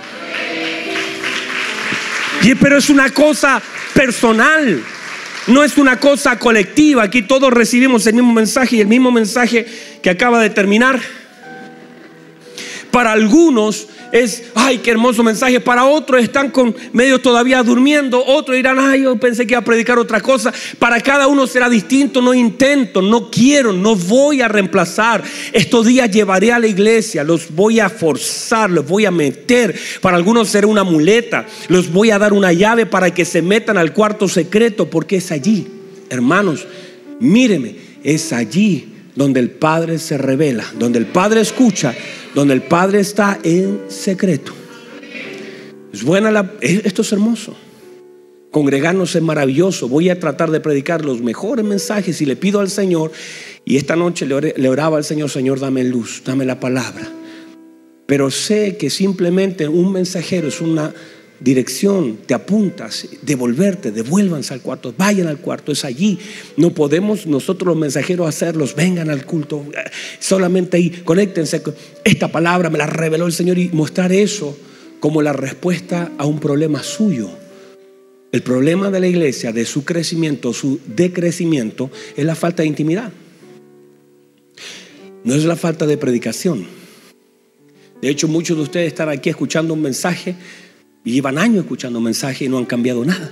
Y, 2.43 2.55
pero 2.55 2.79
es 2.79 2.89
una 2.89 3.11
cosa 3.11 3.61
personal, 3.93 4.83
no 5.47 5.63
es 5.63 5.77
una 5.77 5.99
cosa 5.99 6.39
colectiva. 6.39 7.03
Aquí 7.03 7.23
todos 7.23 7.53
recibimos 7.53 8.07
el 8.07 8.15
mismo 8.15 8.33
mensaje 8.33 8.77
y 8.77 8.81
el 8.81 8.89
mismo 8.89 9.11
mensaje 9.11 9.67
que 10.03 10.11
acaba 10.11 10.41
de 10.41 10.51
terminar. 10.51 10.99
Para 12.91 13.13
algunos 13.13 13.89
es, 14.13 14.45
ay, 14.55 14.79
qué 14.79 14.91
hermoso 14.91 15.23
mensaje. 15.23 15.61
Para 15.61 15.85
otros 15.85 16.23
están 16.23 16.51
con 16.51 16.75
medio 16.93 17.21
todavía 17.21 17.63
durmiendo. 17.63 18.25
Otros 18.25 18.57
dirán, 18.57 18.79
ay, 18.79 19.03
yo 19.03 19.17
pensé 19.17 19.47
que 19.47 19.55
iba 19.55 19.61
a 19.61 19.65
predicar 19.65 19.99
otra 19.99 20.21
cosa. 20.21 20.53
Para 20.79 21.01
cada 21.01 21.27
uno 21.27 21.47
será 21.47 21.69
distinto. 21.69 22.21
No 22.21 22.35
intento, 22.35 23.03
no 23.03 23.31
quiero, 23.31 23.73
no 23.73 23.95
voy 23.95 24.41
a 24.41 24.49
reemplazar. 24.49 25.23
Estos 25.53 25.87
días 25.87 26.11
llevaré 26.11 26.53
a 26.53 26.59
la 26.59 26.67
iglesia, 26.67 27.23
los 27.25 27.55
voy 27.55 27.81
a 27.81 27.89
forzar, 27.89 28.71
los 28.71 28.87
voy 28.87 29.05
a 29.05 29.11
meter. 29.11 29.79
Para 30.01 30.17
algunos 30.17 30.49
será 30.49 30.67
una 30.67 30.85
muleta. 30.85 31.47
Los 31.69 31.93
voy 31.93 32.11
a 32.11 32.19
dar 32.19 32.33
una 32.33 32.53
llave 32.53 32.87
para 32.87 33.13
que 33.15 33.25
se 33.25 33.43
metan 33.43 33.79
al 33.79 33.93
cuarto 33.93 34.29
secreto, 34.29 34.91
porque 34.91 35.17
es 35.17 35.31
allí, 35.31 35.67
hermanos, 36.09 36.67
míreme, 37.21 37.77
es 38.03 38.33
allí 38.33 38.95
donde 39.15 39.41
el 39.41 39.51
Padre 39.51 39.99
se 39.99 40.17
revela, 40.17 40.65
donde 40.79 40.99
el 40.99 41.07
Padre 41.07 41.41
escucha 41.41 41.95
donde 42.35 42.55
el 42.55 42.63
Padre 42.63 43.01
está 43.01 43.39
en 43.43 43.81
secreto. 43.89 44.53
Es 45.93 46.05
buena 46.05 46.31
la, 46.31 46.53
esto 46.61 47.03
es 47.03 47.13
hermoso. 47.13 47.57
Congregarnos 48.51 49.15
es 49.15 49.23
maravilloso. 49.23 49.89
Voy 49.89 50.11
a 50.11 50.19
tratar 50.19 50.51
de 50.51 50.61
predicar 50.61 51.05
los 51.05 51.21
mejores 51.23 51.65
mensajes 51.65 52.21
y 52.21 52.27
le 52.27 52.37
pido 52.37 52.61
al 52.61 52.71
Señor. 52.71 53.13
Y 53.65 53.77
esta 53.77 53.97
noche 53.97 54.27
le, 54.27 54.69
oraba 54.69 54.97
al 54.97 55.05
Señor, 55.05 55.31
Señor, 55.31 55.61
dame 55.61 55.85
luz, 55.85 56.23
dame 56.25 56.45
la 56.45 56.59
palabra. 56.59 57.09
Pero 58.07 58.31
sé 58.31 58.77
que 58.77 58.91
simplemente 58.91 59.69
un 59.69 59.93
mensajero 59.93 60.49
es 60.49 60.61
una 60.61 60.93
dirección, 61.41 62.19
te 62.27 62.35
apuntas, 62.35 63.09
devolverte, 63.23 63.91
devuélvanse 63.91 64.53
al 64.53 64.61
cuarto, 64.61 64.95
vayan 64.97 65.27
al 65.27 65.39
cuarto, 65.39 65.73
es 65.73 65.85
allí. 65.85 66.19
No 66.57 66.71
podemos 66.71 67.27
nosotros 67.27 67.69
los 67.69 67.77
mensajeros 67.77 68.29
hacerlos, 68.29 68.77
vengan 68.77 69.11
al 69.11 69.25
culto, 69.25 69.65
solamente 70.19 70.77
ahí, 70.77 70.91
conéctense. 70.91 71.63
Esta 72.05 72.29
palabra 72.29 72.71
me 72.71 72.79
la 72.79 72.87
reveló 72.87 73.27
el 73.27 73.33
Señor 73.33 73.59
y 73.59 73.71
mostrar 73.71 74.13
eso 74.13 74.57
como 75.01 75.23
la 75.23 75.33
respuesta 75.33 76.13
a 76.19 76.27
un 76.27 76.39
problema 76.39 76.83
suyo. 76.83 77.31
El 78.33 78.43
problema 78.43 78.91
de 78.91 79.01
la 79.01 79.09
iglesia, 79.09 79.51
de 79.53 79.65
su 79.65 79.85
crecimiento, 79.85 80.53
su 80.53 80.79
decrecimiento, 80.87 81.91
es 82.17 82.25
la 82.25 82.37
falta 82.37 82.63
de 82.63 82.69
intimidad. 82.69 83.11
No 85.25 85.35
es 85.35 85.45
la 85.45 85.57
falta 85.57 85.87
de 85.87 85.97
predicación. 85.97 86.67
De 88.01 88.09
hecho, 88.09 88.29
muchos 88.29 88.57
de 88.57 88.63
ustedes 88.63 88.87
están 88.89 89.09
aquí 89.09 89.31
escuchando 89.31 89.75
un 89.75 89.83
mensaje 89.83 90.37
y 91.05 91.13
llevan 91.13 91.39
años 91.39 91.65
escuchando 91.65 91.99
un 91.99 92.05
mensaje 92.05 92.45
y 92.45 92.49
no 92.49 92.59
han 92.59 92.67
cambiado 92.67 93.05
nada. 93.05 93.31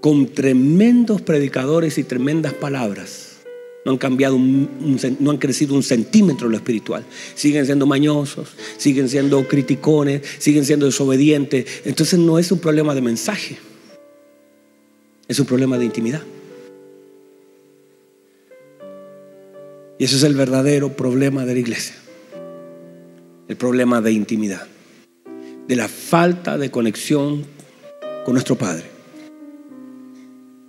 Con 0.00 0.26
tremendos 0.28 1.20
predicadores 1.20 1.98
y 1.98 2.04
tremendas 2.04 2.54
palabras. 2.54 3.26
No 3.84 3.92
han 3.92 3.98
cambiado, 3.98 4.38
no 4.38 5.30
han 5.30 5.38
crecido 5.38 5.74
un 5.74 5.82
centímetro 5.82 6.46
en 6.46 6.52
lo 6.52 6.58
espiritual. 6.58 7.04
Siguen 7.34 7.64
siendo 7.64 7.86
mañosos, 7.86 8.50
siguen 8.76 9.08
siendo 9.08 9.46
criticones, 9.48 10.22
siguen 10.38 10.64
siendo 10.64 10.86
desobedientes. 10.86 11.66
Entonces 11.84 12.18
no 12.18 12.38
es 12.38 12.52
un 12.52 12.58
problema 12.58 12.94
de 12.94 13.00
mensaje, 13.00 13.58
es 15.28 15.38
un 15.38 15.46
problema 15.46 15.78
de 15.78 15.86
intimidad. 15.86 16.22
Y 19.98 20.04
ese 20.04 20.16
es 20.16 20.22
el 20.22 20.34
verdadero 20.34 20.94
problema 20.94 21.44
de 21.44 21.54
la 21.54 21.60
iglesia. 21.60 21.94
El 23.48 23.56
problema 23.56 24.00
de 24.00 24.12
intimidad. 24.12 24.66
De 25.70 25.76
la 25.76 25.86
falta 25.86 26.58
de 26.58 26.68
conexión 26.72 27.44
con 28.24 28.34
nuestro 28.34 28.58
Padre. 28.58 28.86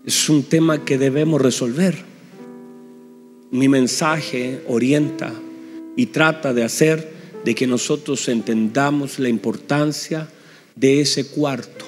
Es 0.05 0.29
un 0.29 0.43
tema 0.43 0.85
que 0.85 0.99
debemos 0.99 1.41
resolver. 1.41 1.95
Mi 3.49 3.67
mensaje 3.67 4.61
orienta 4.67 5.33
y 5.95 6.05
trata 6.05 6.53
de 6.53 6.63
hacer 6.63 7.11
de 7.43 7.55
que 7.55 7.65
nosotros 7.65 8.29
entendamos 8.29 9.17
la 9.17 9.27
importancia 9.27 10.29
de 10.75 11.01
ese 11.01 11.25
cuarto. 11.25 11.85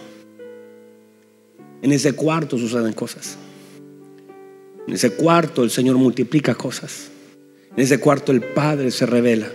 En 1.83 1.91
ese 1.91 2.13
cuarto 2.13 2.57
suceden 2.57 2.93
cosas. 2.93 3.37
En 4.87 4.95
ese 4.95 5.11
cuarto 5.11 5.63
el 5.63 5.69
Señor 5.69 5.97
multiplica 5.97 6.55
cosas. 6.55 7.11
En 7.77 7.83
ese 7.83 7.99
cuarto 7.99 8.31
el 8.31 8.41
Padre 8.41 8.89
se 8.89 9.05
revela. 9.05 9.51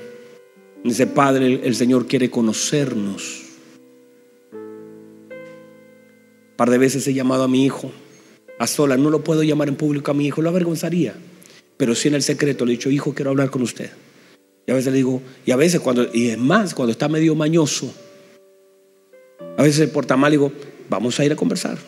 En 0.85 0.93
ese 0.93 1.09
Padre 1.09 1.61
el, 1.65 1.75
Señor 1.75 2.07
quiere 2.07 2.31
conocernos. 2.31 3.47
Par 6.59 6.71
de 6.71 6.79
veces 6.79 7.07
he 7.07 7.15
llamado 7.15 7.45
a 7.45 7.49
mi 7.49 7.65
hijo 7.65 7.93
a 8.59 8.67
sola. 8.67 8.97
No 8.97 9.11
lo 9.11 9.23
puedo 9.23 9.45
llamar 9.45 9.69
en 9.69 9.77
público 9.77 10.11
a 10.11 10.15
mi 10.15 10.27
hijo, 10.27 10.43
lo 10.43 10.49
avergonzaría. 10.49 11.15
Pero 11.77 11.95
sí 11.95 12.09
en 12.09 12.15
el 12.15 12.23
secreto 12.23 12.67
le 12.67 12.73
he 12.73 12.77
dicho, 12.77 12.91
hijo, 12.91 13.15
quiero 13.15 13.31
hablar 13.31 13.49
con 13.49 13.63
usted. 13.63 13.91
Y 14.67 14.73
a 14.73 14.75
veces 14.75 14.93
le 14.93 14.97
digo, 14.97 15.23
y 15.47 15.53
a 15.53 15.57
veces 15.57 15.81
cuando, 15.81 16.09
y 16.13 16.31
es 16.31 16.37
más, 16.37 16.75
cuando 16.75 16.91
está 16.91 17.09
medio 17.09 17.37
mañoso, 17.37 17.95
a 19.57 19.63
veces 19.63 19.77
se 19.77 19.89
porta 19.89 20.17
mal, 20.17 20.33
digo, 20.33 20.53
vamos 20.91 21.19
a 21.21 21.25
ir 21.25 21.31
a 21.33 21.37
conversar. 21.37 21.79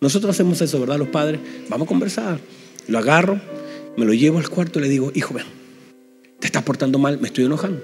Nosotros 0.00 0.34
hacemos 0.34 0.60
eso, 0.60 0.80
¿verdad? 0.80 0.98
Los 0.98 1.08
padres, 1.08 1.38
vamos 1.68 1.86
a 1.86 1.88
conversar. 1.88 2.40
Lo 2.88 2.98
agarro, 2.98 3.40
me 3.96 4.04
lo 4.04 4.12
llevo 4.12 4.38
al 4.38 4.48
cuarto 4.48 4.80
y 4.80 4.82
le 4.82 4.88
digo, 4.88 5.12
hijo, 5.14 5.32
ven, 5.32 5.46
te 6.40 6.48
estás 6.48 6.64
portando 6.64 6.98
mal, 6.98 7.20
me 7.20 7.28
estoy 7.28 7.44
enojando. 7.44 7.80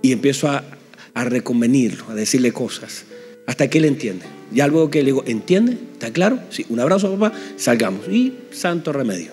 Y 0.00 0.12
empiezo 0.12 0.48
a, 0.48 0.64
a 1.12 1.24
reconvenirlo, 1.24 2.06
a 2.08 2.14
decirle 2.14 2.52
cosas, 2.52 3.04
hasta 3.46 3.68
que 3.68 3.78
él 3.78 3.84
entiende. 3.84 4.26
Ya 4.52 4.68
luego 4.68 4.90
que 4.90 5.00
le 5.00 5.06
digo, 5.06 5.24
¿entiende? 5.26 5.76
¿Está 5.92 6.12
claro? 6.12 6.40
Sí, 6.50 6.66
un 6.68 6.80
abrazo, 6.80 7.16
papá, 7.16 7.36
salgamos. 7.56 8.08
Y 8.08 8.34
santo 8.50 8.92
remedio. 8.92 9.32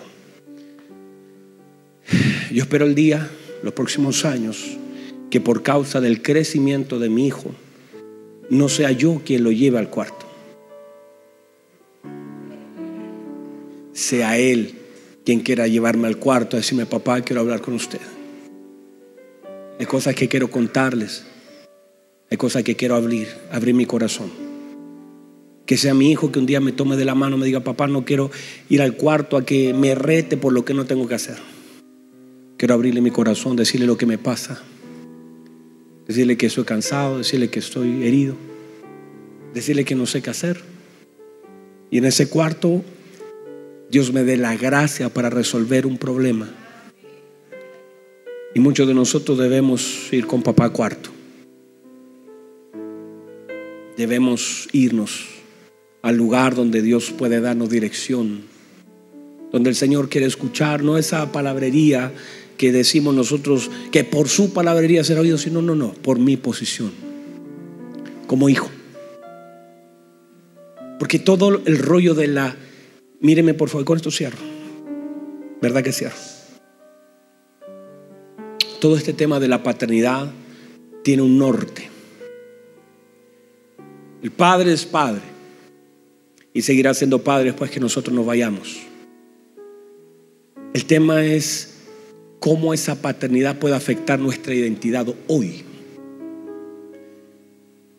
Yo 2.50 2.62
espero 2.62 2.84
el 2.84 2.94
día, 2.94 3.28
los 3.62 3.72
próximos 3.72 4.24
años, 4.24 4.76
que 5.30 5.40
por 5.40 5.62
causa 5.62 6.00
del 6.00 6.22
crecimiento 6.22 6.98
de 6.98 7.08
mi 7.08 7.26
hijo, 7.26 7.54
no 8.50 8.68
sea 8.68 8.92
yo 8.92 9.22
quien 9.24 9.42
lo 9.42 9.52
lleve 9.52 9.78
al 9.78 9.90
cuarto. 9.90 10.26
Sea 13.92 14.38
él 14.38 14.74
quien 15.24 15.40
quiera 15.40 15.66
llevarme 15.66 16.06
al 16.06 16.18
cuarto 16.18 16.56
a 16.56 16.60
decirme, 16.60 16.86
papá, 16.86 17.22
quiero 17.22 17.40
hablar 17.40 17.62
con 17.62 17.74
usted. 17.74 18.00
Hay 19.78 19.86
cosas 19.86 20.14
que 20.14 20.28
quiero 20.28 20.50
contarles. 20.50 21.24
Hay 22.34 22.38
cosas 22.38 22.64
que 22.64 22.74
quiero 22.74 22.96
abrir, 22.96 23.28
abrir 23.52 23.76
mi 23.76 23.86
corazón. 23.86 24.28
Que 25.66 25.76
sea 25.76 25.94
mi 25.94 26.10
hijo 26.10 26.32
que 26.32 26.40
un 26.40 26.46
día 26.46 26.58
me 26.58 26.72
tome 26.72 26.96
de 26.96 27.04
la 27.04 27.14
mano 27.14 27.36
me 27.36 27.46
diga, 27.46 27.60
papá, 27.60 27.86
no 27.86 28.04
quiero 28.04 28.32
ir 28.68 28.82
al 28.82 28.96
cuarto 28.96 29.36
a 29.36 29.44
que 29.46 29.72
me 29.72 29.94
rete 29.94 30.36
por 30.36 30.52
lo 30.52 30.64
que 30.64 30.74
no 30.74 30.84
tengo 30.84 31.06
que 31.06 31.14
hacer. 31.14 31.36
Quiero 32.56 32.74
abrirle 32.74 33.00
mi 33.00 33.12
corazón, 33.12 33.54
decirle 33.54 33.86
lo 33.86 33.96
que 33.96 34.06
me 34.06 34.18
pasa. 34.18 34.60
Decirle 36.08 36.36
que 36.36 36.46
estoy 36.46 36.64
cansado, 36.64 37.18
decirle 37.18 37.50
que 37.50 37.60
estoy 37.60 38.04
herido. 38.04 38.34
Decirle 39.54 39.84
que 39.84 39.94
no 39.94 40.04
sé 40.04 40.20
qué 40.20 40.30
hacer. 40.30 40.60
Y 41.88 41.98
en 41.98 42.04
ese 42.04 42.28
cuarto 42.28 42.82
Dios 43.92 44.12
me 44.12 44.24
dé 44.24 44.36
la 44.38 44.56
gracia 44.56 45.08
para 45.08 45.30
resolver 45.30 45.86
un 45.86 45.98
problema. 45.98 46.48
Y 48.56 48.58
muchos 48.58 48.88
de 48.88 48.94
nosotros 48.94 49.38
debemos 49.38 50.12
ir 50.12 50.26
con 50.26 50.42
papá 50.42 50.70
cuarto. 50.70 51.13
Debemos 53.96 54.68
irnos 54.72 55.26
al 56.02 56.16
lugar 56.16 56.54
donde 56.54 56.82
Dios 56.82 57.12
puede 57.16 57.40
darnos 57.40 57.70
dirección, 57.70 58.42
donde 59.52 59.70
el 59.70 59.76
Señor 59.76 60.08
quiere 60.08 60.26
escuchar, 60.26 60.82
no 60.82 60.98
esa 60.98 61.32
palabrería 61.32 62.12
que 62.56 62.72
decimos 62.72 63.14
nosotros 63.14 63.70
que 63.90 64.04
por 64.04 64.28
su 64.28 64.52
palabrería 64.52 65.04
será 65.04 65.20
oído, 65.20 65.38
sino 65.38 65.62
no, 65.62 65.74
no, 65.74 65.92
por 65.92 66.18
mi 66.18 66.36
posición 66.36 66.92
como 68.26 68.48
hijo. 68.48 68.68
Porque 70.98 71.18
todo 71.18 71.60
el 71.64 71.78
rollo 71.78 72.14
de 72.14 72.28
la 72.28 72.56
Míreme 73.24 73.54
por 73.54 73.70
favor, 73.70 73.86
con 73.86 73.96
esto 73.96 74.10
cierro. 74.10 74.36
¿Verdad 75.62 75.82
que 75.82 75.92
cierro? 75.92 76.16
Todo 78.82 78.98
este 78.98 79.14
tema 79.14 79.40
de 79.40 79.48
la 79.48 79.62
paternidad 79.62 80.30
tiene 81.02 81.22
un 81.22 81.38
norte. 81.38 81.93
El 84.24 84.30
padre 84.30 84.72
es 84.72 84.86
padre 84.86 85.20
y 86.54 86.62
seguirá 86.62 86.94
siendo 86.94 87.22
padre 87.22 87.50
después 87.50 87.70
que 87.70 87.78
nosotros 87.78 88.16
nos 88.16 88.24
vayamos. 88.24 88.80
El 90.72 90.86
tema 90.86 91.22
es 91.22 91.74
cómo 92.40 92.72
esa 92.72 93.02
paternidad 93.02 93.58
puede 93.58 93.74
afectar 93.74 94.18
nuestra 94.18 94.54
identidad 94.54 95.06
hoy. 95.28 95.62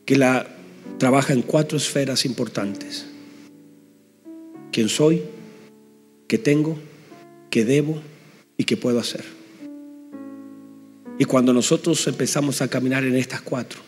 Que 0.04 0.18
la 0.18 0.48
trabaja 0.98 1.32
en 1.32 1.44
cuatro 1.44 1.78
esferas 1.78 2.26
importantes 2.26 3.06
quién 4.72 4.90
soy, 4.90 5.22
qué 6.28 6.40
tengo, 6.40 6.80
qué 7.52 7.66
debo 7.66 8.02
y 8.58 8.64
qué 8.64 8.78
puedo 8.78 9.00
hacer. 9.00 9.24
Y 11.20 11.26
cuando 11.26 11.54
nosotros 11.54 12.08
empezamos 12.08 12.64
a 12.64 12.68
caminar 12.68 13.04
en 13.04 13.16
estas 13.16 13.42
cuatro, 13.42 13.80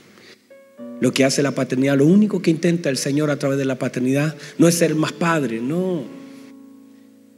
lo 1.00 1.14
que 1.14 1.26
hace 1.26 1.44
la 1.44 1.52
paternidad, 1.52 1.98
lo 1.98 2.06
único 2.06 2.42
que 2.42 2.52
intenta 2.52 2.90
el 2.90 2.98
Señor 2.98 3.30
a 3.30 3.38
través 3.38 3.58
de 3.58 3.66
la 3.66 3.78
paternidad 3.78 4.36
no 4.58 4.68
es 4.68 4.76
ser 4.76 4.96
más 4.96 5.12
padre, 5.12 5.62
no, 5.62 6.04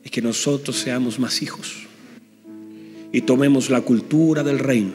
es 0.03 0.12
que 0.12 0.22
nosotros 0.22 0.78
seamos 0.78 1.20
más 1.20 1.41
hijos 1.41 1.88
y 3.12 3.22
tomemos 3.22 3.70
la 3.70 3.82
cultura 3.82 4.43
del 4.43 4.60
reino 4.60 4.93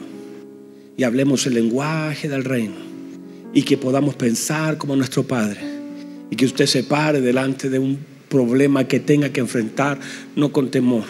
y 0.97 1.03
hablemos 1.03 1.45
el 1.45 1.55
lenguaje 1.55 2.29
del 2.29 2.43
reino 2.43 2.75
y 3.53 3.63
que 3.63 3.77
podamos 3.77 4.15
pensar 4.15 4.77
como 4.77 4.95
nuestro 4.95 5.23
Padre 5.23 5.59
y 6.29 6.35
que 6.35 6.45
usted 6.45 6.65
se 6.65 6.83
pare 6.83 7.21
delante 7.21 7.69
de 7.69 7.79
un 7.79 7.97
problema 8.29 8.87
que 8.87 8.99
tenga 8.99 9.29
que 9.29 9.39
enfrentar, 9.39 9.99
no 10.35 10.51
con 10.51 10.71
temor 10.71 11.05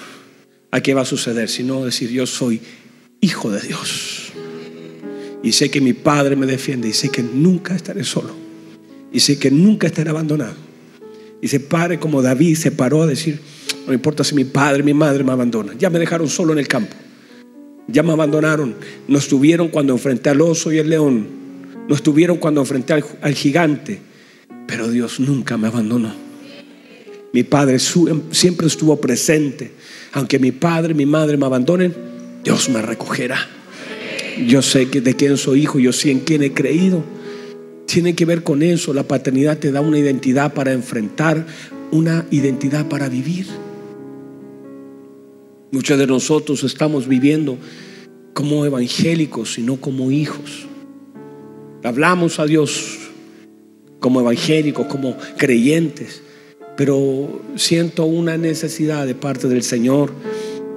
a 0.71 0.81
qué 0.81 0.93
va 0.93 1.01
a 1.01 1.05
suceder, 1.05 1.49
sino 1.49 1.85
decir, 1.85 2.09
yo 2.11 2.27
soy 2.27 2.61
hijo 3.21 3.49
de 3.49 3.61
Dios. 3.61 4.24
Y 5.45 5.51
sé 5.51 5.69
que 5.69 5.79
mi 5.79 5.93
Padre 5.93 6.35
me 6.35 6.47
defiende 6.47 6.87
y 6.87 6.93
sé 6.93 7.09
que 7.09 7.21
nunca 7.21 7.75
estaré 7.75 8.03
solo. 8.03 8.33
Y 9.13 9.19
sé 9.19 9.37
que 9.37 9.51
nunca 9.51 9.85
estaré 9.85 10.09
abandonado. 10.09 10.55
Y 11.39 11.47
se 11.49 11.59
pare 11.59 11.99
como 11.99 12.23
David 12.23 12.55
se 12.55 12.71
paró 12.71 13.03
a 13.03 13.05
decir, 13.05 13.39
no 13.85 13.93
importa 13.93 14.23
si 14.23 14.33
mi 14.33 14.43
padre, 14.43 14.81
mi 14.81 14.95
madre 14.95 15.23
me 15.23 15.31
abandonan. 15.31 15.77
Ya 15.77 15.91
me 15.91 15.99
dejaron 15.99 16.29
solo 16.29 16.51
en 16.53 16.57
el 16.57 16.67
campo. 16.67 16.95
Ya 17.87 18.01
me 18.01 18.11
abandonaron. 18.11 18.73
No 19.07 19.19
estuvieron 19.19 19.67
cuando 19.67 19.93
enfrenté 19.93 20.31
al 20.31 20.41
oso 20.41 20.71
y 20.71 20.79
el 20.79 20.89
león. 20.89 21.27
No 21.87 21.93
estuvieron 21.93 22.37
cuando 22.37 22.61
enfrenté 22.61 22.93
al, 22.93 23.05
al 23.21 23.35
gigante. 23.35 23.99
Pero 24.65 24.89
Dios 24.89 25.19
nunca 25.19 25.57
me 25.57 25.67
abandonó. 25.67 26.11
Mi 27.33 27.43
padre 27.43 27.77
siempre 27.77 28.65
estuvo 28.65 28.99
presente. 28.99 29.73
Aunque 30.13 30.39
mi 30.39 30.51
padre, 30.51 30.95
mi 30.95 31.05
madre 31.05 31.37
me 31.37 31.45
abandonen, 31.45 31.93
Dios 32.43 32.67
me 32.69 32.81
recogerá. 32.81 33.54
Yo 34.43 34.61
sé 34.61 34.89
que 34.89 35.01
de 35.01 35.15
quién 35.15 35.37
soy 35.37 35.61
hijo, 35.61 35.79
yo 35.79 35.93
sé 35.93 36.11
en 36.11 36.19
quién 36.19 36.43
he 36.43 36.53
creído. 36.53 37.03
Tiene 37.85 38.15
que 38.15 38.25
ver 38.25 38.43
con 38.43 38.63
eso. 38.63 38.93
La 38.93 39.03
paternidad 39.03 39.59
te 39.59 39.71
da 39.71 39.81
una 39.81 39.99
identidad 39.99 40.53
para 40.53 40.73
enfrentar, 40.73 41.45
una 41.91 42.25
identidad 42.31 42.87
para 42.87 43.07
vivir. 43.07 43.47
Muchos 45.71 45.97
de 45.97 46.07
nosotros 46.07 46.63
estamos 46.63 47.07
viviendo 47.07 47.57
como 48.33 48.65
evangélicos 48.65 49.57
y 49.57 49.61
no 49.61 49.77
como 49.77 50.11
hijos. 50.11 50.67
Hablamos 51.83 52.39
a 52.39 52.45
Dios 52.45 52.99
como 53.99 54.19
evangélicos, 54.19 54.87
como 54.87 55.17
creyentes, 55.37 56.21
pero 56.75 57.41
siento 57.55 58.05
una 58.05 58.37
necesidad 58.37 59.05
de 59.05 59.15
parte 59.15 59.47
del 59.47 59.63
Señor 59.63 60.11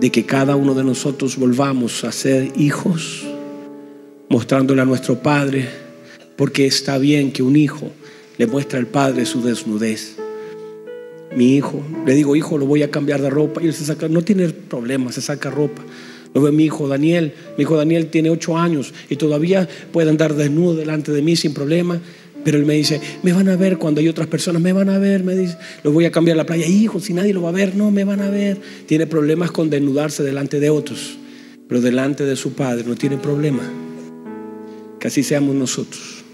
de 0.01 0.11
que 0.11 0.25
cada 0.25 0.57
uno 0.57 0.75
de 0.75 0.85
nosotros 0.85 1.37
volvamos 1.37 2.05
a 2.05 2.13
ser 2.13 2.53
hijos, 2.57 3.27
mostrándole 4.29 4.83
a 4.83 4.85
nuestro 4.85 5.21
Padre, 5.21 5.69
porque 6.37 6.67
está 6.67 6.99
bien 6.99 7.33
que 7.33 7.43
un 7.43 7.57
hijo 7.57 7.91
le 8.37 8.47
muestre 8.47 8.79
al 8.79 8.87
Padre 8.87 9.27
su 9.27 9.43
desnudez. 9.43 10.17
Mi 11.37 11.57
hijo, 11.57 11.83
le 12.07 12.15
digo, 12.15 12.37
hijo, 12.37 12.57
lo 12.57 12.67
voy 12.67 12.83
a 12.83 12.91
cambiar 12.91 13.21
de 13.21 13.31
ropa, 13.31 13.63
y 13.63 13.67
él 13.67 13.75
se 13.75 13.85
saca, 13.85 14.09
no 14.09 14.23
tiene 14.23 14.49
problema, 14.49 15.13
se 15.13 15.21
saca 15.21 15.51
ropa. 15.51 15.83
Ve 16.35 16.53
mi 16.53 16.65
hijo 16.65 16.89
Daniel, 16.89 17.33
mi 17.57 17.63
hijo 17.63 17.77
Daniel 17.77 18.09
tiene 18.09 18.31
ocho 18.31 18.57
años 18.57 18.93
y 19.09 19.17
todavía 19.17 19.69
puede 19.93 20.11
andar 20.11 20.35
desnudo 20.35 20.77
delante 20.77 21.11
de 21.11 21.23
mí 21.23 21.37
sin 21.37 21.53
problema. 21.53 22.01
Pero 22.45 22.59
él 22.59 22.67
me 22.67 22.75
dice, 22.75 23.01
me 23.25 23.33
van 23.33 23.49
a 23.49 23.57
ver 23.57 23.79
cuando 23.79 24.01
hay 24.01 24.09
otras 24.09 24.29
personas, 24.29 24.63
me 24.63 24.73
van 24.73 24.89
a 24.89 24.99
ver, 24.99 25.25
me 25.25 25.35
dice, 25.35 25.57
lo 25.83 25.91
voy 25.91 26.05
a 26.05 26.13
cambiar 26.13 26.37
a 26.37 26.39
la 26.39 26.47
playa. 26.47 26.67
Hijo, 26.67 27.01
si 27.01 27.13
nadie 27.13 27.35
lo 27.35 27.43
va 27.43 27.49
a 27.49 27.53
ver, 27.53 27.75
no, 27.75 27.91
me 27.91 28.05
van 28.05 28.21
a 28.21 28.31
ver. 28.31 28.61
Tiene 28.87 29.07
problemas 29.07 29.51
con 29.51 29.69
desnudarse 29.69 30.23
delante 30.23 30.61
de 30.61 30.71
otros, 30.71 31.19
pero 31.69 31.81
delante 31.81 32.25
de 32.25 32.37
su 32.37 32.53
padre 32.53 32.85
no 32.87 32.95
tiene 32.95 33.17
problema. 33.17 33.88
Que 34.99 35.09
así 35.09 35.23
seamos 35.23 35.55
nosotros. 35.55 36.25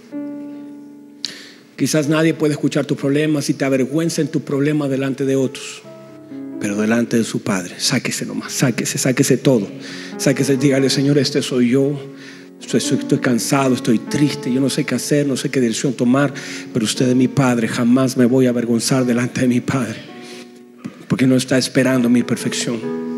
Quizás 1.77 2.09
nadie 2.09 2.35
puede 2.35 2.53
escuchar 2.53 2.85
tus 2.87 2.97
problemas 2.97 3.51
y 3.51 3.55
te 3.55 3.65
avergüenza 3.65 4.23
en 4.23 4.29
tus 4.29 4.43
problemas 4.43 4.91
delante 4.91 5.25
de 5.25 5.37
otros, 5.37 5.83
pero 6.61 6.77
delante 6.77 7.17
de 7.17 7.25
su 7.25 7.43
padre, 7.43 7.75
sáquese 7.79 8.25
nomás, 8.27 8.53
sáquese, 8.53 8.97
sáquese 8.97 9.37
todo. 9.37 9.67
Sáquese, 10.17 10.57
dígale, 10.57 10.89
Señor, 10.89 11.19
este 11.19 11.43
soy 11.43 11.71
yo 11.71 11.99
Estoy, 12.73 13.19
cansado, 13.19 13.75
estoy 13.75 13.99
triste, 13.99 14.53
yo 14.53 14.61
no 14.61 14.71
sé 14.71 14.85
qué 14.85 14.95
hacer, 14.95 15.27
no 15.27 15.37
sé 15.37 15.51
qué 15.51 15.61
dirección 15.61 15.93
tomar, 15.93 16.33
pero 16.73 16.85
usted 16.85 17.09
es 17.09 17.15
mi 17.15 17.29
Padre, 17.29 17.69
jamás 17.69 18.17
me 18.17 18.25
voy 18.25 18.47
a 18.47 18.51
avergonzar 18.51 19.05
delante 19.05 19.43
de 19.43 19.49
mi 19.49 19.61
Padre, 19.61 19.97
porque 21.07 21.27
no 21.27 21.37
está 21.37 21.59
esperando 21.59 22.09
mi 22.09 22.23
perfección. 22.23 23.14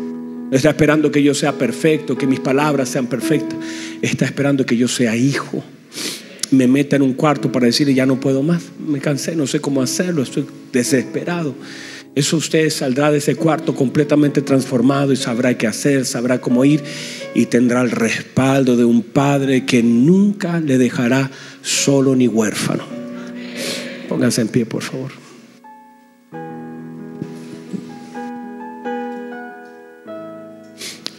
Está 0.51 0.69
esperando 0.69 1.11
que 1.11 1.21
yo 1.21 1.33
sea 1.33 1.53
perfecto, 1.53 2.17
que 2.17 2.25
mis 2.25 2.39
palabras 2.39 2.87
sean 2.89 3.07
perfectas. 3.07 3.59
Está 4.01 4.25
esperando 4.25 4.65
que 4.65 4.77
yo 4.77 4.87
sea 4.87 5.15
hijo. 5.15 5.63
Me 6.51 6.67
meta 6.67 6.95
en 6.95 7.01
un 7.01 7.13
cuarto 7.13 7.51
para 7.51 7.65
decirle, 7.65 7.93
ya 7.93 8.05
no 8.05 8.19
puedo 8.19 8.41
más, 8.41 8.63
me 8.79 8.99
cansé, 8.99 9.35
no 9.35 9.47
sé 9.47 9.59
cómo 9.59 9.81
hacerlo, 9.81 10.23
estoy 10.23 10.45
desesperado. 10.71 11.53
Eso 12.15 12.37
usted 12.37 12.69
saldrá 12.69 13.11
de 13.11 13.17
ese 13.17 13.35
cuarto 13.35 13.75
completamente 13.75 14.41
transformado 14.41 15.11
y 15.11 15.17
sabrá 15.17 15.57
qué 15.57 15.67
hacer, 15.67 16.05
sabrá 16.05 16.39
cómo 16.39 16.63
ir 16.63 16.81
y 17.35 17.47
tendrá 17.47 17.81
el 17.81 17.91
respaldo 17.91 18.77
de 18.77 18.85
un 18.85 19.03
padre 19.03 19.65
que 19.65 19.83
nunca 19.83 20.61
le 20.61 20.77
dejará 20.77 21.29
solo 21.61 22.15
ni 22.15 22.27
huérfano. 22.27 22.85
Pónganse 24.07 24.41
en 24.41 24.47
pie, 24.47 24.65
por 24.65 24.81
favor. 24.81 25.26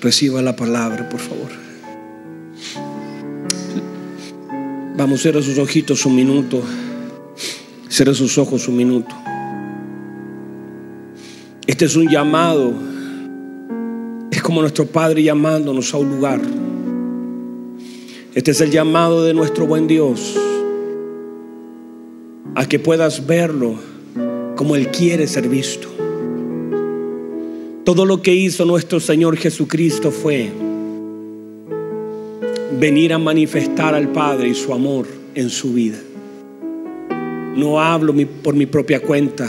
Reciba 0.01 0.41
la 0.43 0.55
palabra, 0.55 1.09
por 1.09 1.21
favor. 1.21 1.51
Vamos 4.97 5.21
a 5.21 5.23
cerrar 5.23 5.43
sus 5.43 5.59
ojitos 5.59 6.07
un 6.07 6.15
minuto. 6.15 6.63
Cierra 7.89 8.15
sus 8.15 8.39
ojos 8.39 8.69
un 8.69 8.77
minuto. 8.77 9.15
Este 11.67 11.85
es 11.85 11.97
un 11.97 12.09
llamado. 12.09 12.73
Es 14.31 14.43
como 14.43 14.61
nuestro 14.61 14.87
Padre 14.87 15.23
llamándonos 15.23 15.93
a 15.95 15.99
un 15.99 16.11
lugar. 16.11 16.41
Este 18.35 18.53
es 18.53 18.61
el 18.61 18.71
llamado 18.71 19.25
de 19.25 19.35
nuestro 19.35 19.67
buen 19.67 19.89
Dios. 19.89 20.37
A 22.55 22.67
que 22.67 22.79
puedas 22.79 23.27
verlo 23.27 23.75
como 24.55 24.77
Él 24.77 24.89
quiere 24.89 25.27
ser 25.27 25.49
visto. 25.49 25.98
Todo 27.89 28.05
lo 28.05 28.21
que 28.21 28.35
hizo 28.35 28.67
nuestro 28.67 29.01
Señor 29.01 29.39
Jesucristo 29.39 30.11
fue 30.11 30.51
venir 32.79 33.15
a 33.15 33.19
manifestar 33.19 33.95
al 33.95 34.13
Padre 34.13 34.49
y 34.49 34.55
su 34.55 34.75
amor 34.75 35.07
en 35.35 35.49
su 35.49 35.73
vida. 35.73 35.97
No 37.57 37.81
hablo 37.81 38.15
por 38.43 38.55
mi 38.55 38.67
propia 38.67 39.01
cuenta 39.01 39.49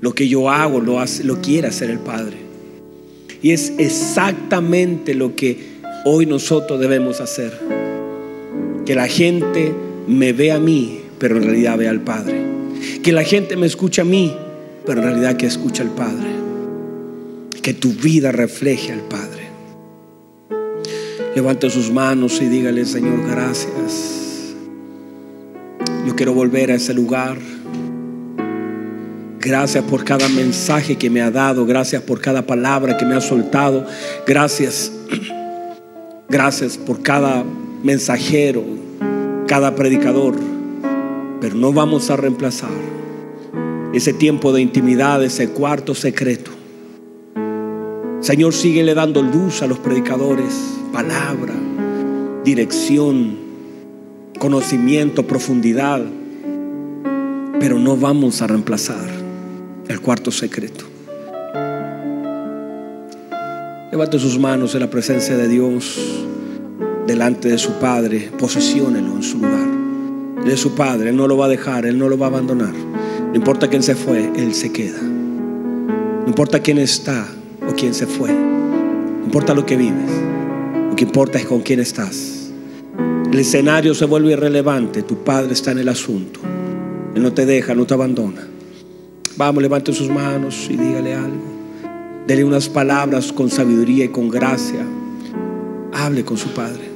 lo 0.00 0.14
que 0.14 0.28
yo 0.28 0.48
hago 0.48 0.80
lo, 0.80 0.98
hace, 0.98 1.24
lo 1.24 1.42
quiere 1.42 1.68
hacer 1.68 1.90
el 1.90 1.98
Padre. 1.98 2.38
Y 3.42 3.50
es 3.50 3.74
exactamente 3.76 5.12
lo 5.12 5.36
que 5.36 5.58
hoy 6.06 6.24
nosotros 6.24 6.80
debemos 6.80 7.20
hacer. 7.20 7.52
Que 8.86 8.94
la 8.94 9.08
gente 9.08 9.74
me 10.08 10.32
vea 10.32 10.54
a 10.54 10.58
mí, 10.58 11.00
pero 11.18 11.36
en 11.36 11.42
realidad 11.42 11.76
vea 11.76 11.90
al 11.90 12.00
Padre. 12.00 12.46
Que 13.02 13.12
la 13.12 13.24
gente 13.24 13.56
me 13.56 13.66
escuche 13.66 14.00
a 14.00 14.06
mí, 14.06 14.34
pero 14.86 15.02
en 15.02 15.08
realidad 15.08 15.36
que 15.36 15.44
escuche 15.44 15.82
al 15.82 15.90
Padre. 15.90 16.41
Que 17.62 17.74
tu 17.74 17.92
vida 17.92 18.32
refleje 18.32 18.92
al 18.92 19.00
Padre. 19.00 19.48
Levante 21.34 21.70
sus 21.70 21.90
manos 21.90 22.42
y 22.42 22.46
dígale, 22.46 22.84
Señor, 22.84 23.26
gracias. 23.26 24.54
Yo 26.06 26.14
quiero 26.16 26.34
volver 26.34 26.72
a 26.72 26.74
ese 26.74 26.92
lugar 26.92 27.38
Gracias 29.42 29.82
por 29.82 30.04
cada 30.04 30.28
mensaje 30.28 30.94
que 30.94 31.10
me 31.10 31.20
ha 31.20 31.32
dado. 31.32 31.66
Gracias 31.66 32.00
por 32.02 32.20
cada 32.20 32.46
palabra 32.46 32.96
que 32.96 33.04
me 33.04 33.16
ha 33.16 33.20
soltado. 33.20 33.84
Gracias. 34.24 34.92
Gracias 36.28 36.78
por 36.78 37.02
cada 37.02 37.44
mensajero, 37.82 38.62
cada 39.48 39.74
predicador. 39.74 40.36
Pero 41.40 41.56
no 41.56 41.72
vamos 41.72 42.08
a 42.10 42.16
reemplazar 42.16 42.70
ese 43.92 44.12
tiempo 44.12 44.52
de 44.52 44.62
intimidad, 44.62 45.24
ese 45.24 45.48
cuarto 45.48 45.96
secreto. 45.96 46.52
Señor, 48.22 48.54
síguele 48.54 48.94
dando 48.94 49.20
luz 49.20 49.62
a 49.62 49.66
los 49.66 49.80
predicadores, 49.80 50.54
palabra, 50.92 51.54
dirección, 52.44 53.36
conocimiento, 54.38 55.26
profundidad. 55.26 56.00
Pero 57.58 57.80
no 57.80 57.96
vamos 57.96 58.40
a 58.40 58.46
reemplazar 58.46 59.08
el 59.88 60.00
cuarto 60.00 60.30
secreto. 60.30 60.84
Levante 63.90 64.20
sus 64.20 64.38
manos 64.38 64.72
en 64.74 64.80
la 64.80 64.88
presencia 64.88 65.36
de 65.36 65.48
Dios, 65.48 66.00
delante 67.08 67.48
de 67.48 67.58
su 67.58 67.72
Padre, 67.80 68.30
posesiónelo 68.38 69.16
en 69.16 69.22
su 69.24 69.38
lugar. 69.38 69.72
de 70.44 70.56
su 70.56 70.76
Padre, 70.76 71.10
Él 71.10 71.16
no 71.16 71.26
lo 71.26 71.36
va 71.36 71.46
a 71.46 71.48
dejar, 71.48 71.86
Él 71.86 71.98
no 71.98 72.08
lo 72.08 72.16
va 72.18 72.26
a 72.26 72.30
abandonar. 72.30 72.72
No 72.72 73.34
importa 73.34 73.68
quién 73.68 73.82
se 73.82 73.96
fue, 73.96 74.30
Él 74.36 74.54
se 74.54 74.70
queda. 74.70 75.00
No 75.02 76.26
importa 76.26 76.60
quién 76.60 76.78
está 76.78 77.26
o 77.68 77.74
quién 77.74 77.94
se 77.94 78.06
fue. 78.06 78.32
No 78.32 79.24
importa 79.24 79.54
lo 79.54 79.64
que 79.66 79.76
vives. 79.76 80.10
Lo 80.90 80.96
que 80.96 81.04
importa 81.04 81.38
es 81.38 81.46
con 81.46 81.60
quién 81.60 81.80
estás. 81.80 82.50
El 83.30 83.38
escenario 83.38 83.94
se 83.94 84.04
vuelve 84.04 84.32
irrelevante. 84.32 85.02
Tu 85.02 85.16
Padre 85.24 85.54
está 85.54 85.72
en 85.72 85.78
el 85.78 85.88
asunto. 85.88 86.40
Él 87.14 87.22
no 87.22 87.32
te 87.32 87.46
deja, 87.46 87.74
no 87.74 87.86
te 87.86 87.94
abandona. 87.94 88.46
Vamos, 89.36 89.62
levante 89.62 89.92
sus 89.92 90.08
manos 90.08 90.68
y 90.68 90.76
dígale 90.76 91.14
algo. 91.14 91.52
Dele 92.26 92.44
unas 92.44 92.68
palabras 92.68 93.32
con 93.32 93.50
sabiduría 93.50 94.04
y 94.04 94.08
con 94.08 94.28
gracia. 94.28 94.86
Hable 95.92 96.24
con 96.24 96.36
su 96.36 96.48
Padre. 96.50 96.91